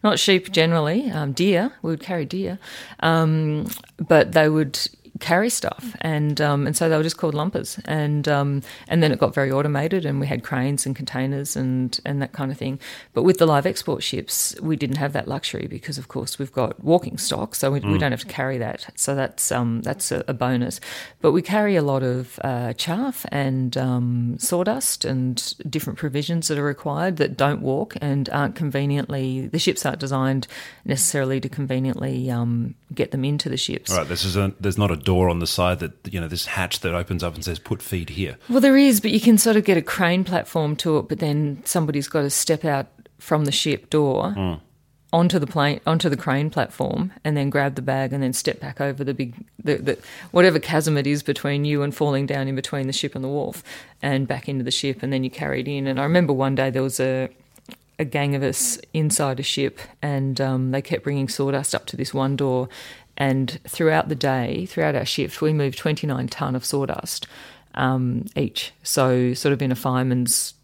not 0.02 0.18
sheep 0.18 0.52
generally, 0.52 1.10
um, 1.10 1.32
deer. 1.32 1.72
We 1.82 1.90
would 1.90 2.00
carry 2.00 2.24
deer, 2.26 2.58
um, 3.00 3.66
but 4.06 4.32
they 4.32 4.48
would 4.50 4.78
carry 5.20 5.48
stuff, 5.48 5.96
and 6.00 6.40
um, 6.40 6.66
and 6.66 6.76
so 6.76 6.88
they 6.88 6.96
were 6.96 7.02
just 7.02 7.18
called 7.18 7.34
lumpers, 7.34 7.78
and 7.84 8.28
um, 8.28 8.62
and 8.88 9.02
then 9.02 9.12
it 9.12 9.18
got 9.18 9.34
very 9.34 9.50
automated, 9.50 10.04
and 10.04 10.20
we 10.20 10.26
had 10.26 10.42
cranes 10.42 10.86
and 10.86 10.96
containers 10.96 11.56
and 11.56 12.00
and 12.04 12.20
that 12.20 12.32
kind 12.32 12.50
of 12.50 12.58
thing. 12.58 12.80
But 13.12 13.22
with 13.22 13.38
the 13.38 13.46
live 13.46 13.66
export 13.66 14.02
ships, 14.02 14.54
we 14.60 14.76
didn't 14.76 14.96
have 14.96 15.12
that 15.12 15.28
luxury 15.28 15.66
because, 15.66 15.98
of 15.98 16.08
course, 16.08 16.38
we've 16.38 16.52
got 16.52 16.82
walking 16.82 17.18
stock, 17.18 17.54
so 17.54 17.70
we, 17.70 17.80
we 17.80 17.98
don't 17.98 18.10
have 18.10 18.20
to 18.20 18.26
carry 18.26 18.58
that. 18.58 18.86
So 18.96 19.14
that's 19.14 19.52
um, 19.52 19.82
that's 19.82 20.10
a, 20.10 20.24
a 20.26 20.34
bonus. 20.34 20.80
But 21.20 21.32
we 21.32 21.42
carry 21.42 21.76
a 21.76 21.82
lot 21.82 22.02
of 22.02 22.38
uh, 22.42 22.72
chaff 22.74 23.24
and 23.30 23.76
um, 23.76 24.36
sawdust 24.38 25.04
and 25.04 25.54
different 25.70 25.98
provisions 25.98 26.48
that 26.48 26.58
are 26.58 26.64
required 26.64 27.16
that 27.18 27.36
don't 27.36 27.60
walk 27.60 27.94
and 28.00 28.28
aren't 28.30 28.56
conveniently. 28.56 29.46
The 29.46 29.58
ships 29.58 29.86
aren't 29.86 30.00
designed 30.00 30.46
necessarily 30.84 31.40
to 31.40 31.48
conveniently 31.48 32.30
um, 32.30 32.74
get 32.92 33.10
them 33.10 33.24
into 33.24 33.48
the 33.48 33.56
ships. 33.56 33.90
All 33.90 33.98
right, 33.98 34.08
this 34.08 34.24
is 34.24 34.36
a, 34.36 34.52
there's 34.60 34.78
not 34.78 34.90
a 34.90 34.96
door 35.04 35.28
on 35.28 35.38
the 35.38 35.46
side 35.46 35.78
that 35.80 35.92
you 36.10 36.20
know 36.20 36.28
this 36.28 36.46
hatch 36.46 36.80
that 36.80 36.94
opens 36.94 37.22
up 37.22 37.34
and 37.34 37.44
says 37.44 37.58
"put 37.58 37.82
feed 37.82 38.10
here." 38.10 38.36
Well, 38.48 38.60
there 38.60 38.76
is, 38.76 39.00
but 39.00 39.10
you 39.10 39.20
can 39.20 39.38
sort 39.38 39.56
of 39.56 39.64
get 39.64 39.76
a 39.76 39.82
crane 39.82 40.24
platform 40.24 40.76
to 40.76 40.98
it, 40.98 41.08
but 41.08 41.18
then 41.18 41.62
somebody's 41.64 42.08
got 42.08 42.22
to 42.22 42.30
step 42.30 42.64
out 42.64 42.86
from 43.18 43.44
the 43.44 43.52
ship 43.52 43.90
door 43.90 44.60
onto 45.14 45.38
the 45.38 45.46
plane, 45.46 45.80
onto 45.86 46.08
the 46.08 46.16
crane 46.16 46.50
platform, 46.50 47.12
and 47.22 47.36
then 47.36 47.48
grab 47.48 47.76
the 47.76 47.82
bag 47.82 48.12
and 48.12 48.20
then 48.20 48.32
step 48.32 48.58
back 48.58 48.80
over 48.80 49.04
the 49.04 49.14
big, 49.14 49.32
the, 49.62 49.76
the 49.76 49.98
whatever 50.32 50.58
chasm 50.58 50.96
it 50.96 51.06
is 51.06 51.22
between 51.22 51.64
you 51.64 51.82
and 51.82 51.94
falling 51.94 52.26
down 52.26 52.48
in 52.48 52.56
between 52.56 52.88
the 52.88 52.92
ship 52.92 53.14
and 53.14 53.22
the 53.22 53.28
wharf, 53.28 53.62
and 54.02 54.26
back 54.26 54.48
into 54.48 54.64
the 54.64 54.72
ship, 54.72 55.04
and 55.04 55.12
then 55.12 55.22
you 55.22 55.30
carry 55.30 55.60
it 55.60 55.68
in. 55.68 55.86
And 55.86 56.00
I 56.00 56.02
remember 56.02 56.32
one 56.32 56.56
day 56.56 56.70
there 56.70 56.82
was 56.82 56.98
a 56.98 57.28
a 57.96 58.04
gang 58.04 58.34
of 58.34 58.42
us 58.42 58.76
inside 58.92 59.38
a 59.38 59.44
ship, 59.44 59.78
and 60.02 60.40
um, 60.40 60.72
they 60.72 60.82
kept 60.82 61.04
bringing 61.04 61.28
sawdust 61.28 61.76
up 61.76 61.86
to 61.86 61.96
this 61.96 62.12
one 62.12 62.34
door. 62.34 62.68
And 63.16 63.60
throughout 63.66 64.08
the 64.08 64.14
day, 64.14 64.66
throughout 64.66 64.94
our 64.94 65.04
shift, 65.04 65.40
we 65.40 65.52
moved 65.52 65.78
29 65.78 66.28
ton 66.28 66.56
of 66.56 66.64
sawdust 66.64 67.26
um, 67.74 68.26
each. 68.36 68.72
So, 68.82 69.34
sort 69.34 69.52
of 69.52 69.62
in 69.62 69.70
a 69.70 69.76
fireman's 69.76 70.54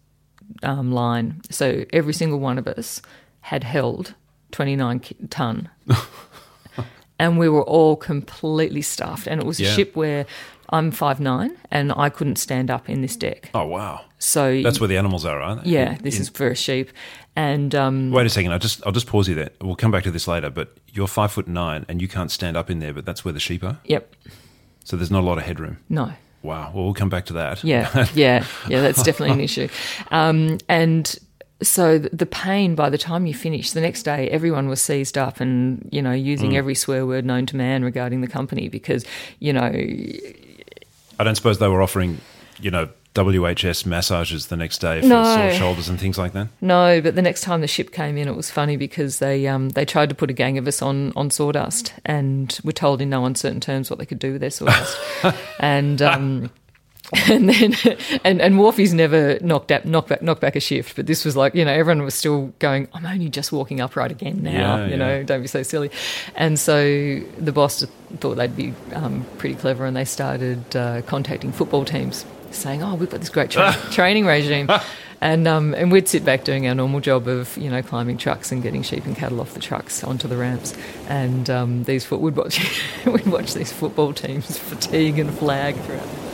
um, 0.62 0.92
line. 0.92 1.40
So, 1.50 1.84
every 1.92 2.12
single 2.12 2.40
one 2.40 2.58
of 2.58 2.66
us 2.66 3.00
had 3.42 3.64
held 3.64 4.14
29 4.52 5.00
ton. 5.30 5.68
and 7.18 7.38
we 7.38 7.48
were 7.48 7.64
all 7.64 7.96
completely 7.96 8.82
stuffed. 8.82 9.26
And 9.26 9.40
it 9.40 9.46
was 9.46 9.60
a 9.60 9.64
ship 9.64 9.94
where 9.94 10.26
I'm 10.70 10.90
5'9 10.92 11.56
and 11.70 11.92
I 11.96 12.09
couldn't 12.09 12.37
stand 12.37 12.70
up 12.70 12.88
in 12.88 13.02
this 13.02 13.16
deck. 13.16 13.50
Oh 13.54 13.66
wow, 13.66 14.04
So, 14.18 14.62
that's 14.62 14.80
where 14.80 14.88
the 14.88 14.96
animals 14.96 15.24
are, 15.24 15.40
aren't 15.40 15.64
they? 15.64 15.70
yeah, 15.70 15.92
In- 15.96 16.02
this 16.02 16.16
in- 16.16 16.22
is 16.22 16.28
for 16.28 16.48
a 16.48 16.54
sheep. 16.56 16.90
And 17.37 17.74
um, 17.74 18.11
Wait 18.11 18.26
a 18.26 18.28
second. 18.28 18.52
I'll 18.52 18.59
just 18.59 18.85
I'll 18.87 18.92
just 18.92 19.06
pause 19.06 19.28
you 19.28 19.35
there. 19.35 19.50
We'll 19.61 19.76
come 19.76 19.90
back 19.90 20.02
to 20.04 20.11
this 20.11 20.26
later. 20.28 20.50
But 20.50 20.76
you're 20.88 21.06
five 21.06 21.30
foot 21.33 21.46
nine 21.48 21.87
and 21.88 22.02
you 22.02 22.09
can't 22.09 22.30
stand 22.30 22.56
up 22.56 22.70
in 22.70 22.80
there. 22.80 22.92
But 22.92 23.06
that's 23.06 23.24
where 23.24 23.33
the 23.33 23.40
sheep 23.40 23.62
are. 23.64 23.78
yep, 23.85 24.14
So 24.85 24.96
there's 24.96 25.11
not 25.12 25.20
a 25.22 25.26
lot 25.26 25.38
of 25.38 25.44
headroom. 25.44 25.78
no. 25.88 26.12
Wow. 26.42 26.72
Well, 26.74 26.85
we'll 26.85 26.94
come 26.94 27.11
back 27.11 27.26
to 27.26 27.35
that. 27.35 27.62
Yeah, 27.62 28.06
yeah, 28.14 28.46
yeah. 28.66 28.80
That's 28.80 29.02
definitely 29.02 29.35
an 29.35 29.40
issue. 29.40 29.68
Um, 30.11 30.56
and 30.70 31.14
so 31.62 31.98
the 31.98 32.24
pain 32.24 32.74
by 32.74 32.88
the 32.88 32.96
time 32.96 33.26
you 33.26 33.35
finish, 33.35 33.72
the 33.72 33.80
next 33.83 34.04
day 34.04 34.28
everyone 34.30 34.66
was 34.66 34.80
seized 34.80 35.18
up 35.18 35.40
and 35.40 35.87
you 35.92 36.00
know 36.00 36.12
using 36.12 36.56
every 36.56 36.74
swear 36.74 37.04
word 37.04 37.26
known 37.26 37.44
to 37.46 37.56
man 37.56 37.85
regarding 37.85 38.22
the 38.22 38.26
company 38.26 38.68
because 38.70 39.04
you 39.38 39.52
know 39.52 39.70
I 41.20 41.24
don't 41.24 41.35
suppose 41.37 41.59
they 41.59 41.68
were 41.68 41.83
offering, 41.83 42.20
you 42.61 42.70
know, 42.70 42.88
WHS 43.14 43.85
massages 43.87 44.46
the 44.46 44.56
next 44.56 44.78
day 44.78 45.00
for 45.00 45.09
No. 45.09 45.24
sore 45.37 45.50
shoulders 45.52 45.88
and 45.88 45.98
things 45.98 46.16
like 46.16 46.33
that. 46.33 46.46
no. 46.61 47.00
But 47.00 47.16
the 47.16 47.22
next 47.22 47.40
time 47.40 47.61
the 47.61 47.66
ship 47.66 47.90
came 47.92 48.16
in, 48.16 48.28
it 48.28 48.37
was 48.37 48.50
funny 48.50 48.76
because 48.76 49.18
they 49.18 49.48
um, 49.48 49.70
they 49.70 49.85
tried 49.85 50.09
to 50.11 50.14
put 50.14 50.30
a 50.30 50.33
gang 50.33 50.59
of 50.59 50.66
us 50.68 50.80
on 50.80 51.12
on 51.16 51.30
sawdust 51.30 51.92
and 52.06 52.56
were 52.64 52.70
told 52.72 53.02
in 53.02 53.11
no 53.11 53.24
uncertain 53.24 53.61
terms 53.61 53.90
what 53.90 53.98
they 53.98 54.06
could 54.06 54.20
do 54.20 54.33
with 54.33 54.40
their 54.40 54.50
sawdust, 54.50 54.96
and. 55.61 56.00
Um, 56.02 56.50
and 57.29 57.49
then 57.49 57.75
and 58.25 58.40
and 58.40 58.55
Wharfies 58.55 58.92
never 58.92 59.38
knocked 59.40 59.73
out 59.73 59.85
knocked 59.85 60.11
back 60.11 60.23
knocked 60.23 60.40
back 60.40 60.55
a 60.55 60.61
shift, 60.61 60.94
but 60.94 61.07
this 61.07 61.25
was 61.25 61.37
like 61.37 61.55
you 61.57 61.64
know 61.64 61.73
everyone 61.73 62.05
was 62.05 62.14
still 62.14 62.53
going. 62.61 62.87
I'm 62.94 63.05
only 63.05 63.29
just 63.29 63.51
walking 63.51 63.81
upright 63.81 64.12
again 64.12 64.42
now. 64.42 64.77
Yeah, 64.77 64.85
you 64.85 64.90
yeah. 64.90 64.96
know, 64.96 65.23
don't 65.25 65.42
be 65.42 65.49
so 65.49 65.64
silly. 65.64 65.90
And 66.37 66.59
so 66.59 67.20
the 67.38 67.51
boss 67.53 67.85
thought 68.18 68.37
they'd 68.37 68.55
be 68.55 68.75
um, 68.94 69.27
pretty 69.38 69.57
clever, 69.57 69.87
and 69.87 69.96
they 69.96 70.05
started 70.05 70.77
uh, 70.77 71.03
contacting 71.03 71.51
football 71.51 71.85
teams, 71.85 72.25
saying, 72.53 72.83
"Oh, 72.83 72.94
we've 72.94 73.11
got 73.11 73.20
this 73.20 73.29
great 73.29 73.51
tra- 73.51 73.77
training 73.90 74.27
regime." 74.27 74.70
And 75.20 75.49
um, 75.49 75.75
and 75.75 75.90
we'd 75.90 76.09
sit 76.09 76.25
back 76.25 76.44
doing 76.44 76.68
our 76.68 76.77
normal 76.77 77.01
job 77.01 77.27
of 77.27 77.57
you 77.57 77.70
know 77.70 77.83
climbing 77.83 78.18
trucks 78.18 78.53
and 78.53 78.62
getting 78.62 78.83
sheep 78.83 79.05
and 79.05 79.16
cattle 79.16 79.40
off 79.40 79.53
the 79.53 79.61
trucks 79.61 80.05
onto 80.05 80.29
the 80.29 80.37
ramps, 80.37 80.75
and 81.09 81.51
um, 81.51 81.83
these 81.85 82.05
foot 82.05 82.20
would 82.20 82.37
watch 82.37 82.61
we'd 83.05 83.27
watch 83.27 83.55
these 83.55 83.73
football 83.73 84.12
teams 84.12 84.57
fatigue 84.57 85.18
and 85.18 85.35
flag 85.35 85.75
throughout. 85.75 86.30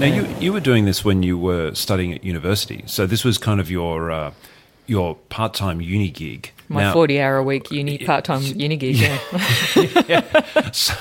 Now 0.00 0.06
you 0.06 0.26
you 0.38 0.52
were 0.52 0.60
doing 0.60 0.84
this 0.84 1.04
when 1.04 1.24
you 1.24 1.36
were 1.36 1.74
studying 1.74 2.12
at 2.14 2.22
university, 2.22 2.84
so 2.86 3.04
this 3.04 3.24
was 3.24 3.36
kind 3.36 3.58
of 3.58 3.68
your 3.68 4.12
uh, 4.12 4.32
your 4.86 5.16
part 5.28 5.54
time 5.54 5.80
uni 5.80 6.08
gig. 6.10 6.52
My 6.68 6.82
Now- 6.82 6.92
forty 6.92 7.20
hour 7.20 7.36
a 7.38 7.42
week 7.42 7.70
uni 7.72 7.98
part 7.98 8.24
time 8.24 8.42
uni 8.64 8.76
gig. 8.76 8.96
Yeah. 10.08 10.70
so, 10.70 10.94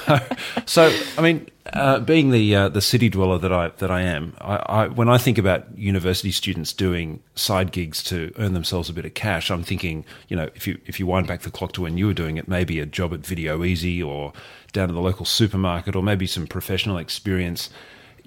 so 0.65 0.97
I 1.17 1.21
mean, 1.21 1.47
uh, 1.73 1.99
being 1.99 2.31
the 2.31 2.55
uh, 2.55 2.69
the 2.69 2.81
city 2.81 3.07
dweller 3.09 3.37
that 3.37 3.53
I 3.53 3.69
that 3.77 3.91
I 3.91 4.01
am, 4.01 4.33
I, 4.41 4.55
I, 4.55 4.87
when 4.87 5.09
I 5.09 5.19
think 5.19 5.37
about 5.37 5.77
university 5.77 6.31
students 6.31 6.73
doing 6.73 7.21
side 7.35 7.71
gigs 7.71 8.01
to 8.05 8.33
earn 8.39 8.53
themselves 8.53 8.89
a 8.89 8.93
bit 8.93 9.05
of 9.05 9.13
cash, 9.13 9.51
I'm 9.51 9.63
thinking, 9.63 10.05
you 10.27 10.35
know, 10.35 10.49
if 10.55 10.65
you 10.65 10.79
if 10.87 10.99
you 10.99 11.05
wind 11.05 11.27
back 11.27 11.41
the 11.41 11.51
clock 11.51 11.73
to 11.73 11.81
when 11.83 11.99
you 11.99 12.07
were 12.07 12.13
doing 12.15 12.37
it, 12.37 12.47
maybe 12.47 12.79
a 12.79 12.85
job 12.87 13.13
at 13.13 13.19
Video 13.19 13.59
Ezy 13.59 14.03
or 14.03 14.33
down 14.73 14.89
at 14.89 14.95
the 14.95 15.01
local 15.01 15.25
supermarket, 15.25 15.95
or 15.95 16.01
maybe 16.01 16.25
some 16.25 16.47
professional 16.47 16.97
experience. 16.97 17.69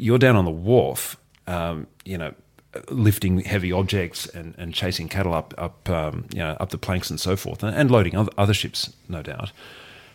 You're 0.01 0.19
down 0.19 0.37
on 0.37 0.45
the 0.45 0.51
wharf, 0.51 1.17
um, 1.47 1.87
you 2.05 2.19
know. 2.19 2.35
Lifting 2.89 3.41
heavy 3.41 3.73
objects 3.73 4.27
and, 4.27 4.55
and 4.57 4.73
chasing 4.73 5.09
cattle 5.09 5.35
up 5.35 5.53
up 5.59 5.91
um, 5.91 6.27
you 6.33 6.39
know 6.39 6.57
up 6.61 6.71
the 6.71 6.79
planks 6.79 7.11
and 7.11 7.19
so 7.19 7.35
forth, 7.35 7.65
and, 7.65 7.75
and 7.75 7.91
loading 7.91 8.15
other, 8.39 8.55
ships, 8.55 8.93
no 9.09 9.23
doubt. 9.23 9.51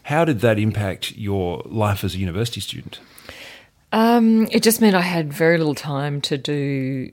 How 0.04 0.24
did 0.24 0.40
that 0.40 0.58
impact 0.58 1.18
your 1.18 1.62
life 1.66 2.06
as 2.06 2.16
a 2.16 2.18
university 2.18 2.62
student? 2.62 3.02
Um, 3.92 4.48
it 4.52 4.64
just 4.64 4.80
meant 4.80 4.96
I 4.96 5.02
had 5.02 5.34
very 5.34 5.58
little 5.58 5.76
time 5.76 6.22
to 6.22 6.38
do 6.38 7.12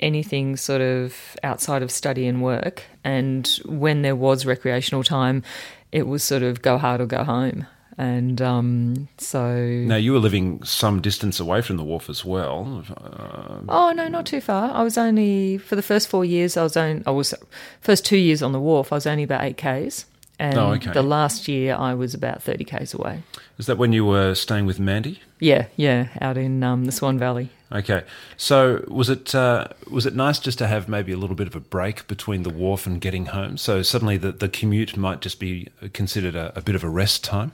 anything 0.00 0.56
sort 0.56 0.80
of 0.80 1.16
outside 1.42 1.82
of 1.82 1.90
study 1.90 2.26
and 2.26 2.42
work. 2.42 2.82
And 3.04 3.46
when 3.64 4.02
there 4.02 4.16
was 4.16 4.44
recreational 4.44 5.04
time, 5.04 5.42
it 5.90 6.06
was 6.06 6.22
sort 6.22 6.42
of 6.42 6.62
go 6.62 6.78
hard 6.78 7.00
or 7.00 7.06
go 7.06 7.24
home. 7.24 7.66
And 7.98 8.40
um, 8.40 9.08
so. 9.18 9.56
Now 9.56 9.96
you 9.96 10.12
were 10.12 10.18
living 10.18 10.62
some 10.64 11.00
distance 11.02 11.38
away 11.38 11.60
from 11.60 11.76
the 11.76 11.84
wharf 11.84 12.08
as 12.08 12.24
well. 12.24 12.84
Uh, 12.90 13.58
Oh 13.68 13.92
no, 13.92 14.08
not 14.08 14.26
too 14.26 14.40
far. 14.40 14.72
I 14.72 14.82
was 14.82 14.96
only 14.96 15.58
for 15.58 15.76
the 15.76 15.82
first 15.82 16.08
four 16.08 16.24
years. 16.24 16.56
I 16.56 16.62
was 16.62 16.76
only 16.76 17.02
I 17.06 17.10
was 17.10 17.34
first 17.80 18.04
two 18.04 18.16
years 18.16 18.42
on 18.42 18.52
the 18.52 18.60
wharf. 18.60 18.92
I 18.92 18.96
was 18.96 19.06
only 19.06 19.22
about 19.24 19.42
eight 19.44 19.56
k's, 19.56 20.06
and 20.42 20.58
Oh, 20.58 20.72
okay. 20.72 20.92
the 20.92 21.02
last 21.02 21.46
year 21.48 21.74
I 21.74 21.94
was 21.94 22.14
about 22.14 22.42
thirty 22.42 22.64
k's 22.64 22.94
away. 22.94 23.22
is 23.58 23.66
that 23.66 23.78
when 23.78 23.92
you 23.92 24.04
were 24.04 24.34
staying 24.34 24.66
with 24.66 24.78
Mandy? 24.80 25.20
Yeah, 25.40 25.66
yeah, 25.76 26.08
out 26.20 26.36
in 26.36 26.62
um, 26.62 26.84
the 26.84 26.92
Swan 26.92 27.18
Valley. 27.18 27.48
Okay, 27.70 28.02
so 28.36 28.84
was 28.88 29.08
it 29.08 29.34
uh, 29.34 29.68
was 29.90 30.04
it 30.06 30.14
nice 30.14 30.38
just 30.38 30.58
to 30.58 30.66
have 30.66 30.88
maybe 30.88 31.12
a 31.12 31.16
little 31.16 31.36
bit 31.36 31.46
of 31.46 31.56
a 31.56 31.60
break 31.60 32.06
between 32.06 32.42
the 32.42 32.50
wharf 32.50 32.86
and 32.86 33.00
getting 33.00 33.26
home? 33.26 33.56
So 33.56 33.82
suddenly 33.82 34.18
the, 34.18 34.32
the 34.32 34.48
commute 34.48 34.96
might 34.96 35.20
just 35.22 35.40
be 35.40 35.68
considered 35.94 36.34
a, 36.36 36.52
a 36.56 36.60
bit 36.60 36.74
of 36.74 36.84
a 36.84 36.88
rest 36.90 37.24
time. 37.24 37.52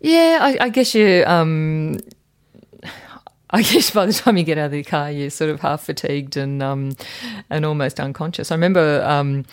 Yeah, 0.00 0.38
I, 0.40 0.66
I 0.66 0.68
guess 0.70 0.94
you. 0.94 1.24
Um, 1.26 1.98
I 3.50 3.62
guess 3.62 3.90
by 3.90 4.04
the 4.06 4.12
time 4.12 4.36
you 4.36 4.44
get 4.44 4.58
out 4.58 4.66
of 4.66 4.72
the 4.72 4.82
car, 4.84 5.10
you're 5.10 5.30
sort 5.30 5.50
of 5.50 5.60
half 5.60 5.82
fatigued 5.84 6.36
and 6.36 6.62
um, 6.62 6.92
and 7.48 7.64
almost 7.64 7.98
unconscious. 8.00 8.50
I 8.52 8.54
remember 8.54 9.02
um, 9.04 9.44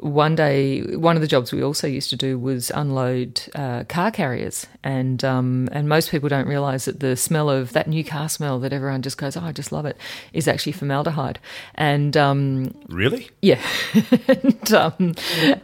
one 0.00 0.34
day, 0.36 0.82
one 0.82 1.16
of 1.16 1.22
the 1.22 1.28
jobs 1.28 1.52
we 1.52 1.62
also 1.62 1.86
used 1.86 2.10
to 2.10 2.16
do 2.16 2.38
was 2.38 2.70
unload 2.74 3.40
uh, 3.54 3.84
car 3.84 4.10
carriers, 4.10 4.66
and 4.82 5.24
um, 5.24 5.68
and 5.72 5.88
most 5.88 6.10
people 6.10 6.28
don't 6.28 6.46
realise 6.48 6.84
that 6.86 7.00
the 7.00 7.16
smell 7.16 7.50
of 7.50 7.72
that 7.72 7.88
new 7.88 8.04
car 8.04 8.28
smell 8.28 8.58
that 8.60 8.72
everyone 8.72 9.02
just 9.02 9.18
goes, 9.18 9.36
oh, 9.36 9.40
I 9.42 9.52
just 9.52 9.72
love 9.72 9.86
it, 9.86 9.96
is 10.32 10.48
actually 10.48 10.72
formaldehyde, 10.72 11.38
and 11.74 12.16
um, 12.16 12.74
Really? 12.88 13.30
yeah, 13.42 13.60
and, 14.28 14.72
um, 14.72 15.14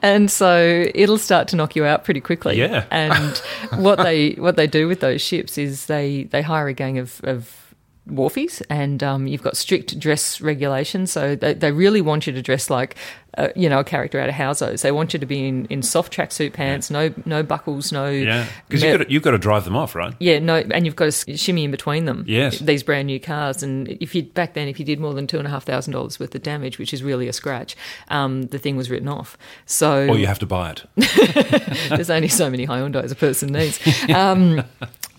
and 0.03 0.31
so 0.31 0.87
it'll 0.95 1.19
start 1.19 1.49
to 1.49 1.57
knock 1.57 1.77
you 1.77 1.85
out 1.85 2.05
pretty 2.05 2.21
quickly. 2.21 2.59
Yeah. 2.59 2.85
and 2.91 3.37
what 3.83 3.97
they 3.97 4.33
what 4.33 4.57
they 4.57 4.67
do 4.67 4.89
with 4.89 5.01
those 5.01 5.23
ships 5.23 5.59
is 5.59 5.87
they 5.87 6.25
they 6.25 6.43
hire 6.43 6.69
a 6.69 6.75
gang 6.75 6.99
of. 6.99 7.21
of 7.25 7.61
wharfies 8.09 8.61
and 8.69 9.03
um, 9.03 9.27
you've 9.27 9.43
got 9.43 9.57
strict 9.57 9.99
dress 9.99 10.41
regulations 10.41 11.11
so 11.11 11.35
they, 11.35 11.55
they 11.55 11.73
really 11.73 12.03
want 12.03 12.27
you 12.27 12.33
to 12.35 12.43
dress 12.43 12.69
like 12.69 12.97
uh, 13.39 13.49
you 13.57 13.69
know 13.69 13.81
a 13.81 13.85
character 13.85 14.21
out 14.21 14.29
of 14.29 14.35
Housos 14.35 14.83
they 14.83 14.93
want 14.93 15.13
you 15.15 15.19
to 15.19 15.27
be 15.27 15.49
in, 15.49 15.65
in 15.67 15.83
soft 15.83 16.13
tracksuit 16.13 16.53
pants 16.53 16.91
no 16.91 17.13
no 17.25 17.43
buckles 17.43 17.91
no 17.93 18.09
Yeah, 18.09 18.47
because 18.69 18.83
you've 18.83 18.99
got 18.99 19.05
to, 19.07 19.13
you've 19.13 19.23
got 19.23 19.31
to 19.33 19.39
drive 19.39 19.65
them 19.65 19.75
off, 19.75 19.95
right? 19.95 20.15
yeah, 20.21 20.39
no, 20.39 20.57
and 20.57 20.85
you've 20.85 20.97
got 20.97 21.11
to 21.13 21.37
shimmy 21.37 21.65
in 21.65 21.71
between 21.71 22.05
them. 22.05 22.25
Yes. 22.29 22.59
these 22.61 22.83
brand 22.83 23.07
new 23.07 23.19
cars, 23.19 23.63
and 23.63 23.89
if 23.89 24.15
you 24.15 24.23
back 24.23 24.55
then, 24.55 24.69
if 24.69 24.79
you 24.79 24.85
did 24.85 25.01
more 25.01 25.15
than 25.15 25.27
two 25.27 25.39
and 25.39 25.47
a 25.49 25.51
half 25.51 25.65
thousand 25.65 25.95
dollars 25.95 26.21
worth 26.21 26.35
of 26.35 26.43
damage, 26.43 26.79
which 26.79 26.93
is 26.95 27.03
really 27.03 27.27
a 27.27 27.33
scratch, 27.33 27.75
um, 28.09 28.43
the 28.49 28.59
thing 28.59 28.77
was 28.77 28.89
written 28.91 29.09
off. 29.09 29.37
So 29.67 30.07
Or 30.09 30.17
you 30.17 30.27
have 30.27 30.39
to 30.41 30.47
buy 30.47 30.71
it. 30.73 30.85
there's 31.89 32.11
only 32.11 32.29
so 32.29 32.49
many 32.51 32.67
Hyundais 32.67 33.11
a 33.11 33.15
person 33.17 33.51
needs. 33.53 33.81
Um, 34.15 34.63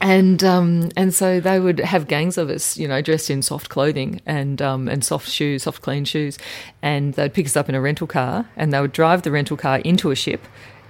and 0.01 0.43
um, 0.43 0.89
and 0.97 1.13
so 1.13 1.39
they 1.39 1.59
would 1.59 1.79
have 1.79 2.07
gangs 2.07 2.37
of 2.37 2.49
us, 2.49 2.77
you 2.77 2.87
know, 2.87 3.01
dressed 3.01 3.29
in 3.29 3.41
soft 3.41 3.69
clothing 3.69 4.21
and 4.25 4.61
um, 4.61 4.87
and 4.87 5.03
soft 5.03 5.29
shoes, 5.29 5.63
soft 5.63 5.81
clean 5.81 6.05
shoes, 6.05 6.37
and 6.81 7.13
they'd 7.13 7.33
pick 7.33 7.45
us 7.45 7.55
up 7.55 7.69
in 7.69 7.75
a 7.75 7.81
rental 7.81 8.07
car, 8.07 8.49
and 8.55 8.73
they 8.73 8.81
would 8.81 8.91
drive 8.91 9.21
the 9.21 9.31
rental 9.31 9.57
car 9.57 9.79
into 9.79 10.11
a 10.11 10.15
ship. 10.15 10.41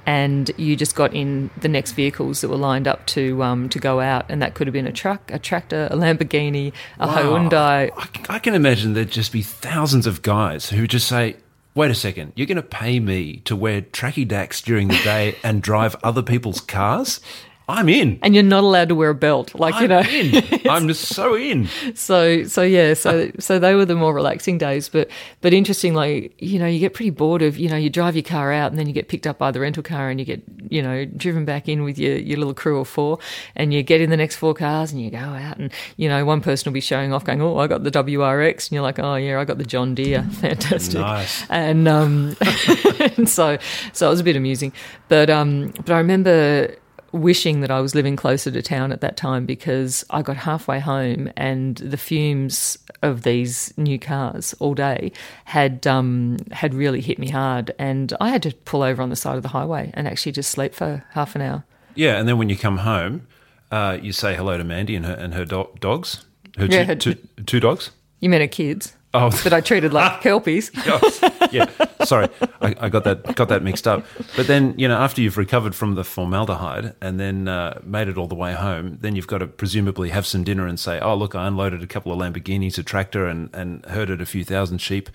And 0.08 0.52
you 0.58 0.76
just 0.76 0.96
got 0.96 1.16
in 1.16 1.50
the 1.62 1.68
next 1.68 1.94
vehicles 1.94 2.42
that 2.42 2.50
were 2.50 2.58
lined 2.58 2.88
up 2.88 3.08
to 3.08 3.42
um, 3.42 3.70
to 3.70 3.80
go 3.80 4.00
out, 4.00 4.26
and 4.30 4.42
that 4.42 4.54
could 4.54 4.68
have 4.68 4.74
been 4.74 4.86
a 4.86 4.92
truck, 4.92 5.32
a 5.32 5.40
tractor, 5.40 5.88
a 5.90 5.96
Lamborghini, 5.96 6.74
a 7.00 7.08
Wow. 7.08 7.16
Hyundai. 7.16 7.92
I, 7.96 8.36
I 8.36 8.40
can 8.40 8.54
imagine 8.54 8.94
there'd 8.94 9.10
just 9.10 9.32
be 9.32 9.42
thousands 9.42 10.06
of 10.06 10.22
guys 10.22 10.70
who 10.70 10.82
would 10.82 10.92
just 10.92 11.08
say, 11.08 11.38
wait 11.74 11.90
a 11.90 11.96
second, 11.96 12.34
you're 12.36 12.46
going 12.46 12.56
to 12.56 12.62
pay 12.62 13.00
me 13.00 13.38
to 13.46 13.56
wear 13.56 13.82
tracky 13.82 14.28
dacks 14.28 14.62
during 14.62 14.90
the 14.90 15.02
day 15.04 15.36
and 15.44 15.62
drive 15.64 15.96
other 16.04 16.22
people's 16.22 16.62
cars? 16.62 17.20
I'm 17.68 17.90
in. 17.90 18.20
And 18.22 18.36
you're 18.36 18.44
not 18.44 18.64
allowed 18.64 18.90
to 18.90 18.96
wear 18.96 19.10
a 19.10 19.16
belt, 19.16 19.56
like 19.56 19.74
you 19.76 19.86
I'm 19.86 19.90
know. 19.90 20.02
in. 20.02 20.44
I'm 20.70 20.88
just 20.88 21.08
so 21.16 21.36
in. 21.36 21.68
So 21.96 22.44
so 22.44 22.62
yeah, 22.62 22.94
so 22.94 23.32
so 23.40 23.58
they 23.60 23.74
were 23.74 23.86
the 23.86 23.96
more 23.96 24.14
relaxing 24.14 24.58
days. 24.58 24.88
But 24.90 25.10
but 25.42 25.54
interestingly, 25.54 26.32
you 26.38 26.60
know, 26.60 26.68
you 26.68 26.80
get 26.80 26.94
pretty 26.94 27.10
bored 27.10 27.42
of 27.42 27.58
you 27.58 27.68
know 27.70 27.76
you 27.76 27.90
drive 27.90 28.16
your 28.16 28.24
car 28.24 28.52
out 28.52 28.72
and 28.72 28.80
then 28.80 28.88
you 28.88 28.94
get 28.94 29.08
picked 29.08 29.26
up 29.26 29.38
by 29.38 29.50
the 29.52 29.60
rental 29.60 29.82
car 29.84 30.10
and 30.10 30.20
you 30.20 30.26
get 30.26 30.44
you 30.70 30.82
know 30.82 31.06
driven 31.06 31.46
back 31.46 31.68
in 31.68 31.84
with 31.84 31.98
your 31.98 32.18
your 32.18 32.38
little 32.38 32.54
crew 32.54 32.80
of 32.80 32.88
four 32.88 33.18
and 33.56 33.74
you 33.74 33.82
get 33.84 34.00
in 34.02 34.10
the 34.10 34.18
next 34.18 34.36
four 34.36 34.54
cars 34.54 34.92
and 34.92 35.02
you 35.02 35.10
go 35.10 35.18
out 35.18 35.58
and 35.58 35.72
you 35.98 36.08
know 36.08 36.24
one 36.26 36.42
person 36.42 36.70
will 36.70 36.74
be 36.74 36.82
showing 36.82 37.14
off 37.14 37.24
going 37.24 37.42
oh 37.42 37.58
I 37.58 37.68
got 37.68 37.84
the 37.84 37.92
WRX 37.92 38.68
and 38.68 38.72
you're 38.74 38.82
like 38.84 39.00
oh 39.00 39.16
yeah 39.16 39.40
I 39.40 39.46
got 39.46 39.58
the 39.58 39.66
John 39.66 39.96
Deere 39.96 40.24
fantastic 40.42 41.00
Nice. 41.02 41.46
and 41.50 41.88
um 41.88 42.36
and 43.18 43.28
so 43.30 43.58
so 43.94 44.08
it 44.08 44.10
was 44.10 44.20
a 44.20 44.24
bit 44.24 44.36
amusing 44.36 44.72
but 45.10 45.30
um 45.30 45.72
but 45.86 45.92
I 45.92 45.98
remember 45.98 46.76
wishing 47.12 47.62
that 47.62 47.72
I 47.72 47.80
was 47.80 47.96
living 47.96 48.16
closer 48.16 48.52
to 48.52 48.62
town 48.62 48.92
at 48.92 49.02
that 49.02 49.16
time 49.18 49.46
because 49.46 50.04
I 50.10 50.22
got 50.22 50.38
halfway 50.38 50.80
home 50.80 51.30
and 51.38 51.78
the 51.78 51.98
fumes 51.98 52.78
of 53.02 53.24
these 53.24 53.74
new 53.78 53.98
cars 54.00 54.54
all 54.60 54.74
day 54.74 55.12
had 55.46 55.86
um, 55.88 56.38
had 56.52 56.74
really 56.74 57.02
hit 57.02 57.20
me 57.20 57.30
hard, 57.30 57.74
and 57.80 58.14
I 58.20 58.30
had 58.30 58.44
to 58.44 58.52
pull 58.66 58.84
over 58.84 59.02
on 59.02 59.10
the 59.10 59.16
side 59.16 59.38
of 59.38 59.44
the 59.44 59.50
highway 59.50 59.92
and 59.94 60.08
actually 60.08 60.32
just 60.34 60.52
sleep 60.52 60.74
for 60.74 61.06
half 61.12 61.36
an 61.36 61.42
hour. 61.42 61.64
Yeah, 61.96 62.18
and 62.20 62.28
then 62.28 62.38
when 62.38 62.50
you 62.50 62.58
come 62.58 62.80
home, 62.80 63.28
uh, 63.72 63.98
you 64.02 64.12
say 64.12 64.36
hello 64.36 64.58
to 64.58 64.64
Mandy 64.64 64.96
and 64.96 65.06
her 65.06 65.14
and 65.14 65.34
her 65.34 65.46
do- 65.46 65.70
dogs. 65.80 66.26
Her, 66.58 66.66
Yeah, 66.66 66.82
two, 66.84 66.88
her- 66.88 66.96
two, 66.96 67.16
two 67.46 67.60
dogs. 67.60 67.92
You 68.20 68.30
meant 68.30 68.42
her 68.42 68.48
kids 68.48 68.96
Oh, 69.16 69.30
that 69.30 69.54
I 69.54 69.62
treated 69.62 69.94
like 69.94 70.22
kelpies. 70.22 70.72
Yeah. 71.52 71.70
Sorry, 72.04 72.28
I, 72.62 72.76
I 72.82 72.90
got 72.90 73.04
that 73.06 73.36
got 73.36 73.50
that 73.50 73.62
mixed 73.64 73.88
up. 73.88 74.04
But 74.36 74.48
then 74.48 74.74
you 74.78 74.88
know, 74.88 74.98
after 74.98 75.22
you've 75.22 75.38
recovered 75.38 75.74
from 75.76 75.96
the 75.96 76.04
formaldehyde 76.04 76.96
and 77.02 77.20
then 77.20 77.48
uh, 77.48 77.80
made 77.84 78.08
it 78.10 78.18
all 78.18 78.28
the 78.28 78.36
way 78.36 78.54
home, 78.54 78.98
then 79.00 79.16
you've 79.16 79.28
got 79.28 79.38
to 79.38 79.48
presumably 79.48 80.10
have 80.10 80.26
some 80.26 80.44
dinner 80.44 80.66
and 80.68 80.80
say, 80.80 81.00
"Oh, 81.00 81.16
look, 81.16 81.36
I 81.36 81.48
unloaded 81.48 81.82
a 81.84 81.88
couple 81.88 82.12
of 82.12 82.18
Lamborghinis, 82.20 82.78
a 82.78 82.84
tractor, 82.84 83.26
and 83.28 83.50
and 83.54 83.86
herded 83.86 84.22
a 84.22 84.26
few 84.26 84.44
thousand 84.44 84.80
sheep." 84.80 85.10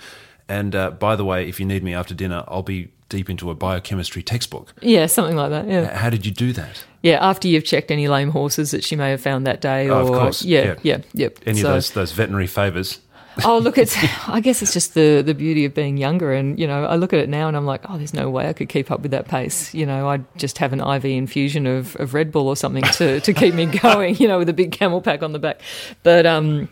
And 0.48 0.74
uh, 0.74 0.92
by 0.92 1.14
the 1.16 1.24
way, 1.24 1.48
if 1.48 1.60
you 1.60 1.66
need 1.66 1.82
me 1.84 1.92
after 1.94 2.14
dinner, 2.14 2.44
I'll 2.48 2.62
be 2.62 2.90
deep 3.08 3.28
into 3.28 3.50
a 3.50 3.54
biochemistry 3.54 4.22
textbook. 4.22 4.72
Yeah, 4.80 5.06
something 5.06 5.36
like 5.36 5.50
that. 5.50 5.66
Yeah. 5.66 5.96
How 5.96 6.10
did 6.10 6.24
you 6.24 6.32
do 6.32 6.52
that? 6.54 6.84
Yeah, 7.02 7.18
after 7.20 7.48
you've 7.48 7.64
checked 7.64 7.90
any 7.90 8.08
lame 8.08 8.30
horses 8.30 8.70
that 8.70 8.84
she 8.84 8.94
may 8.96 9.10
have 9.10 9.20
found 9.20 9.46
that 9.46 9.60
day, 9.60 9.88
or 9.88 9.94
Oh, 9.94 10.00
of 10.06 10.08
course, 10.08 10.42
yeah, 10.44 10.64
yeah. 10.64 10.74
yeah, 10.82 10.98
yep. 11.12 11.38
Any 11.44 11.60
So- 11.60 11.68
of 11.68 11.74
those 11.74 11.90
those 11.90 12.12
veterinary 12.12 12.46
favours? 12.46 13.00
Oh, 13.44 13.58
look, 13.58 13.78
it's. 13.78 13.96
I 14.28 14.40
guess 14.40 14.60
it's 14.60 14.72
just 14.72 14.94
the 14.94 15.22
the 15.22 15.34
beauty 15.34 15.64
of 15.64 15.74
being 15.74 15.96
younger, 15.96 16.32
and 16.32 16.58
you 16.58 16.66
know, 16.66 16.84
I 16.84 16.96
look 16.96 17.12
at 17.12 17.20
it 17.20 17.28
now 17.28 17.48
and 17.48 17.56
I'm 17.56 17.64
like, 17.64 17.88
oh, 17.88 17.96
there's 17.96 18.12
no 18.12 18.28
way 18.28 18.48
I 18.48 18.52
could 18.52 18.68
keep 18.68 18.90
up 18.90 19.00
with 19.00 19.12
that 19.12 19.28
pace. 19.28 19.72
You 19.72 19.86
know, 19.86 20.08
I'd 20.08 20.24
just 20.36 20.58
have 20.58 20.72
an 20.72 20.80
IV 20.80 21.04
infusion 21.06 21.66
of, 21.66 21.96
of 21.96 22.12
Red 22.12 22.32
Bull 22.32 22.48
or 22.48 22.56
something 22.56 22.82
to 22.82 23.20
to 23.20 23.32
keep 23.32 23.54
me 23.54 23.66
going. 23.82 24.16
You 24.16 24.28
know, 24.28 24.38
with 24.38 24.48
a 24.48 24.52
big 24.52 24.72
CamelBak 24.72 25.22
on 25.22 25.32
the 25.32 25.38
back. 25.38 25.60
But 26.02 26.26
um, 26.26 26.68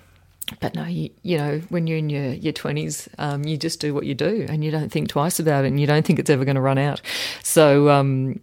but 0.60 0.74
no, 0.74 0.84
you, 0.84 1.10
you 1.22 1.38
know, 1.38 1.60
when 1.68 1.86
you're 1.86 1.98
in 1.98 2.10
your 2.10 2.32
your 2.32 2.52
twenties, 2.52 3.08
um, 3.18 3.44
you 3.44 3.56
just 3.56 3.80
do 3.80 3.94
what 3.94 4.04
you 4.04 4.14
do, 4.14 4.46
and 4.48 4.64
you 4.64 4.70
don't 4.70 4.90
think 4.90 5.08
twice 5.08 5.38
about 5.38 5.64
it, 5.64 5.68
and 5.68 5.80
you 5.80 5.86
don't 5.86 6.04
think 6.04 6.18
it's 6.18 6.30
ever 6.30 6.44
going 6.44 6.56
to 6.56 6.60
run 6.60 6.78
out. 6.78 7.00
So 7.42 7.88
um, 7.88 8.40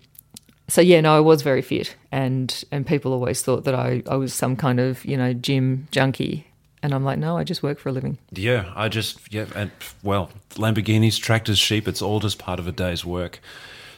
so 0.67 0.82
yeah, 0.82 1.01
no, 1.01 1.15
I 1.15 1.19
was 1.19 1.41
very 1.41 1.62
fit, 1.62 1.95
and 2.12 2.63
and 2.71 2.88
people 2.88 3.13
always 3.13 3.41
thought 3.41 3.65
that 3.65 3.75
I 3.75 4.01
I 4.10 4.15
was 4.15 4.34
some 4.34 4.56
kind 4.56 4.80
of 4.80 5.04
you 5.06 5.17
know 5.17 5.34
gym 5.34 5.88
junkie, 5.91 6.47
and 6.84 6.94
I'm 6.94 7.04
like, 7.04 7.18
no, 7.18 7.38
I 7.38 7.44
just 7.44 7.64
work 7.64 7.80
for 7.80 7.90
a 7.90 7.92
living. 7.92 8.18
Yeah, 8.32 8.72
I 8.76 8.90
just 8.90 9.34
yeah, 9.34 9.46
and 9.56 9.72
well, 10.04 10.30
Lamborghinis, 10.52 11.20
tractors, 11.20 11.60
sheep, 11.60 11.88
it's 11.88 12.02
all 12.02 12.20
just 12.20 12.38
part 12.38 12.60
of 12.60 12.68
a 12.68 12.72
day's 12.72 13.04
work. 13.04 13.40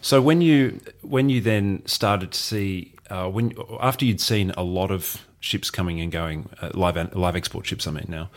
So 0.02 0.22
when 0.22 0.42
you 0.42 0.80
when 1.02 1.30
you 1.30 1.42
then 1.42 1.86
started 1.86 2.32
to 2.32 2.40
see 2.40 2.94
uh, 3.10 3.30
when 3.30 3.54
after 3.80 4.06
you'd 4.06 4.22
seen 4.22 4.52
a 4.52 4.63
lot 4.63 4.92
of 4.92 5.26
ships 5.40 5.70
coming 5.70 6.00
and 6.00 6.12
going, 6.12 6.50
uh, 6.62 6.72
live 6.74 7.16
live 7.16 7.36
export 7.36 7.66
ships, 7.66 7.88
I 7.88 7.92
mean 7.92 8.06
now, 8.08 8.30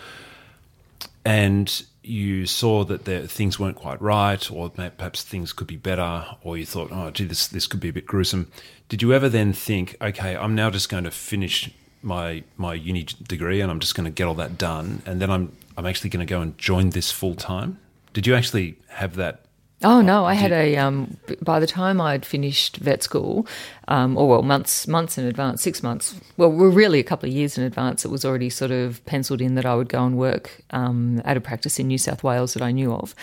and 1.24 1.82
you 2.02 2.46
saw 2.46 2.82
that 2.84 3.04
the, 3.04 3.28
things 3.28 3.58
weren't 3.58 3.76
quite 3.76 4.00
right, 4.00 4.50
or 4.50 4.70
perhaps 4.70 5.22
things 5.22 5.52
could 5.52 5.66
be 5.66 5.76
better, 5.76 6.24
or 6.42 6.56
you 6.56 6.64
thought, 6.64 6.88
oh, 6.90 7.10
gee, 7.10 7.24
this 7.24 7.46
this 7.46 7.66
could 7.66 7.80
be 7.80 7.90
a 7.90 7.92
bit 7.92 8.06
gruesome. 8.06 8.50
Did 8.88 9.02
you 9.02 9.12
ever 9.12 9.28
then 9.28 9.52
think, 9.52 9.96
okay, 10.00 10.36
I'm 10.36 10.54
now 10.54 10.70
just 10.70 10.88
going 10.88 11.04
to 11.04 11.10
finish 11.10 11.70
my 12.02 12.42
my 12.56 12.74
uni 12.74 13.04
degree 13.04 13.60
and 13.60 13.70
I'm 13.70 13.80
just 13.80 13.94
going 13.94 14.04
to 14.04 14.10
get 14.10 14.26
all 14.26 14.34
that 14.34 14.58
done, 14.58 15.02
and 15.06 15.20
then 15.20 15.30
I'm 15.30 15.56
I'm 15.76 15.86
actually 15.86 16.10
going 16.10 16.26
to 16.26 16.30
go 16.30 16.40
and 16.40 16.56
join 16.58 16.90
this 16.90 17.10
full 17.10 17.34
time. 17.34 17.78
Did 18.12 18.26
you 18.26 18.34
actually 18.34 18.76
have 18.88 19.16
that? 19.16 19.44
Oh 19.82 20.02
no, 20.02 20.26
I 20.26 20.34
had 20.34 20.52
a. 20.52 20.76
Um, 20.76 21.16
by 21.40 21.58
the 21.58 21.66
time 21.66 22.02
I'd 22.02 22.26
finished 22.26 22.76
vet 22.76 23.02
school, 23.02 23.46
um, 23.88 24.18
or 24.18 24.28
well, 24.28 24.42
months 24.42 24.86
months 24.86 25.16
in 25.16 25.24
advance, 25.24 25.62
six 25.62 25.82
months. 25.82 26.20
Well, 26.36 26.52
we're 26.52 26.68
really 26.68 27.00
a 27.00 27.02
couple 27.02 27.30
of 27.30 27.34
years 27.34 27.56
in 27.56 27.64
advance. 27.64 28.04
It 28.04 28.10
was 28.10 28.22
already 28.22 28.50
sort 28.50 28.72
of 28.72 29.02
penciled 29.06 29.40
in 29.40 29.54
that 29.54 29.64
I 29.64 29.74
would 29.74 29.88
go 29.88 30.04
and 30.04 30.18
work 30.18 30.62
um, 30.70 31.22
at 31.24 31.38
a 31.38 31.40
practice 31.40 31.78
in 31.78 31.86
New 31.86 31.96
South 31.96 32.22
Wales 32.22 32.52
that 32.52 32.62
I 32.62 32.72
knew 32.72 32.92
of, 32.92 33.14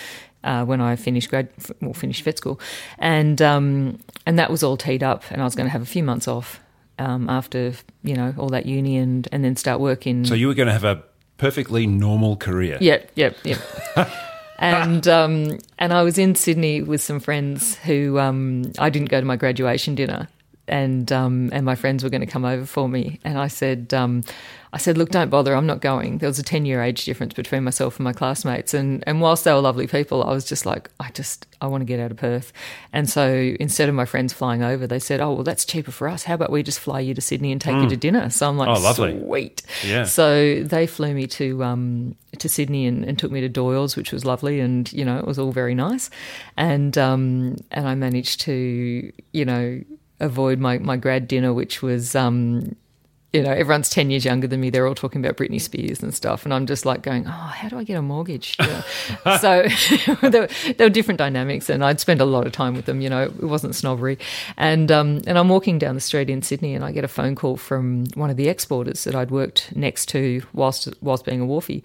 uh, 0.43 0.65
when 0.65 0.81
I 0.81 0.95
finished 0.95 1.29
grad, 1.29 1.49
well, 1.79 1.93
finished 1.93 2.23
vet 2.23 2.39
school, 2.39 2.59
and 2.97 3.39
um, 3.39 3.99
and 4.25 4.39
that 4.39 4.49
was 4.49 4.63
all 4.63 4.77
teed 4.77 5.03
up, 5.03 5.25
and 5.29 5.41
I 5.41 5.43
was 5.43 5.53
going 5.53 5.67
to 5.67 5.71
have 5.71 5.83
a 5.83 5.85
few 5.85 6.03
months 6.03 6.27
off 6.27 6.59
um, 6.99 7.29
after 7.29 7.73
you 8.03 8.15
know 8.15 8.33
all 8.37 8.49
that 8.49 8.65
uni 8.65 8.97
and 8.97 9.27
and 9.31 9.43
then 9.43 9.55
start 9.55 9.79
working. 9.79 10.25
So 10.25 10.33
you 10.33 10.47
were 10.47 10.53
going 10.53 10.67
to 10.67 10.73
have 10.73 10.83
a 10.83 11.03
perfectly 11.37 11.87
normal 11.87 12.35
career. 12.35 12.77
Yep, 12.79 13.11
yep, 13.15 13.37
yep. 13.43 13.59
and 14.59 15.07
um, 15.07 15.57
and 15.79 15.93
I 15.93 16.03
was 16.03 16.17
in 16.17 16.35
Sydney 16.35 16.81
with 16.81 17.01
some 17.01 17.19
friends 17.19 17.75
who 17.75 18.19
um, 18.19 18.71
I 18.79 18.89
didn't 18.89 19.09
go 19.09 19.19
to 19.19 19.25
my 19.25 19.35
graduation 19.35 19.95
dinner, 19.95 20.27
and 20.67 21.11
um, 21.11 21.49
and 21.53 21.65
my 21.65 21.75
friends 21.75 22.03
were 22.03 22.09
going 22.09 22.21
to 22.21 22.27
come 22.27 22.45
over 22.45 22.65
for 22.65 22.89
me, 22.89 23.19
and 23.23 23.37
I 23.37 23.47
said. 23.47 23.93
I 24.77 24.79
said, 24.79 24.95
look, 24.95 25.09
don't 25.09 25.31
bother, 25.31 25.55
I'm 25.55 25.65
not 25.65 25.81
going. 25.81 26.19
There 26.19 26.29
was 26.29 26.37
a 26.37 26.43
10 26.43 26.67
year 26.67 26.83
age 26.83 27.03
difference 27.03 27.33
between 27.33 27.63
myself 27.63 27.97
and 27.97 28.03
my 28.03 28.13
classmates. 28.13 28.75
And, 28.75 29.03
and 29.07 29.21
whilst 29.21 29.43
they 29.43 29.51
were 29.51 29.59
lovely 29.59 29.87
people, 29.87 30.23
I 30.23 30.31
was 30.33 30.45
just 30.45 30.67
like, 30.67 30.91
I 30.99 31.09
just, 31.09 31.47
I 31.59 31.65
want 31.65 31.81
to 31.81 31.85
get 31.85 31.99
out 31.99 32.11
of 32.11 32.17
Perth. 32.17 32.53
And 32.93 33.09
so 33.09 33.55
instead 33.59 33.89
of 33.89 33.95
my 33.95 34.05
friends 34.05 34.33
flying 34.33 34.61
over, 34.61 34.85
they 34.85 34.99
said, 34.99 35.19
oh, 35.19 35.33
well, 35.33 35.43
that's 35.43 35.65
cheaper 35.65 35.89
for 35.89 36.07
us. 36.07 36.25
How 36.25 36.35
about 36.35 36.51
we 36.51 36.61
just 36.61 36.79
fly 36.79 36.99
you 36.99 37.15
to 37.15 37.21
Sydney 37.21 37.51
and 37.51 37.59
take 37.59 37.73
mm. 37.73 37.85
you 37.85 37.89
to 37.89 37.97
dinner? 37.97 38.29
So 38.29 38.47
I'm 38.47 38.55
like, 38.55 38.69
oh, 38.69 38.79
lovely. 38.79 39.19
sweet. 39.19 39.63
Yeah. 39.83 40.03
So 40.03 40.61
they 40.61 40.85
flew 40.85 41.15
me 41.15 41.25
to, 41.25 41.63
um, 41.63 42.15
to 42.37 42.47
Sydney 42.47 42.85
and, 42.85 43.03
and, 43.03 43.17
took 43.17 43.31
me 43.31 43.41
to 43.41 43.49
Doyle's, 43.49 43.95
which 43.95 44.11
was 44.11 44.25
lovely. 44.25 44.59
And, 44.59 44.93
you 44.93 45.03
know, 45.03 45.17
it 45.17 45.25
was 45.25 45.39
all 45.39 45.51
very 45.51 45.73
nice. 45.73 46.11
And, 46.55 46.95
um, 46.99 47.57
and 47.71 47.87
I 47.87 47.95
managed 47.95 48.41
to, 48.41 49.11
you 49.31 49.43
know, 49.43 49.81
avoid 50.19 50.59
my, 50.59 50.77
my 50.77 50.97
grad 50.97 51.27
dinner, 51.27 51.51
which 51.51 51.81
was, 51.81 52.13
um, 52.13 52.75
you 53.33 53.43
know, 53.43 53.51
everyone's 53.51 53.89
10 53.89 54.09
years 54.09 54.23
younger 54.23 54.47
than 54.47 54.61
me. 54.61 54.69
They're 54.69 54.87
all 54.87 54.95
talking 54.95 55.23
about 55.23 55.35
Britney 55.35 55.59
Spears 55.59 56.01
and 56.01 56.13
stuff. 56.13 56.45
And 56.45 56.53
I'm 56.53 56.65
just 56.65 56.85
like 56.85 57.01
going, 57.01 57.27
oh, 57.27 57.31
how 57.31 57.67
do 57.67 57.77
I 57.77 57.83
get 57.83 57.97
a 57.97 58.01
mortgage? 58.01 58.55
Yeah. 58.59 58.81
so 59.39 59.67
there, 60.29 60.41
were, 60.41 60.47
there, 60.73 60.85
were 60.87 60.89
different 60.89 61.17
dynamics 61.17 61.69
and 61.69 61.83
I'd 61.83 61.99
spend 61.99 62.21
a 62.21 62.25
lot 62.25 62.47
of 62.47 62.53
time 62.53 62.73
with 62.73 62.85
them, 62.85 63.01
you 63.01 63.09
know, 63.09 63.23
it 63.23 63.43
wasn't 63.43 63.75
snobbery. 63.75 64.17
And, 64.55 64.91
um, 64.91 65.21
and 65.27 65.37
I'm 65.37 65.49
walking 65.49 65.77
down 65.77 65.95
the 65.95 66.01
street 66.01 66.29
in 66.29 66.41
Sydney 66.41 66.73
and 66.73 66.85
I 66.85 66.93
get 66.93 67.03
a 67.03 67.09
phone 67.09 67.35
call 67.35 67.57
from 67.57 68.05
one 68.13 68.29
of 68.29 68.37
the 68.37 68.47
exporters 68.47 69.03
that 69.03 69.15
I'd 69.15 69.31
worked 69.31 69.75
next 69.75 70.07
to 70.09 70.41
whilst, 70.53 70.87
whilst 71.01 71.25
being 71.25 71.41
a 71.41 71.45
wharfie. 71.45 71.83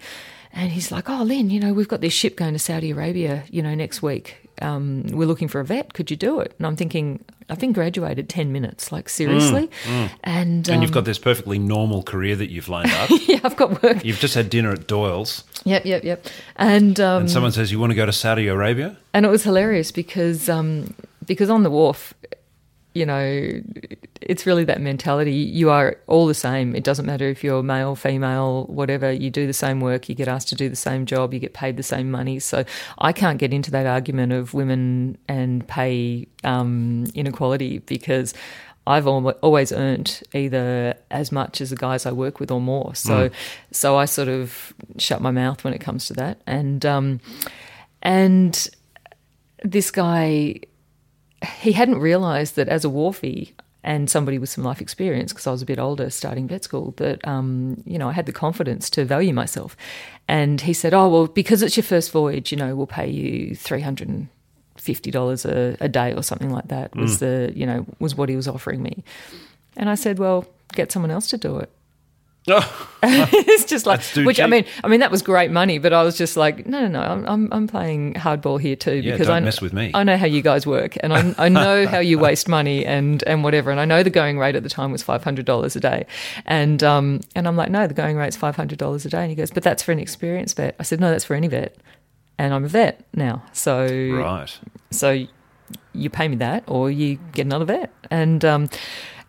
And 0.53 0.71
he's 0.71 0.91
like, 0.91 1.09
oh, 1.09 1.23
Lynn, 1.23 1.49
you 1.49 1.59
know, 1.59 1.73
we've 1.73 1.87
got 1.87 2.01
this 2.01 2.13
ship 2.13 2.37
going 2.37 2.53
to 2.53 2.59
Saudi 2.59 2.91
Arabia, 2.91 3.43
you 3.49 3.61
know, 3.61 3.75
next 3.75 4.01
week. 4.01 4.42
Um, 4.61 5.07
we're 5.11 5.27
looking 5.27 5.47
for 5.47 5.59
a 5.59 5.65
vet. 5.65 5.93
Could 5.93 6.11
you 6.11 6.17
do 6.17 6.39
it? 6.39 6.53
And 6.57 6.67
I'm 6.67 6.75
thinking, 6.75 7.23
I've 7.49 7.59
been 7.59 7.73
graduated 7.73 8.29
10 8.29 8.51
minutes, 8.51 8.91
like 8.91 9.09
seriously. 9.09 9.69
Mm, 9.85 10.07
mm. 10.07 10.11
And 10.23 10.69
um, 10.69 10.73
and 10.73 10.83
you've 10.83 10.91
got 10.91 11.05
this 11.05 11.19
perfectly 11.19 11.59
normal 11.59 12.03
career 12.03 12.35
that 12.35 12.49
you've 12.49 12.69
lined 12.69 12.91
up. 12.91 13.09
yeah, 13.27 13.39
I've 13.43 13.55
got 13.55 13.81
work. 13.83 14.03
You've 14.03 14.19
just 14.19 14.35
had 14.35 14.49
dinner 14.49 14.71
at 14.71 14.87
Doyle's. 14.87 15.43
Yep, 15.65 15.85
yep, 15.85 16.03
yep. 16.03 16.25
And, 16.55 16.99
um, 16.99 17.21
and 17.21 17.31
someone 17.31 17.51
says, 17.51 17.71
You 17.71 17.79
want 17.79 17.91
to 17.91 17.95
go 17.95 18.05
to 18.05 18.13
Saudi 18.13 18.47
Arabia? 18.47 18.97
And 19.13 19.25
it 19.25 19.29
was 19.29 19.43
hilarious 19.43 19.91
because, 19.91 20.49
um, 20.49 20.93
because 21.25 21.49
on 21.49 21.63
the 21.63 21.69
wharf, 21.69 22.13
you 22.93 23.05
know, 23.05 23.61
it's 24.21 24.45
really 24.45 24.63
that 24.65 24.79
mentality. 24.79 25.33
You 25.33 25.69
are 25.71 25.97
all 26.07 26.27
the 26.27 26.33
same. 26.33 26.75
It 26.75 26.83
doesn't 26.83 27.05
matter 27.05 27.27
if 27.27 27.43
you're 27.43 27.63
male, 27.63 27.95
female, 27.95 28.65
whatever. 28.65 29.11
You 29.11 29.31
do 29.31 29.47
the 29.47 29.53
same 29.53 29.79
work. 29.79 30.09
You 30.09 30.15
get 30.15 30.27
asked 30.27 30.49
to 30.49 30.55
do 30.55 30.69
the 30.69 30.75
same 30.75 31.05
job. 31.05 31.33
You 31.33 31.39
get 31.39 31.53
paid 31.53 31.77
the 31.77 31.83
same 31.83 32.11
money. 32.11 32.39
So 32.39 32.63
I 32.99 33.11
can't 33.11 33.39
get 33.39 33.51
into 33.51 33.71
that 33.71 33.87
argument 33.87 34.31
of 34.33 34.53
women 34.53 35.17
and 35.27 35.67
pay 35.67 36.27
um, 36.43 37.05
inequality 37.15 37.79
because 37.79 38.33
I've 38.85 39.07
always 39.07 39.71
earned 39.71 40.21
either 40.33 40.95
as 41.09 41.31
much 41.31 41.61
as 41.61 41.71
the 41.71 41.75
guys 41.75 42.05
I 42.05 42.11
work 42.11 42.39
with 42.39 42.51
or 42.51 42.61
more. 42.61 42.93
So, 42.95 43.29
mm. 43.29 43.33
so 43.71 43.97
I 43.97 44.05
sort 44.05 44.27
of 44.27 44.73
shut 44.97 45.21
my 45.21 45.31
mouth 45.31 45.63
when 45.63 45.73
it 45.73 45.79
comes 45.79 46.07
to 46.07 46.13
that. 46.15 46.41
And 46.45 46.85
um, 46.85 47.21
and 48.01 48.67
this 49.63 49.89
guy 49.89 50.59
he 51.45 51.73
hadn't 51.73 51.99
realised 51.99 52.55
that 52.55 52.67
as 52.67 52.85
a 52.85 52.89
wharfie 52.89 53.53
and 53.83 54.09
somebody 54.09 54.37
with 54.37 54.49
some 54.49 54.63
life 54.63 54.81
experience, 54.81 55.33
because 55.33 55.45
I 55.45 55.51
was 55.51 55.61
a 55.61 55.65
bit 55.65 55.77
older 55.77 56.09
starting 56.09 56.47
vet 56.47 56.63
school, 56.63 56.93
that, 56.97 57.25
um, 57.27 57.81
you 57.85 57.97
know, 57.97 58.07
I 58.07 58.13
had 58.13 58.25
the 58.25 58.31
confidence 58.31 58.89
to 58.91 59.03
value 59.03 59.33
myself. 59.33 59.75
And 60.27 60.61
he 60.61 60.73
said, 60.73 60.93
oh, 60.93 61.09
well, 61.09 61.27
because 61.27 61.61
it's 61.61 61.75
your 61.75 61.83
first 61.83 62.11
voyage, 62.11 62.51
you 62.51 62.57
know, 62.57 62.75
we'll 62.75 62.87
pay 62.87 63.09
you 63.09 63.55
350 63.55 65.11
dollars 65.11 65.45
a, 65.45 65.89
day 65.89 66.13
or 66.13 66.23
something 66.23 66.49
like 66.49 66.69
that 66.69 66.95
was 66.95 67.17
mm. 67.17 67.19
the 67.19 67.53
you 67.55 67.65
know 67.65 67.85
was 67.99 68.15
what 68.15 68.29
he 68.29 68.35
was 68.35 68.47
offering 68.47 68.81
me 68.81 69.03
and 69.77 69.89
i 69.89 69.95
said 69.95 70.17
well 70.17 70.45
get 70.73 70.91
someone 70.91 71.11
else 71.11 71.27
to 71.27 71.37
do 71.37 71.57
it 71.57 71.69
it's 73.03 73.65
just 73.65 73.85
like 73.85 74.01
which 74.15 74.35
cheap. 74.37 74.43
I 74.43 74.47
mean, 74.47 74.65
I 74.83 74.89
mean 74.89 74.99
that 74.99 75.11
was 75.11 75.21
great 75.21 75.49
money, 75.49 75.77
but 75.77 75.93
I 75.93 76.03
was 76.03 76.17
just 76.17 76.35
like, 76.35 76.65
no, 76.65 76.81
no, 76.81 76.87
no, 76.87 77.01
I'm 77.01 77.25
I'm, 77.25 77.53
I'm 77.53 77.67
playing 77.67 78.15
hardball 78.15 78.59
here 78.59 78.75
too 78.75 78.95
yeah, 78.95 79.13
because 79.13 79.27
don't 79.27 79.37
I 79.37 79.39
mess 79.39 79.61
with 79.61 79.71
me. 79.71 79.91
I 79.93 80.03
know 80.03 80.17
how 80.17 80.25
you 80.25 80.41
guys 80.41 80.67
work, 80.67 80.97
and 81.01 81.13
I 81.13 81.33
I 81.37 81.49
know 81.49 81.87
how 81.87 81.99
you 81.99 82.19
waste 82.27 82.49
money 82.49 82.85
and 82.85 83.23
and 83.23 83.43
whatever, 83.43 83.71
and 83.71 83.79
I 83.79 83.85
know 83.85 84.03
the 84.03 84.09
going 84.09 84.37
rate 84.37 84.55
at 84.55 84.63
the 84.63 84.69
time 84.69 84.91
was 84.91 85.01
five 85.01 85.23
hundred 85.23 85.45
dollars 85.45 85.75
a 85.77 85.79
day, 85.79 86.05
and 86.45 86.83
um 86.83 87.21
and 87.35 87.47
I'm 87.47 87.55
like, 87.55 87.71
no, 87.71 87.87
the 87.87 87.93
going 87.93 88.17
rate's 88.17 88.35
five 88.35 88.57
hundred 88.57 88.77
dollars 88.77 89.05
a 89.05 89.09
day, 89.09 89.21
and 89.21 89.29
he 89.29 89.35
goes, 89.35 89.51
but 89.51 89.63
that's 89.63 89.81
for 89.81 89.93
an 89.93 89.99
experienced 89.99 90.57
vet. 90.57 90.75
I 90.79 90.83
said, 90.83 90.99
no, 90.99 91.11
that's 91.11 91.25
for 91.25 91.35
any 91.35 91.47
vet, 91.47 91.77
and 92.37 92.53
I'm 92.53 92.65
a 92.65 92.69
vet 92.69 93.05
now, 93.13 93.43
so 93.53 93.85
right, 93.87 94.59
so 94.91 95.25
you 95.93 96.09
pay 96.09 96.27
me 96.27 96.35
that, 96.37 96.65
or 96.67 96.91
you 96.91 97.19
get 97.31 97.45
another 97.45 97.65
vet, 97.65 97.93
and 98.11 98.43
um 98.43 98.69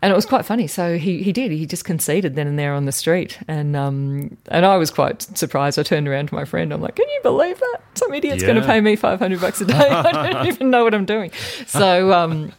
and 0.04 0.12
it 0.12 0.14
was 0.14 0.26
quite 0.26 0.44
funny. 0.44 0.66
So 0.66 0.98
he, 0.98 1.22
he 1.22 1.32
did. 1.32 1.50
He 1.50 1.64
just 1.64 1.86
conceded 1.86 2.36
then 2.36 2.46
and 2.46 2.58
there 2.58 2.74
on 2.74 2.84
the 2.84 2.92
street, 2.92 3.38
and 3.48 3.74
um, 3.74 4.36
and 4.48 4.66
I 4.66 4.76
was 4.76 4.90
quite 4.90 5.22
surprised. 5.22 5.78
I 5.78 5.82
turned 5.82 6.06
around 6.06 6.28
to 6.28 6.34
my 6.34 6.44
friend. 6.44 6.74
I'm 6.74 6.82
like, 6.82 6.96
"Can 6.96 7.08
you 7.08 7.20
believe 7.22 7.58
that? 7.58 7.80
Some 7.94 8.12
idiot's 8.12 8.42
yeah. 8.42 8.48
going 8.48 8.60
to 8.60 8.66
pay 8.66 8.82
me 8.82 8.96
500 8.96 9.40
bucks 9.40 9.62
a 9.62 9.64
day. 9.64 9.74
I 9.78 10.30
don't 10.30 10.46
even 10.52 10.68
know 10.68 10.84
what 10.84 10.92
I'm 10.92 11.06
doing." 11.06 11.32
So. 11.66 12.12
Um, 12.12 12.52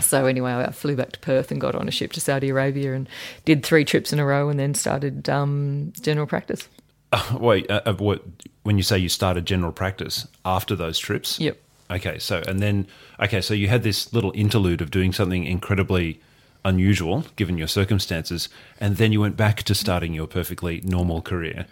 so 0.00 0.26
anyway, 0.26 0.52
I 0.52 0.70
flew 0.72 0.96
back 0.96 1.12
to 1.12 1.20
Perth 1.20 1.52
and 1.52 1.60
got 1.60 1.74
on 1.74 1.86
a 1.86 1.90
ship 1.90 2.12
to 2.14 2.20
Saudi 2.22 2.48
Arabia 2.48 2.94
and 2.94 3.06
did 3.44 3.64
three 3.64 3.84
trips 3.84 4.12
in 4.12 4.18
a 4.18 4.24
row, 4.24 4.48
and 4.48 4.58
then 4.58 4.74
started 4.74 5.28
um, 5.28 5.92
general 6.00 6.26
practice. 6.26 6.68
Uh, 7.12 7.38
wait, 7.40 7.68
uh, 7.68 7.92
what, 7.94 8.22
when 8.62 8.76
you 8.76 8.84
say 8.84 8.96
you 8.96 9.08
started 9.08 9.44
general 9.44 9.72
practice 9.72 10.28
after 10.44 10.76
those 10.76 10.96
trips? 10.96 11.40
Yep. 11.40 11.58
Okay, 11.90 12.20
so 12.20 12.40
and 12.46 12.60
then 12.60 12.86
okay, 13.18 13.40
so 13.40 13.52
you 13.52 13.66
had 13.66 13.82
this 13.82 14.12
little 14.12 14.30
interlude 14.36 14.80
of 14.80 14.92
doing 14.92 15.12
something 15.12 15.44
incredibly 15.44 16.20
unusual 16.64 17.24
given 17.36 17.58
your 17.58 17.68
circumstances, 17.68 18.48
and 18.80 18.96
then 18.96 19.12
you 19.12 19.20
went 19.20 19.36
back 19.36 19.62
to 19.64 19.74
starting 19.74 20.14
your 20.14 20.26
perfectly 20.26 20.80
normal 20.84 21.22
career. 21.22 21.66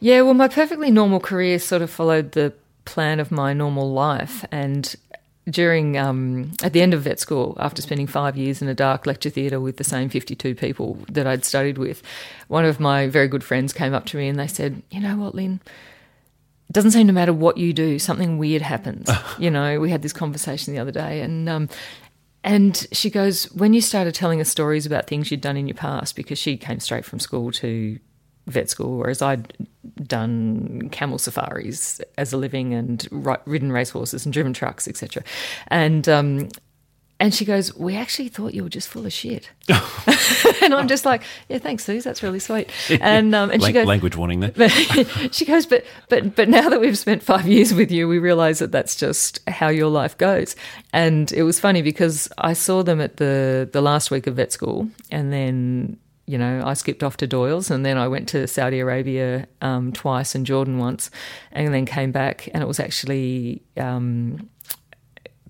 Yeah, 0.00 0.22
well, 0.22 0.34
my 0.34 0.48
perfectly 0.48 0.90
normal 0.90 1.20
career 1.20 1.58
sort 1.58 1.82
of 1.82 1.90
followed 1.90 2.32
the 2.32 2.52
plan 2.84 3.20
of 3.20 3.30
my 3.30 3.52
normal 3.52 3.92
life, 3.92 4.44
and 4.50 4.94
during 5.48 5.96
um, 5.98 6.52
at 6.62 6.72
the 6.72 6.80
end 6.80 6.94
of 6.94 7.02
vet 7.02 7.20
school, 7.20 7.56
after 7.60 7.82
spending 7.82 8.06
five 8.06 8.36
years 8.36 8.62
in 8.62 8.68
a 8.68 8.74
dark 8.74 9.06
lecture 9.06 9.30
theatre 9.30 9.60
with 9.60 9.76
the 9.76 9.84
same 9.84 10.08
fifty-two 10.08 10.54
people 10.54 10.98
that 11.10 11.26
I'd 11.26 11.44
studied 11.44 11.78
with, 11.78 12.02
one 12.48 12.64
of 12.64 12.80
my 12.80 13.08
very 13.08 13.28
good 13.28 13.44
friends 13.44 13.72
came 13.72 13.94
up 13.94 14.06
to 14.06 14.16
me 14.16 14.28
and 14.28 14.38
they 14.38 14.46
said, 14.46 14.82
"You 14.90 15.00
know 15.00 15.16
what, 15.16 15.34
Lynn." 15.34 15.60
It 16.70 16.72
doesn't 16.72 16.92
seem 16.92 17.06
to 17.08 17.12
matter 17.12 17.32
what 17.34 17.58
you 17.58 17.74
do, 17.74 17.98
something 17.98 18.38
weird 18.38 18.62
happens. 18.62 19.10
you 19.38 19.50
know, 19.50 19.78
we 19.80 19.90
had 19.90 20.00
this 20.00 20.14
conversation 20.14 20.72
the 20.72 20.80
other 20.80 20.92
day, 20.92 21.20
and 21.20 21.48
um, 21.48 21.68
and 22.44 22.86
she 22.92 23.08
goes, 23.08 23.50
when 23.52 23.72
you 23.72 23.80
started 23.80 24.14
telling 24.14 24.40
us 24.40 24.50
stories 24.50 24.84
about 24.84 25.06
things 25.06 25.30
you'd 25.30 25.40
done 25.40 25.56
in 25.56 25.66
your 25.66 25.74
past, 25.74 26.14
because 26.14 26.38
she 26.38 26.58
came 26.58 26.78
straight 26.78 27.06
from 27.06 27.18
school 27.18 27.50
to 27.52 27.98
vet 28.46 28.68
school, 28.68 28.98
whereas 28.98 29.22
I'd 29.22 29.54
done 30.06 30.90
camel 30.92 31.18
safaris 31.18 32.02
as 32.18 32.34
a 32.34 32.36
living 32.36 32.74
and 32.74 33.08
ridden 33.10 33.72
racehorses 33.72 34.26
and 34.26 34.32
driven 34.32 34.52
trucks, 34.52 34.86
etc. 34.86 35.24
And 35.68 36.06
um, 36.06 36.48
and 37.20 37.32
she 37.32 37.44
goes, 37.44 37.74
We 37.76 37.96
actually 37.96 38.28
thought 38.28 38.54
you 38.54 38.62
were 38.62 38.68
just 38.68 38.88
full 38.88 39.06
of 39.06 39.12
shit. 39.12 39.50
and 40.62 40.74
I'm 40.74 40.88
just 40.88 41.04
like, 41.04 41.22
Yeah, 41.48 41.58
thanks, 41.58 41.84
Suze. 41.84 42.04
That's 42.04 42.22
really 42.22 42.40
sweet. 42.40 42.70
And 43.00 43.34
um, 43.34 43.50
and 43.50 43.62
she 43.62 43.72
goes, 43.72 43.86
Language 43.86 44.16
warning 44.16 44.40
there. 44.40 44.68
she 45.30 45.44
goes, 45.44 45.66
but, 45.66 45.84
but, 46.08 46.34
but 46.34 46.48
now 46.48 46.68
that 46.68 46.80
we've 46.80 46.98
spent 46.98 47.22
five 47.22 47.46
years 47.46 47.72
with 47.72 47.90
you, 47.90 48.08
we 48.08 48.18
realize 48.18 48.58
that 48.58 48.72
that's 48.72 48.96
just 48.96 49.40
how 49.48 49.68
your 49.68 49.88
life 49.88 50.18
goes. 50.18 50.56
And 50.92 51.30
it 51.32 51.44
was 51.44 51.60
funny 51.60 51.82
because 51.82 52.28
I 52.38 52.52
saw 52.52 52.82
them 52.82 53.00
at 53.00 53.18
the, 53.18 53.68
the 53.72 53.80
last 53.80 54.10
week 54.10 54.26
of 54.26 54.36
vet 54.36 54.52
school 54.52 54.88
and 55.10 55.32
then 55.32 55.98
you 56.26 56.38
know, 56.38 56.62
I 56.64 56.72
skipped 56.72 57.02
off 57.02 57.18
to 57.18 57.26
Doyle's 57.26 57.70
and 57.70 57.84
then 57.84 57.98
I 57.98 58.08
went 58.08 58.28
to 58.30 58.46
Saudi 58.46 58.80
Arabia 58.80 59.46
um, 59.60 59.92
twice 59.92 60.34
and 60.34 60.46
Jordan 60.46 60.78
once, 60.78 61.10
and 61.52 61.72
then 61.74 61.84
came 61.84 62.12
back. 62.12 62.48
And 62.54 62.62
it 62.62 62.66
was 62.66 62.80
actually 62.80 63.62
um, 63.76 64.48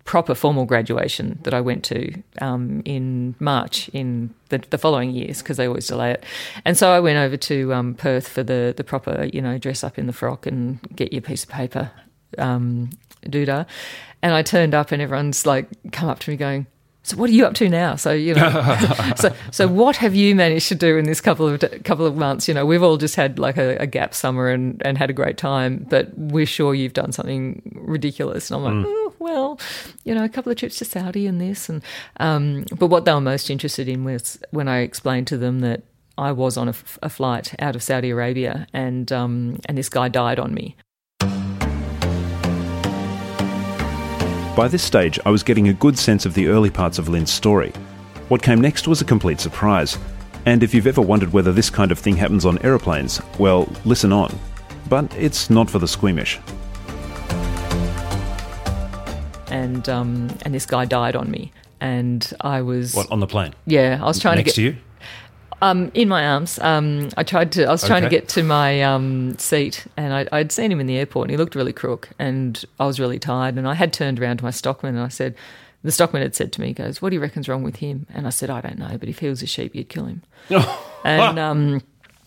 proper 0.04 0.34
formal 0.34 0.66
graduation 0.66 1.38
that 1.44 1.54
I 1.54 1.60
went 1.60 1.82
to 1.84 2.12
um, 2.40 2.82
in 2.84 3.34
March 3.40 3.88
in 3.90 4.34
the, 4.50 4.58
the 4.70 4.78
following 4.78 5.10
years 5.10 5.38
because 5.38 5.56
they 5.56 5.66
always 5.66 5.86
delay 5.86 6.12
it. 6.12 6.24
And 6.64 6.76
so 6.76 6.90
I 6.90 7.00
went 7.00 7.18
over 7.18 7.36
to 7.38 7.72
um, 7.72 7.94
Perth 7.94 8.28
for 8.28 8.42
the, 8.42 8.74
the 8.76 8.84
proper, 8.84 9.28
you 9.32 9.40
know, 9.40 9.56
dress 9.56 9.82
up 9.82 9.98
in 9.98 10.06
the 10.06 10.12
frock 10.12 10.46
and 10.46 10.80
get 10.94 11.12
your 11.12 11.22
piece 11.22 11.44
of 11.44 11.48
paper 11.48 11.90
um, 12.36 12.90
doodah. 13.24 13.66
And 14.22 14.34
I 14.34 14.42
turned 14.42 14.74
up 14.74 14.92
and 14.92 15.00
everyone's 15.00 15.46
like 15.46 15.68
come 15.92 16.08
up 16.08 16.18
to 16.20 16.30
me 16.30 16.36
going, 16.36 16.66
so 17.04 17.18
what 17.18 17.28
are 17.28 17.34
you 17.34 17.44
up 17.44 17.52
to 17.54 17.68
now? 17.68 17.96
So 17.96 18.12
you 18.12 18.34
know, 18.34 18.78
so 19.16 19.34
so 19.50 19.68
what 19.68 19.96
have 19.96 20.14
you 20.14 20.34
managed 20.34 20.68
to 20.68 20.74
do 20.74 20.96
in 20.96 21.04
this 21.04 21.20
couple 21.20 21.46
of 21.46 21.60
couple 21.84 22.06
of 22.06 22.16
months? 22.16 22.48
You 22.48 22.54
know, 22.54 22.64
we've 22.64 22.82
all 22.82 22.96
just 22.96 23.14
had 23.14 23.38
like 23.38 23.58
a, 23.58 23.76
a 23.76 23.86
gap 23.86 24.14
summer 24.14 24.48
and, 24.48 24.80
and 24.84 24.96
had 24.96 25.10
a 25.10 25.12
great 25.12 25.36
time, 25.36 25.86
but 25.90 26.16
we're 26.16 26.46
sure 26.46 26.74
you've 26.74 26.94
done 26.94 27.12
something 27.12 27.60
ridiculous. 27.74 28.50
And 28.50 28.56
I'm 28.56 28.64
like, 28.64 28.86
mm. 28.86 29.03
Well, 29.18 29.58
you 30.04 30.14
know, 30.14 30.24
a 30.24 30.28
couple 30.28 30.50
of 30.50 30.58
trips 30.58 30.76
to 30.78 30.84
Saudi 30.84 31.26
and 31.26 31.40
this, 31.40 31.68
and 31.68 31.82
um, 32.18 32.64
but 32.78 32.86
what 32.86 33.04
they 33.04 33.12
were 33.12 33.20
most 33.20 33.50
interested 33.50 33.88
in 33.88 34.04
was 34.04 34.38
when 34.50 34.68
I 34.68 34.78
explained 34.78 35.26
to 35.28 35.38
them 35.38 35.60
that 35.60 35.82
I 36.16 36.32
was 36.32 36.56
on 36.56 36.68
a, 36.68 36.74
a 37.02 37.08
flight 37.08 37.54
out 37.58 37.74
of 37.74 37.82
Saudi 37.82 38.10
Arabia 38.10 38.66
and 38.72 39.10
um, 39.10 39.60
and 39.66 39.76
this 39.76 39.88
guy 39.88 40.08
died 40.08 40.38
on 40.38 40.54
me. 40.54 40.76
By 44.56 44.68
this 44.68 44.84
stage, 44.84 45.18
I 45.26 45.30
was 45.30 45.42
getting 45.42 45.66
a 45.66 45.72
good 45.72 45.98
sense 45.98 46.26
of 46.26 46.34
the 46.34 46.46
early 46.46 46.70
parts 46.70 47.00
of 47.00 47.08
Lynn's 47.08 47.32
story. 47.32 47.72
What 48.28 48.40
came 48.40 48.60
next 48.60 48.86
was 48.86 49.00
a 49.00 49.04
complete 49.04 49.40
surprise. 49.40 49.98
And 50.46 50.62
if 50.62 50.72
you've 50.72 50.86
ever 50.86 51.00
wondered 51.00 51.32
whether 51.32 51.52
this 51.52 51.70
kind 51.70 51.90
of 51.90 51.98
thing 51.98 52.14
happens 52.16 52.44
on 52.44 52.58
aeroplanes, 52.62 53.20
well, 53.40 53.68
listen 53.84 54.12
on. 54.12 54.32
But 54.88 55.12
it's 55.16 55.50
not 55.50 55.68
for 55.68 55.80
the 55.80 55.88
squeamish. 55.88 56.38
And 59.54 59.88
um, 59.88 60.36
and 60.42 60.54
this 60.54 60.66
guy 60.66 60.84
died 60.84 61.16
on 61.16 61.30
me, 61.30 61.52
and 61.80 62.32
I 62.40 62.62
was 62.62 62.94
what 62.94 63.10
on 63.10 63.20
the 63.20 63.26
plane? 63.26 63.54
Yeah, 63.66 63.98
I 64.02 64.06
was 64.06 64.18
trying 64.18 64.36
next 64.36 64.54
to 64.54 64.62
get 64.62 64.72
to 64.72 64.76
you. 64.76 64.82
Um, 65.62 65.90
in 65.94 66.08
my 66.08 66.26
arms. 66.26 66.58
Um, 66.58 67.08
I 67.16 67.22
tried 67.22 67.52
to. 67.52 67.64
I 67.64 67.70
was 67.70 67.86
trying 67.86 68.04
okay. 68.04 68.16
to 68.16 68.20
get 68.20 68.28
to 68.30 68.42
my 68.42 68.82
um, 68.82 69.38
seat, 69.38 69.86
and 69.96 70.12
I, 70.12 70.26
would 70.36 70.52
seen 70.52 70.70
him 70.70 70.80
in 70.80 70.86
the 70.86 70.98
airport, 70.98 71.26
and 71.26 71.30
he 71.30 71.36
looked 71.36 71.54
really 71.54 71.72
crook, 71.72 72.10
and 72.18 72.62
I 72.80 72.86
was 72.86 72.98
really 72.98 73.18
tired, 73.18 73.56
and 73.56 73.66
I 73.66 73.74
had 73.74 73.92
turned 73.92 74.20
around 74.20 74.38
to 74.38 74.44
my 74.44 74.50
stockman, 74.50 74.96
and 74.96 75.04
I 75.04 75.08
said, 75.08 75.34
the 75.84 75.92
stockman 75.92 76.22
had 76.22 76.34
said 76.34 76.52
to 76.54 76.60
me, 76.60 76.68
he 76.68 76.72
"Goes, 76.72 77.00
what 77.00 77.10
do 77.10 77.14
you 77.14 77.20
reckon's 77.20 77.48
wrong 77.48 77.62
with 77.62 77.76
him?" 77.76 78.06
And 78.12 78.26
I 78.26 78.30
said, 78.30 78.50
"I 78.50 78.60
don't 78.60 78.78
know, 78.78 78.96
but 78.98 79.08
if 79.08 79.20
he 79.20 79.28
was 79.28 79.42
a 79.42 79.46
sheep, 79.46 79.74
you'd 79.74 79.88
kill 79.88 80.06
him." 80.06 80.22
and 81.04 81.38
um, 81.38 81.82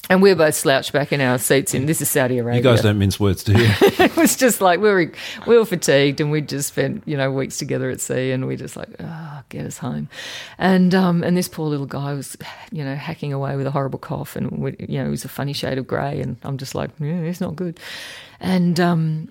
and 0.10 0.22
we 0.22 0.32
are 0.32 0.36
both 0.36 0.56
slouched 0.56 0.94
back 0.94 1.12
in 1.12 1.22
our 1.22 1.38
seats 1.38 1.74
in 1.74 1.86
this 1.86 2.02
is 2.02 2.10
Saudi 2.10 2.38
Arabia. 2.38 2.62
You 2.62 2.64
guys 2.64 2.82
don't 2.82 2.98
mince 2.98 3.20
words, 3.20 3.44
do 3.44 3.54
you? 3.54 3.70
it 3.82 4.16
was 4.16 4.36
just 4.36 4.62
like 4.62 4.80
we 4.80 4.90
were 4.90 5.12
we 5.46 5.58
were 5.58 5.66
fatigued 5.66 6.22
and 6.22 6.32
we'd 6.32 6.48
just 6.48 6.70
spent, 6.70 7.04
you 7.06 7.18
know, 7.18 7.32
weeks 7.32 7.58
together 7.58 7.90
at 7.90 8.00
sea 8.00 8.32
and 8.32 8.48
we 8.48 8.54
are 8.54 8.58
just 8.58 8.78
like, 8.78 8.90
oh, 9.00 9.42
get 9.50 9.66
us 9.66 9.78
home. 9.78 10.10
And 10.58 10.96
um 10.96 11.24
and 11.24 11.36
this 11.36 11.48
poor 11.48 11.68
little 11.68 11.86
guy 11.86 12.14
was, 12.14 12.38
you 12.72 12.84
know, 12.84 12.96
hacking 12.96 13.34
away 13.34 13.56
with 13.56 13.68
a 13.68 13.72
horrible 13.72 14.00
cough 14.00 14.36
and 14.36 14.52
we, 14.52 14.76
you 14.80 15.00
know, 15.00 15.06
he 15.06 15.12
was 15.12 15.26
a 15.26 15.30
funny 15.30 15.54
shade 15.54 15.78
of 15.78 15.88
grey 15.88 16.22
and 16.22 16.38
I'm 16.44 16.58
just 16.58 16.76
like, 16.76 16.92
yeah, 17.00 17.20
it's 17.22 17.42
not 17.42 17.56
good. 17.56 17.80
And 18.40 18.80
um 18.80 19.30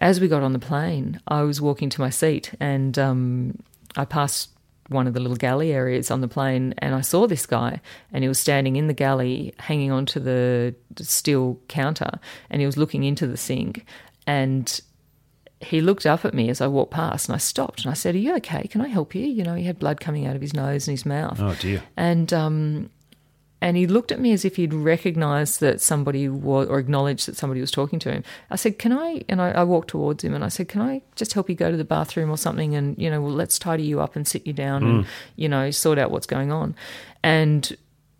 as 0.00 0.20
we 0.20 0.28
got 0.28 0.42
on 0.42 0.52
the 0.52 0.58
plane, 0.58 1.20
I 1.28 1.42
was 1.42 1.60
walking 1.60 1.90
to 1.90 2.00
my 2.00 2.10
seat 2.10 2.52
and 2.60 2.98
um 2.98 3.58
I 3.96 4.04
passed 4.04 4.50
one 4.88 5.06
of 5.06 5.14
the 5.14 5.20
little 5.20 5.36
galley 5.36 5.72
areas 5.72 6.10
on 6.10 6.20
the 6.20 6.28
plane 6.28 6.74
and 6.78 6.94
I 6.94 7.02
saw 7.02 7.26
this 7.26 7.46
guy 7.46 7.80
and 8.12 8.24
he 8.24 8.28
was 8.28 8.38
standing 8.38 8.76
in 8.76 8.86
the 8.86 8.94
galley 8.94 9.54
hanging 9.58 9.90
onto 9.92 10.18
the 10.18 10.74
steel 10.98 11.60
counter 11.68 12.18
and 12.50 12.60
he 12.60 12.66
was 12.66 12.76
looking 12.76 13.04
into 13.04 13.26
the 13.26 13.36
sink 13.36 13.84
and 14.26 14.80
he 15.60 15.80
looked 15.80 16.06
up 16.06 16.24
at 16.24 16.34
me 16.34 16.48
as 16.50 16.60
I 16.60 16.68
walked 16.68 16.92
past 16.92 17.28
and 17.28 17.34
I 17.34 17.38
stopped 17.38 17.82
and 17.82 17.90
I 17.90 17.94
said, 17.94 18.14
Are 18.14 18.18
you 18.18 18.36
okay? 18.36 18.68
Can 18.68 18.80
I 18.80 18.88
help 18.88 19.14
you? 19.14 19.26
You 19.26 19.42
know, 19.42 19.54
he 19.54 19.64
had 19.64 19.78
blood 19.78 20.00
coming 20.00 20.24
out 20.26 20.36
of 20.36 20.42
his 20.42 20.54
nose 20.54 20.86
and 20.86 20.92
his 20.96 21.04
mouth. 21.04 21.40
Oh 21.40 21.54
dear. 21.60 21.82
And 21.96 22.32
um 22.32 22.90
and 23.60 23.76
he 23.76 23.86
looked 23.86 24.12
at 24.12 24.20
me 24.20 24.32
as 24.32 24.44
if 24.44 24.56
he'd 24.56 24.72
recognized 24.72 25.60
that 25.60 25.80
somebody 25.80 26.28
was, 26.28 26.68
or 26.68 26.78
acknowledged 26.78 27.26
that 27.26 27.36
somebody 27.36 27.60
was 27.60 27.70
talking 27.70 27.98
to 28.00 28.12
him. 28.12 28.24
I 28.50 28.56
said, 28.56 28.78
Can 28.78 28.92
I? 28.92 29.22
And 29.28 29.42
I, 29.42 29.50
I, 29.50 29.64
walked 29.64 29.88
towards 29.88 30.22
him 30.22 30.34
and 30.34 30.44
I 30.44 30.48
said, 30.48 30.68
Can 30.68 30.80
I 30.80 31.02
just 31.16 31.32
help 31.32 31.48
you 31.48 31.56
go 31.56 31.70
to 31.70 31.76
the 31.76 31.84
bathroom 31.84 32.30
or 32.30 32.36
something? 32.36 32.74
And, 32.74 32.96
you 32.98 33.10
know, 33.10 33.20
well, 33.20 33.32
let's 33.32 33.58
tidy 33.58 33.82
you 33.82 34.00
up 34.00 34.14
and 34.14 34.26
sit 34.26 34.46
you 34.46 34.52
down 34.52 34.82
mm. 34.82 34.90
and, 34.90 35.06
you 35.36 35.48
know, 35.48 35.70
sort 35.70 35.98
out 35.98 36.10
what's 36.10 36.26
going 36.26 36.52
on. 36.52 36.76
And 37.22 37.76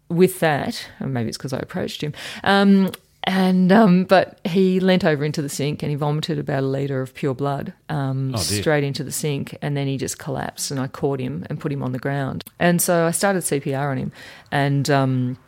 with 0.09 0.41
that, 0.41 0.89
and 0.99 1.15
maybe 1.15 1.29
it's 1.29 1.39
because 1.39 1.53
I 1.53 1.59
approached 1.59 2.03
him, 2.03 2.15
um, 2.43 2.91
and 3.29 3.71
um, 3.71 4.05
but 4.05 4.41
he 4.47 4.81
leant 4.81 5.05
over 5.05 5.23
into 5.23 5.43
the 5.43 5.51
sink 5.51 5.83
and 5.83 5.91
he 5.91 5.97
vomited 5.97 6.39
about 6.39 6.63
a 6.63 6.67
liter 6.67 7.03
of 7.03 7.13
pure 7.13 7.35
blood 7.35 7.75
um, 7.91 8.35
oh 8.35 8.39
straight 8.39 8.83
into 8.83 9.05
the 9.05 9.13
sink, 9.13 9.55
and 9.61 9.77
then 9.77 9.87
he 9.87 9.99
just 9.99 10.19
collapsed. 10.19 10.71
And 10.71 10.81
I 10.81 10.87
caught 10.87 11.21
him 11.21 11.45
and 11.51 11.61
put 11.61 11.71
him 11.71 11.83
on 11.83 11.93
the 11.93 11.99
ground. 11.99 12.43
And 12.59 12.81
so 12.81 13.05
I 13.05 13.11
started 13.11 13.43
CPR 13.43 13.91
on 13.91 13.99
him, 13.99 14.13
and 14.51 14.89
um, 14.89 15.39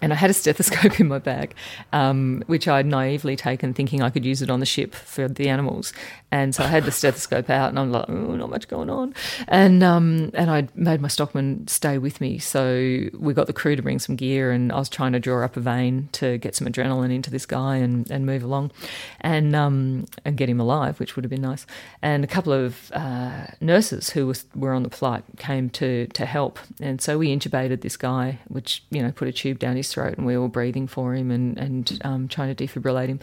and 0.00 0.12
I 0.12 0.16
had 0.16 0.30
a 0.30 0.34
stethoscope 0.34 1.00
in 1.00 1.08
my 1.08 1.18
bag, 1.18 1.54
um, 1.92 2.42
which 2.46 2.68
I'd 2.68 2.86
naively 2.86 3.36
taken 3.36 3.72
thinking 3.72 4.02
I 4.02 4.10
could 4.10 4.24
use 4.24 4.42
it 4.42 4.50
on 4.50 4.60
the 4.60 4.66
ship 4.66 4.94
for 4.94 5.28
the 5.28 5.48
animals. 5.48 5.92
And 6.30 6.54
so 6.54 6.64
I 6.64 6.66
had 6.66 6.84
the 6.84 6.92
stethoscope 6.92 7.48
out, 7.48 7.70
and 7.70 7.78
I'm 7.78 7.92
like, 7.92 8.08
oh, 8.08 8.36
not 8.36 8.50
much 8.50 8.68
going 8.68 8.90
on. 8.90 9.14
And 9.48 9.82
um, 9.82 10.30
and 10.34 10.50
I 10.50 10.68
made 10.74 11.00
my 11.00 11.08
stockman 11.08 11.66
stay 11.68 11.98
with 11.98 12.20
me. 12.20 12.38
So 12.38 13.08
we 13.18 13.32
got 13.32 13.46
the 13.46 13.52
crew 13.52 13.76
to 13.76 13.82
bring 13.82 13.98
some 13.98 14.16
gear, 14.16 14.50
and 14.50 14.72
I 14.72 14.78
was 14.78 14.88
trying 14.88 15.12
to 15.12 15.20
draw 15.20 15.44
up 15.44 15.56
a 15.56 15.60
vein 15.60 16.08
to 16.12 16.38
get 16.38 16.54
some 16.54 16.66
adrenaline 16.66 17.12
into 17.12 17.30
this 17.30 17.46
guy 17.46 17.76
and, 17.76 18.10
and 18.10 18.26
move 18.26 18.42
along, 18.42 18.72
and 19.20 19.54
um, 19.54 20.06
and 20.24 20.36
get 20.36 20.48
him 20.48 20.60
alive, 20.60 21.00
which 21.00 21.16
would 21.16 21.24
have 21.24 21.30
been 21.30 21.42
nice. 21.42 21.64
And 22.02 22.24
a 22.24 22.26
couple 22.26 22.52
of 22.52 22.90
uh, 22.92 23.46
nurses 23.60 24.10
who 24.10 24.26
was, 24.26 24.44
were 24.54 24.72
on 24.72 24.82
the 24.82 24.90
flight 24.90 25.24
came 25.38 25.70
to 25.70 26.06
to 26.08 26.26
help, 26.26 26.58
and 26.80 27.00
so 27.00 27.18
we 27.18 27.34
intubated 27.34 27.80
this 27.80 27.96
guy, 27.96 28.40
which 28.48 28.82
you 28.90 29.02
know 29.02 29.12
put 29.12 29.28
a 29.28 29.32
tube 29.32 29.58
down 29.58 29.75
his 29.76 29.92
throat, 29.92 30.16
and 30.16 30.26
we 30.26 30.36
were 30.36 30.48
breathing 30.48 30.86
for 30.86 31.14
him 31.14 31.30
and 31.30 31.58
and 31.58 31.98
um, 32.04 32.28
trying 32.28 32.54
to 32.54 32.66
defibrillate 32.66 33.08
him. 33.08 33.20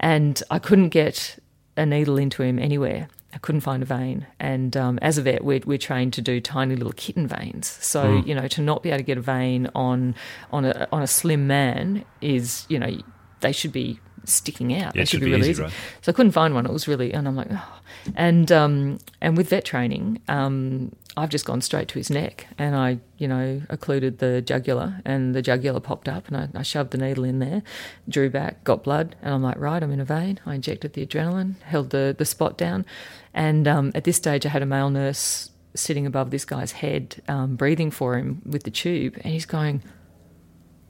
And 0.00 0.42
I 0.50 0.58
couldn't 0.58 0.88
get 0.88 1.38
a 1.76 1.86
needle 1.86 2.18
into 2.18 2.42
him 2.42 2.58
anywhere. 2.58 3.08
I 3.34 3.38
couldn't 3.38 3.62
find 3.62 3.82
a 3.82 3.86
vein. 3.86 4.26
And 4.38 4.76
um, 4.76 4.98
as 5.00 5.16
a 5.16 5.22
vet, 5.22 5.42
we're, 5.42 5.60
we're, 5.64 5.78
trained 5.78 6.12
to 6.14 6.20
do 6.20 6.38
tiny 6.40 6.76
little 6.76 6.92
kitten 6.92 7.26
veins. 7.26 7.66
So 7.80 8.04
mm. 8.04 8.26
you 8.26 8.34
know, 8.34 8.46
to 8.48 8.60
not 8.60 8.82
be 8.82 8.90
able 8.90 8.98
to 8.98 9.04
get 9.04 9.18
a 9.18 9.22
vein 9.22 9.70
on 9.74 10.14
on 10.50 10.64
a 10.64 10.88
on 10.92 11.02
a 11.02 11.06
slim 11.06 11.46
man 11.46 12.04
is 12.20 12.66
you 12.68 12.78
know 12.78 12.98
they 13.40 13.52
should 13.52 13.72
be 13.72 14.00
sticking 14.24 14.74
out. 14.74 14.94
Yeah, 14.94 15.02
they 15.02 15.04
should, 15.04 15.20
be, 15.20 15.26
be 15.26 15.32
really 15.32 15.42
easy. 15.42 15.50
easy. 15.50 15.62
Right? 15.62 15.72
So 16.02 16.12
I 16.12 16.14
couldn't 16.14 16.32
find 16.32 16.54
one. 16.54 16.66
It 16.66 16.72
was 16.72 16.88
really, 16.88 17.12
and 17.12 17.26
I'm 17.26 17.36
like, 17.36 17.48
oh. 17.50 17.80
and 18.14 18.50
um, 18.50 18.98
and 19.20 19.36
with 19.36 19.48
vet 19.48 19.64
training, 19.64 20.20
um, 20.28 20.92
I've 21.16 21.28
just 21.28 21.44
gone 21.44 21.60
straight 21.60 21.88
to 21.88 21.98
his 21.98 22.08
neck 22.08 22.46
and 22.56 22.74
I, 22.74 22.98
you 23.18 23.28
know, 23.28 23.60
occluded 23.68 24.18
the 24.18 24.40
jugular 24.40 25.00
and 25.04 25.34
the 25.34 25.42
jugular 25.42 25.78
popped 25.78 26.08
up 26.08 26.26
and 26.28 26.36
I, 26.36 26.48
I, 26.54 26.62
shoved 26.62 26.90
the 26.90 26.98
needle 26.98 27.24
in 27.24 27.38
there, 27.38 27.62
drew 28.08 28.30
back, 28.30 28.64
got 28.64 28.82
blood, 28.82 29.14
and 29.20 29.34
I'm 29.34 29.42
like, 29.42 29.58
right, 29.58 29.82
I'm 29.82 29.92
in 29.92 30.00
a 30.00 30.06
vein. 30.06 30.40
I 30.46 30.54
injected 30.54 30.94
the 30.94 31.04
adrenaline, 31.06 31.60
held 31.62 31.90
the, 31.90 32.14
the 32.16 32.24
spot 32.24 32.56
down. 32.56 32.86
And 33.34 33.68
um, 33.68 33.92
at 33.94 34.04
this 34.04 34.16
stage, 34.16 34.46
I 34.46 34.48
had 34.48 34.62
a 34.62 34.66
male 34.66 34.88
nurse 34.88 35.50
sitting 35.74 36.06
above 36.06 36.30
this 36.30 36.46
guy's 36.46 36.72
head, 36.72 37.22
um, 37.28 37.56
breathing 37.56 37.90
for 37.90 38.16
him 38.16 38.40
with 38.46 38.62
the 38.62 38.70
tube. 38.70 39.16
And 39.16 39.34
he's 39.34 39.46
going, 39.46 39.82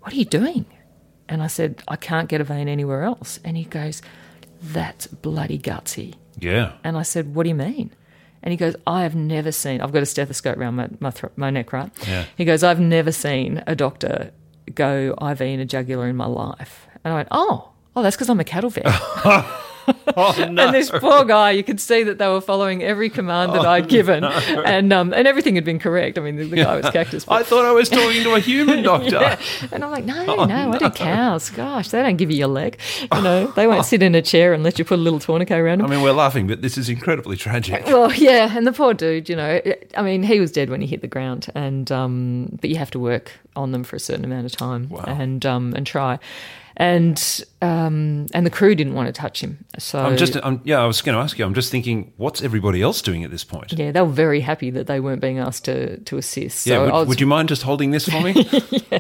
What 0.01 0.13
are 0.13 0.17
you 0.17 0.25
doing? 0.25 0.67
And 1.33 1.43
I 1.43 1.47
said, 1.47 1.83
I 1.89 1.97
can't 1.97 2.29
get 2.29 2.41
a 2.41 2.45
vein 2.45 2.69
anywhere 2.69 3.03
else. 3.03 3.41
And 3.45 3.57
he 3.57 3.65
goes, 3.65 4.03
That's 4.63 5.07
bloody 5.07 5.59
gutsy. 5.59 6.15
Yeah. 6.39 6.73
And 6.85 6.97
I 6.97 7.03
said, 7.03 7.35
What 7.35 7.45
do 7.45 7.49
you 7.49 7.55
mean? 7.55 7.91
And 8.43 8.51
he 8.51 8.57
goes, 8.57 8.75
I 8.87 9.03
have 9.03 9.15
never 9.15 9.53
seen, 9.53 9.81
I've 9.81 9.93
got 9.93 10.03
a 10.03 10.07
stethoscope 10.07 10.59
around 10.59 10.75
my, 10.75 10.89
my, 11.01 11.13
my 11.37 11.51
neck, 11.51 11.73
right? 11.73 11.91
Yeah. 12.07 12.25
He 12.37 12.45
goes, 12.45 12.63
I've 12.63 12.81
never 12.81 13.13
seen 13.13 13.63
a 13.67 13.77
doctor 13.77 14.33
go 14.75 15.15
IV 15.21 15.41
in 15.41 15.61
a 15.61 15.65
jugular 15.65 16.09
in 16.09 16.17
my 16.17 16.27
life. 16.27 16.89
And 17.05 17.13
I 17.15 17.17
went, 17.19 17.29
oh, 17.31 17.71
oh, 17.95 18.03
that's 18.03 18.17
because 18.17 18.29
I'm 18.29 18.41
a 18.41 18.45
cattle 18.45 18.71
vet. 18.71 18.85
Oh, 20.15 20.35
no. 20.51 20.67
And 20.67 20.75
this 20.75 20.91
poor 20.91 21.25
guy, 21.25 21.53
you 21.53 21.63
could 21.65 21.81
see 21.81 22.03
that 22.03 22.19
they 22.19 22.29
were 22.29 22.43
following 22.43 22.83
every 22.83 23.09
command 23.09 23.55
that 23.55 23.65
I'd 23.65 23.89
given, 23.89 24.25
and 24.25 24.93
um, 24.93 25.15
and 25.15 25.27
everything 25.27 25.55
had 25.55 25.65
been 25.65 25.79
correct. 25.79 26.19
I 26.19 26.21
mean, 26.21 26.37
the, 26.37 26.45
the 26.45 26.57
guy 26.57 26.77
was 26.77 26.91
cactus. 26.91 27.25
I 27.29 27.43
thought 27.43 27.65
I 27.65 27.73
was 27.73 27.89
talking 27.89 28.23
to 28.25 28.35
a 28.35 28.39
human 28.41 28.83
doctor. 28.91 29.09
Yeah. 29.21 29.41
And 29.73 29.83
I'm 29.83 29.91
like, 29.91 30.05
no, 30.05 30.45
no, 30.45 30.73
I 30.73 30.79
do 30.79 30.91
cows. 30.91 31.49
Gosh, 31.51 31.89
they 31.89 32.03
don't 32.03 32.17
give 32.17 32.31
you 32.31 32.37
your 32.37 32.49
leg. 32.49 32.79
You 33.15 33.23
know, 33.23 33.47
they 33.57 33.67
won't 33.67 33.87
sit 33.87 34.03
in 34.03 34.15
a 34.15 34.21
chair 34.23 34.53
and 34.53 34.63
let 34.63 34.79
you 34.79 34.85
put 34.85 34.99
a 34.99 35.03
little 35.03 35.19
tourniquet 35.19 35.59
around 35.59 35.79
them. 35.79 35.87
I 35.87 35.91
mean, 35.95 36.03
we're 36.03 36.13
laughing, 36.13 36.47
but 36.47 36.61
this 36.61 36.77
is 36.77 36.91
incredibly 36.91 37.37
tragic. 37.37 37.87
Well, 37.87 38.13
yeah, 38.13 38.55
and 38.55 38.67
the 38.67 38.73
poor 38.73 38.93
dude, 38.93 39.31
you 39.31 39.37
know, 39.37 39.63
I 39.97 40.03
mean, 40.03 40.23
he 40.25 40.41
was 40.41 40.53
dead 40.53 40.69
when 40.69 40.83
he 40.83 40.87
hit 40.87 41.01
the 41.01 41.09
ground, 41.09 41.47
and 41.55 41.91
um, 41.91 42.59
but 42.61 42.69
you 42.69 42.77
have 42.77 42.91
to 42.91 42.99
work 42.99 43.33
on 43.57 43.73
them 43.73 43.83
for 43.85 43.97
a 43.97 44.01
certain 44.01 44.25
amount 44.27 44.45
of 44.47 44.53
time 44.53 44.89
Wow. 44.91 45.05
and 45.07 45.45
um, 45.47 45.73
and 45.75 45.87
try, 45.87 46.19
and 46.77 47.45
um, 47.61 48.27
and 48.35 48.47
the 48.47 48.51
crew 48.51 48.75
didn't 48.75 48.95
want 48.95 49.07
to 49.07 49.13
touch 49.13 49.43
him, 49.43 49.65
so 49.79 50.01
I'm 50.01 50.17
just, 50.17 50.37
I'm, 50.43 50.61
yeah, 50.65 50.81
I 50.81 50.87
was 50.87 51.03
going 51.03 51.17
to 51.17 51.23
ask 51.23 51.39
you. 51.39 51.45
I'm 51.45 51.55
just 51.55 51.71
thinking, 51.71 52.13
what's 52.17 52.43
everybody 52.43 52.83
else 52.83 53.03
doing 53.03 53.25
at 53.25 53.31
this 53.31 53.45
point? 53.45 53.73
yeah, 53.73 53.93
they 53.93 54.01
were 54.01 54.07
very 54.07 54.41
happy 54.41 54.71
that 54.71 54.87
they 54.87 55.01
weren't 55.01 55.21
being 55.21 55.39
asked 55.39 55.65
to 55.67 55.99
to 55.99 56.17
assist. 56.17 56.67
Yeah, 56.67 56.77
So 56.77 56.85
would, 56.85 56.93
was 56.93 57.09
would 57.09 57.21
you 57.21 57.27
mind 57.27 57.49
just 57.49 57.63
holding 57.63 57.91
this 57.91 58.09
for 58.09 58.21
me? 58.21 58.33
yeah. 58.91 58.99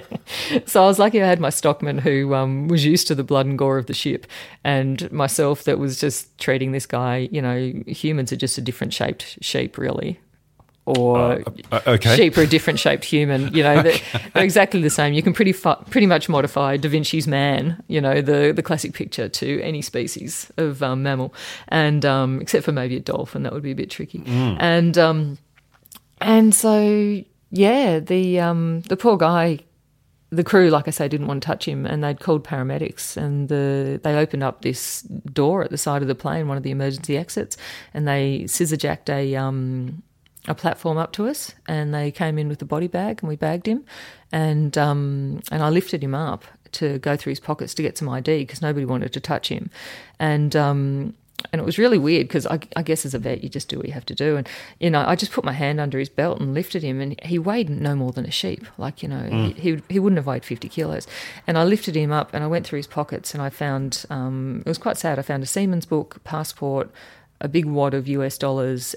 So 0.67 0.83
I 0.85 0.87
was 0.87 0.99
lucky 0.99 1.23
I 1.23 1.27
had 1.27 1.41
my 1.41 1.51
stockman 1.51 1.99
who 1.99 2.35
um, 2.35 2.69
was 2.69 2.85
used 2.85 3.07
to 3.09 3.15
the 3.15 3.25
blood 3.25 3.47
and 3.47 3.59
gore 3.59 3.79
of 3.79 3.87
the 3.87 3.95
ship, 3.95 4.27
and 4.65 5.11
myself 5.11 5.65
that 5.65 5.79
was 5.79 5.99
just 6.01 6.39
treating 6.39 6.73
this 6.73 6.87
guy. 6.87 7.29
You 7.31 7.43
know, 7.43 7.73
humans 7.87 8.33
are 8.33 8.37
just 8.37 8.59
a 8.59 8.61
different 8.61 8.93
shaped 8.93 9.39
sheep, 9.41 9.79
really. 9.79 10.21
Or 10.85 11.41
Uh, 11.71 11.81
okay. 11.87 12.17
sheep 12.17 12.37
are 12.37 12.43
a 12.43 12.47
different 12.47 12.81
shaped 12.81 13.05
human. 13.05 13.55
You 13.55 13.63
know, 13.63 13.83
they're, 13.83 13.99
they're 14.35 14.43
exactly 14.43 14.83
the 14.83 14.91
same. 14.91 15.15
You 15.15 15.23
can 15.23 15.33
pretty 15.33 15.53
fu- 15.53 15.77
pretty 15.91 16.07
much 16.09 16.29
modify 16.29 16.77
Da 16.77 16.89
Vinci's 16.89 17.29
man. 17.29 17.83
You 17.87 18.01
know, 18.01 18.21
the 18.21 18.53
the 18.53 18.63
classic 18.63 18.93
picture 18.93 19.29
to 19.29 19.61
any 19.63 19.81
species 19.81 20.51
of 20.57 20.83
um, 20.83 21.03
mammal, 21.05 21.33
and 21.69 22.05
um, 22.05 22.41
except 22.41 22.65
for 22.65 22.73
maybe 22.73 22.97
a 22.97 23.01
dolphin, 23.01 23.45
that 23.45 23.53
would 23.53 23.63
be 23.63 23.71
a 23.71 23.77
bit 23.77 23.91
tricky. 23.91 24.23
And 24.27 24.99
um, 24.99 25.39
and 26.21 26.53
so 26.55 27.23
yeah, 27.51 28.01
the 28.01 28.41
um, 28.41 28.81
the 28.83 28.97
poor 28.97 29.17
guy 29.17 29.61
the 30.31 30.43
crew, 30.43 30.71
like 30.71 30.89
I 30.89 30.91
say, 30.93 31.09
didn't 31.09 31.27
want 31.27 31.43
to 31.43 31.47
touch 31.47 31.69
him, 31.69 31.85
and 31.85 32.03
they'd 32.03 32.19
called 32.19 32.43
paramedics, 32.43 33.17
and 33.19 33.49
the 33.51 34.01
they 34.03 34.17
opened 34.17 34.43
up 34.43 34.63
this 34.63 35.03
door 35.03 35.63
at 35.63 35.71
the 35.71 35.77
side 35.79 36.01
of 36.03 36.09
the 36.09 36.15
plane, 36.15 36.49
one 36.49 36.57
of 36.57 36.63
the 36.63 36.71
emergency 36.71 37.19
exits, 37.19 37.57
and 37.93 38.09
they 38.09 38.47
scissor 38.47 38.79
jacked 38.79 39.11
a 39.11 39.37
um, 39.37 40.03
a 40.49 40.55
platform 40.55 40.99
up 40.99 41.13
to 41.13 41.27
us, 41.27 41.55
and 41.67 41.95
they 41.95 42.11
came 42.11 42.39
in 42.39 42.49
with 42.49 42.59
the 42.59 42.65
body 42.65 42.89
bag, 42.89 43.21
and 43.23 43.29
we 43.29 43.37
bagged 43.37 43.67
him, 43.67 43.85
and 44.31 44.77
um, 44.77 45.41
and 45.51 45.63
I 45.63 45.69
lifted 45.69 46.03
him 46.03 46.15
up 46.15 46.45
to 46.73 46.99
go 46.99 47.17
through 47.17 47.33
his 47.33 47.41
pockets 47.41 47.75
to 47.75 47.83
get 47.83 47.99
some 47.99 48.09
ID 48.09 48.41
because 48.41 48.63
nobody 48.63 48.85
wanted 48.85 49.13
to 49.13 49.21
touch 49.21 49.49
him, 49.49 49.71
and. 50.19 50.55
Um, 50.57 51.15
and 51.53 51.61
it 51.61 51.65
was 51.65 51.77
really 51.77 51.99
weird 51.99 52.29
because 52.29 52.47
I, 52.47 52.61
I 52.77 52.83
guess 52.83 53.05
as 53.05 53.15
a 53.15 53.19
vet 53.19 53.43
you 53.43 53.49
just 53.49 53.69
do 53.69 53.77
what 53.77 53.87
you 53.87 53.93
have 53.93 54.07
to 54.07 54.15
do. 54.15 54.37
And 54.37 54.49
you 54.79 54.89
know 54.91 55.05
I 55.05 55.17
just 55.17 55.33
put 55.33 55.45
my 55.45 55.53
hand 55.53 55.81
under 55.81 55.99
his 55.99 56.09
belt 56.09 56.41
and 56.41 56.55
lifted 56.55 56.85
him 56.85 57.01
and 57.01 57.21
he 57.25 57.37
weighed 57.37 57.69
no 57.69 57.97
more 57.97 58.13
than 58.13 58.25
a 58.25 58.31
sheep. 58.31 58.65
Like 58.79 59.03
you 59.03 59.09
know 59.09 59.29
he, 59.29 59.53
he 59.55 59.83
he 59.89 59.99
wouldn't 59.99 60.19
have 60.19 60.27
weighed 60.27 60.45
50 60.45 60.69
kilos. 60.69 61.09
And 61.49 61.59
I 61.59 61.65
lifted 61.65 61.97
him 61.97 62.13
up 62.13 62.33
and 62.33 62.45
I 62.45 62.47
went 62.47 62.65
through 62.65 62.77
his 62.77 62.87
pockets 62.87 63.35
and 63.35 63.43
I 63.43 63.51
found 63.51 64.05
um, 64.09 64.63
it 64.65 64.69
was 64.69 64.79
quite 64.79 64.99
sad. 64.99 65.19
I 65.19 65.23
found 65.23 65.43
a 65.43 65.47
seaman's 65.47 65.85
book 65.85 66.23
passport 66.23 66.91
a 67.41 67.49
big 67.49 67.67
wad 67.67 67.93
of 67.93 68.07
US 68.07 68.39
dollars 68.39 68.95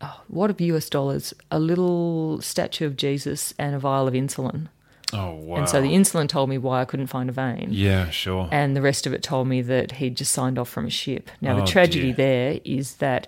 oh, 0.00 0.20
wad 0.28 0.50
of 0.50 0.60
US 0.60 0.88
dollars 0.88 1.34
a 1.50 1.58
little 1.58 2.40
statue 2.40 2.86
of 2.86 2.96
Jesus 2.96 3.54
and 3.58 3.74
a 3.74 3.78
vial 3.78 4.06
of 4.08 4.14
insulin 4.14 4.68
Oh, 5.12 5.34
wow. 5.36 5.56
and 5.56 5.68
so 5.68 5.80
the 5.80 5.88
insulin 5.94 6.28
told 6.28 6.50
me 6.50 6.58
why 6.58 6.82
I 6.82 6.84
couldn't 6.84 7.06
find 7.06 7.30
a 7.30 7.32
vein 7.32 7.68
yeah, 7.70 8.10
sure. 8.10 8.48
and 8.52 8.76
the 8.76 8.82
rest 8.82 9.06
of 9.06 9.12
it 9.14 9.22
told 9.22 9.48
me 9.48 9.62
that 9.62 9.92
he'd 9.92 10.16
just 10.16 10.32
signed 10.32 10.58
off 10.58 10.68
from 10.68 10.84
a 10.86 10.90
ship. 10.90 11.30
Now, 11.40 11.56
Oh, 11.56 11.60
the 11.60 11.66
tragedy 11.66 12.12
dear. 12.12 12.14
there 12.52 12.60
is 12.64 12.96
that 12.96 13.26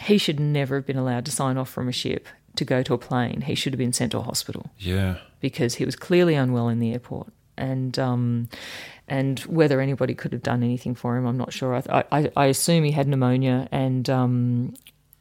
he 0.00 0.16
should 0.16 0.38
never 0.38 0.76
have 0.76 0.86
been 0.86 0.96
allowed 0.96 1.24
to 1.24 1.32
sign 1.32 1.56
off 1.56 1.68
from 1.68 1.88
a 1.88 1.92
ship 1.92 2.28
to 2.54 2.64
go 2.64 2.84
to 2.84 2.94
a 2.94 2.98
plane. 2.98 3.40
He 3.42 3.56
should 3.56 3.72
have 3.72 3.78
been 3.78 3.92
sent 3.92 4.12
to 4.12 4.18
a 4.18 4.22
hospital 4.22 4.70
yeah. 4.78 5.16
because 5.40 5.74
he 5.74 5.84
was 5.84 5.96
clearly 5.96 6.34
unwell 6.36 6.68
in 6.68 6.78
the 6.78 6.92
airport. 6.92 7.32
And 7.56 7.98
um, 7.98 8.48
and 9.08 9.40
whether 9.40 9.80
anybody 9.80 10.14
could 10.14 10.32
have 10.32 10.42
done 10.44 10.62
anything 10.62 10.94
for 10.94 11.16
him, 11.16 11.26
I'm 11.26 11.36
not 11.36 11.52
sure. 11.52 11.74
I, 11.74 12.04
I, 12.12 12.30
I 12.36 12.46
assume 12.46 12.84
he 12.84 12.92
had 12.92 13.08
pneumonia 13.08 13.66
and 13.72 14.08
um, 14.08 14.74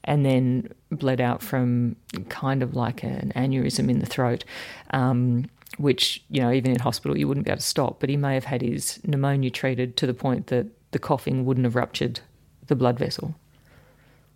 and 0.08 0.26
then 0.26 0.70
bled 0.90 1.22
out 1.22 1.44
from 1.44 1.96
kind 2.30 2.64
of 2.64 2.74
like 2.76 3.04
an 3.04 3.32
aneurysm 3.36 3.90
in 3.92 4.00
the 4.00 4.06
throat, 4.08 4.44
um, 4.92 5.46
which 5.78 6.24
you 6.30 6.42
know 6.42 6.52
even 6.52 6.72
in 6.72 6.80
hospital 6.80 7.16
you 7.18 7.28
wouldn't 7.28 7.46
be 7.46 7.52
able 7.52 7.60
to 7.60 7.64
stop. 7.66 8.00
But 8.00 8.10
he 8.10 8.18
may 8.18 8.34
have 8.34 8.46
had 8.46 8.62
his 8.64 9.00
pneumonia 9.06 9.52
treated 9.52 9.96
to 9.98 10.08
the 10.08 10.14
point 10.16 10.48
that 10.48 10.66
the 10.92 11.00
coughing 11.00 11.46
wouldn't 11.46 11.66
have 11.66 11.76
ruptured 11.76 12.22
the 12.68 12.76
blood 12.76 12.98
vessel. 12.98 13.36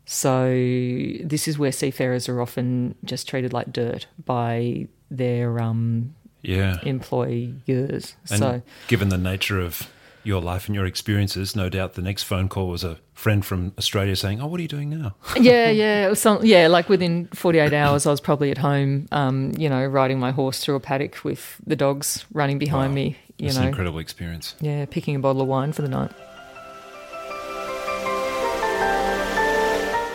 So 0.05 0.49
this 1.23 1.47
is 1.47 1.57
where 1.57 1.71
seafarers 1.71 2.27
are 2.27 2.41
often 2.41 2.95
just 3.05 3.27
treated 3.29 3.53
like 3.53 3.71
dirt 3.71 4.07
by 4.25 4.87
their 5.09 5.59
um, 5.61 6.13
Yeah. 6.41 6.79
employers. 6.83 8.15
And 8.29 8.39
so 8.39 8.61
given 8.87 9.09
the 9.09 9.17
nature 9.17 9.59
of 9.59 9.87
your 10.23 10.41
life 10.41 10.67
and 10.67 10.75
your 10.75 10.85
experiences, 10.85 11.55
no 11.55 11.69
doubt 11.69 11.93
the 11.93 12.01
next 12.01 12.23
phone 12.23 12.47
call 12.49 12.67
was 12.69 12.83
a 12.83 12.97
friend 13.13 13.45
from 13.45 13.73
Australia 13.77 14.15
saying, 14.15 14.41
"Oh, 14.41 14.47
what 14.47 14.59
are 14.59 14.63
you 14.63 14.67
doing 14.67 14.89
now?" 14.89 15.15
yeah, 15.39 15.69
yeah, 15.69 16.05
it 16.05 16.09
was 16.09 16.19
some, 16.19 16.45
yeah. 16.45 16.67
Like 16.67 16.89
within 16.89 17.27
forty 17.33 17.59
eight 17.59 17.73
hours, 17.73 18.05
I 18.05 18.11
was 18.11 18.21
probably 18.21 18.51
at 18.51 18.57
home, 18.57 19.07
um, 19.11 19.53
you 19.57 19.69
know, 19.69 19.85
riding 19.85 20.19
my 20.19 20.31
horse 20.31 20.59
through 20.63 20.75
a 20.75 20.79
paddock 20.79 21.23
with 21.23 21.57
the 21.65 21.75
dogs 21.75 22.25
running 22.33 22.59
behind 22.59 22.91
Wow. 22.91 22.95
me. 22.95 23.17
You 23.37 23.47
It's 23.47 23.55
an 23.57 23.63
know, 23.63 23.67
incredible 23.69 23.99
experience. 23.99 24.55
yeah, 24.61 24.85
picking 24.85 25.15
a 25.15 25.19
bottle 25.19 25.41
of 25.41 25.47
wine 25.47 25.71
for 25.73 25.81
the 25.81 25.89
night. 25.89 26.11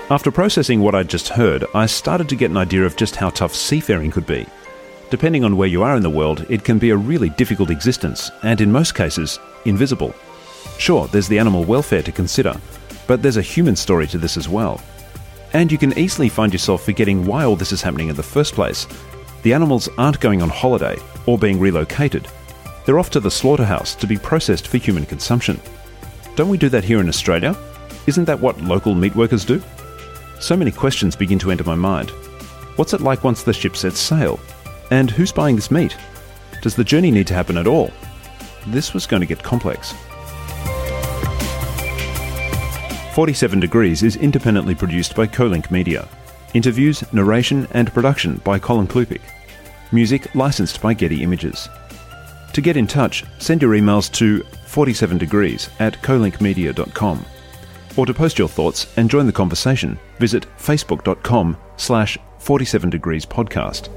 After 0.08 0.30
processing 0.30 0.82
what 0.82 0.94
I'd 0.94 1.08
just 1.10 1.30
heard, 1.30 1.64
I 1.74 1.86
started 1.86 2.28
to 2.28 2.36
get 2.36 2.52
an 2.52 2.56
idea 2.56 2.84
of 2.84 2.94
just 2.94 3.16
how 3.16 3.30
tough 3.30 3.52
seafaring 3.56 4.12
could 4.12 4.24
be. 4.26 4.46
Depending 5.08 5.44
on 5.44 5.56
where 5.56 5.68
you 5.68 5.84
are 5.84 5.96
in 5.96 6.02
the 6.02 6.10
world, 6.10 6.44
it 6.48 6.64
can 6.64 6.78
be 6.78 6.90
a 6.90 6.96
really 6.96 7.28
difficult 7.30 7.70
existence, 7.70 8.32
and 8.42 8.60
in 8.60 8.72
most 8.72 8.96
cases, 8.96 9.38
invisible. 9.64 10.12
Sure, 10.78 11.06
there's 11.06 11.28
the 11.28 11.38
animal 11.38 11.64
welfare 11.64 12.02
to 12.02 12.10
consider, 12.10 12.54
but 13.06 13.22
there's 13.22 13.36
a 13.36 13.42
human 13.42 13.76
story 13.76 14.08
to 14.08 14.18
this 14.18 14.36
as 14.36 14.48
well. 14.48 14.80
And 15.52 15.70
you 15.70 15.78
can 15.78 15.96
easily 15.96 16.28
find 16.28 16.52
yourself 16.52 16.84
forgetting 16.84 17.24
why 17.24 17.44
all 17.44 17.54
this 17.54 17.70
is 17.70 17.82
happening 17.82 18.08
in 18.08 18.16
the 18.16 18.22
first 18.22 18.54
place. 18.54 18.86
The 19.44 19.54
animals 19.54 19.88
aren't 19.96 20.18
going 20.18 20.42
on 20.42 20.48
holiday 20.48 20.98
or 21.24 21.38
being 21.38 21.60
relocated. 21.60 22.26
They're 22.84 22.98
off 22.98 23.10
to 23.10 23.20
the 23.20 23.30
slaughterhouse 23.30 23.94
to 23.96 24.08
be 24.08 24.16
processed 24.16 24.66
for 24.66 24.78
human 24.78 25.06
consumption. 25.06 25.60
Don't 26.34 26.48
we 26.48 26.58
do 26.58 26.68
that 26.70 26.84
here 26.84 27.00
in 27.00 27.08
Australia? 27.08 27.56
Isn't 28.08 28.24
that 28.24 28.40
what 28.40 28.60
local 28.60 28.94
meat 28.94 29.14
workers 29.14 29.44
do? 29.44 29.62
So 30.40 30.56
many 30.56 30.72
questions 30.72 31.14
begin 31.14 31.38
to 31.38 31.52
enter 31.52 31.64
my 31.64 31.76
mind. 31.76 32.10
What's 32.74 32.92
it 32.92 33.00
like 33.00 33.24
once 33.24 33.44
the 33.44 33.52
ship 33.52 33.76
sets 33.76 34.00
sail? 34.00 34.40
And 34.90 35.10
who's 35.10 35.32
buying 35.32 35.56
this 35.56 35.70
meat? 35.70 35.96
Does 36.62 36.76
the 36.76 36.84
journey 36.84 37.10
need 37.10 37.26
to 37.28 37.34
happen 37.34 37.56
at 37.56 37.66
all? 37.66 37.90
This 38.66 38.94
was 38.94 39.06
going 39.06 39.20
to 39.20 39.26
get 39.26 39.42
complex. 39.42 39.94
47 43.14 43.60
Degrees 43.60 44.02
is 44.02 44.16
independently 44.16 44.74
produced 44.74 45.14
by 45.14 45.26
Colink 45.26 45.70
Media. 45.70 46.06
Interviews, 46.54 47.02
narration, 47.12 47.66
and 47.72 47.92
production 47.92 48.36
by 48.44 48.58
Colin 48.58 48.86
Klupiec. 48.86 49.22
Music 49.92 50.34
licensed 50.34 50.82
by 50.82 50.92
Getty 50.92 51.22
Images. 51.22 51.68
To 52.52 52.60
get 52.60 52.76
in 52.76 52.86
touch, 52.86 53.24
send 53.38 53.62
your 53.62 53.72
emails 53.72 54.12
to 54.12 54.40
47degrees 54.66 55.70
at 55.80 55.94
colinkmedia.com. 56.02 57.24
Or 57.96 58.06
to 58.06 58.14
post 58.14 58.38
your 58.38 58.48
thoughts 58.48 58.86
and 58.98 59.08
join 59.10 59.26
the 59.26 59.32
conversation, 59.32 59.98
visit 60.18 60.46
facebook.com 60.58 61.56
slash 61.76 62.18
47 62.38 62.90
degrees 62.90 63.24
podcast. 63.24 63.88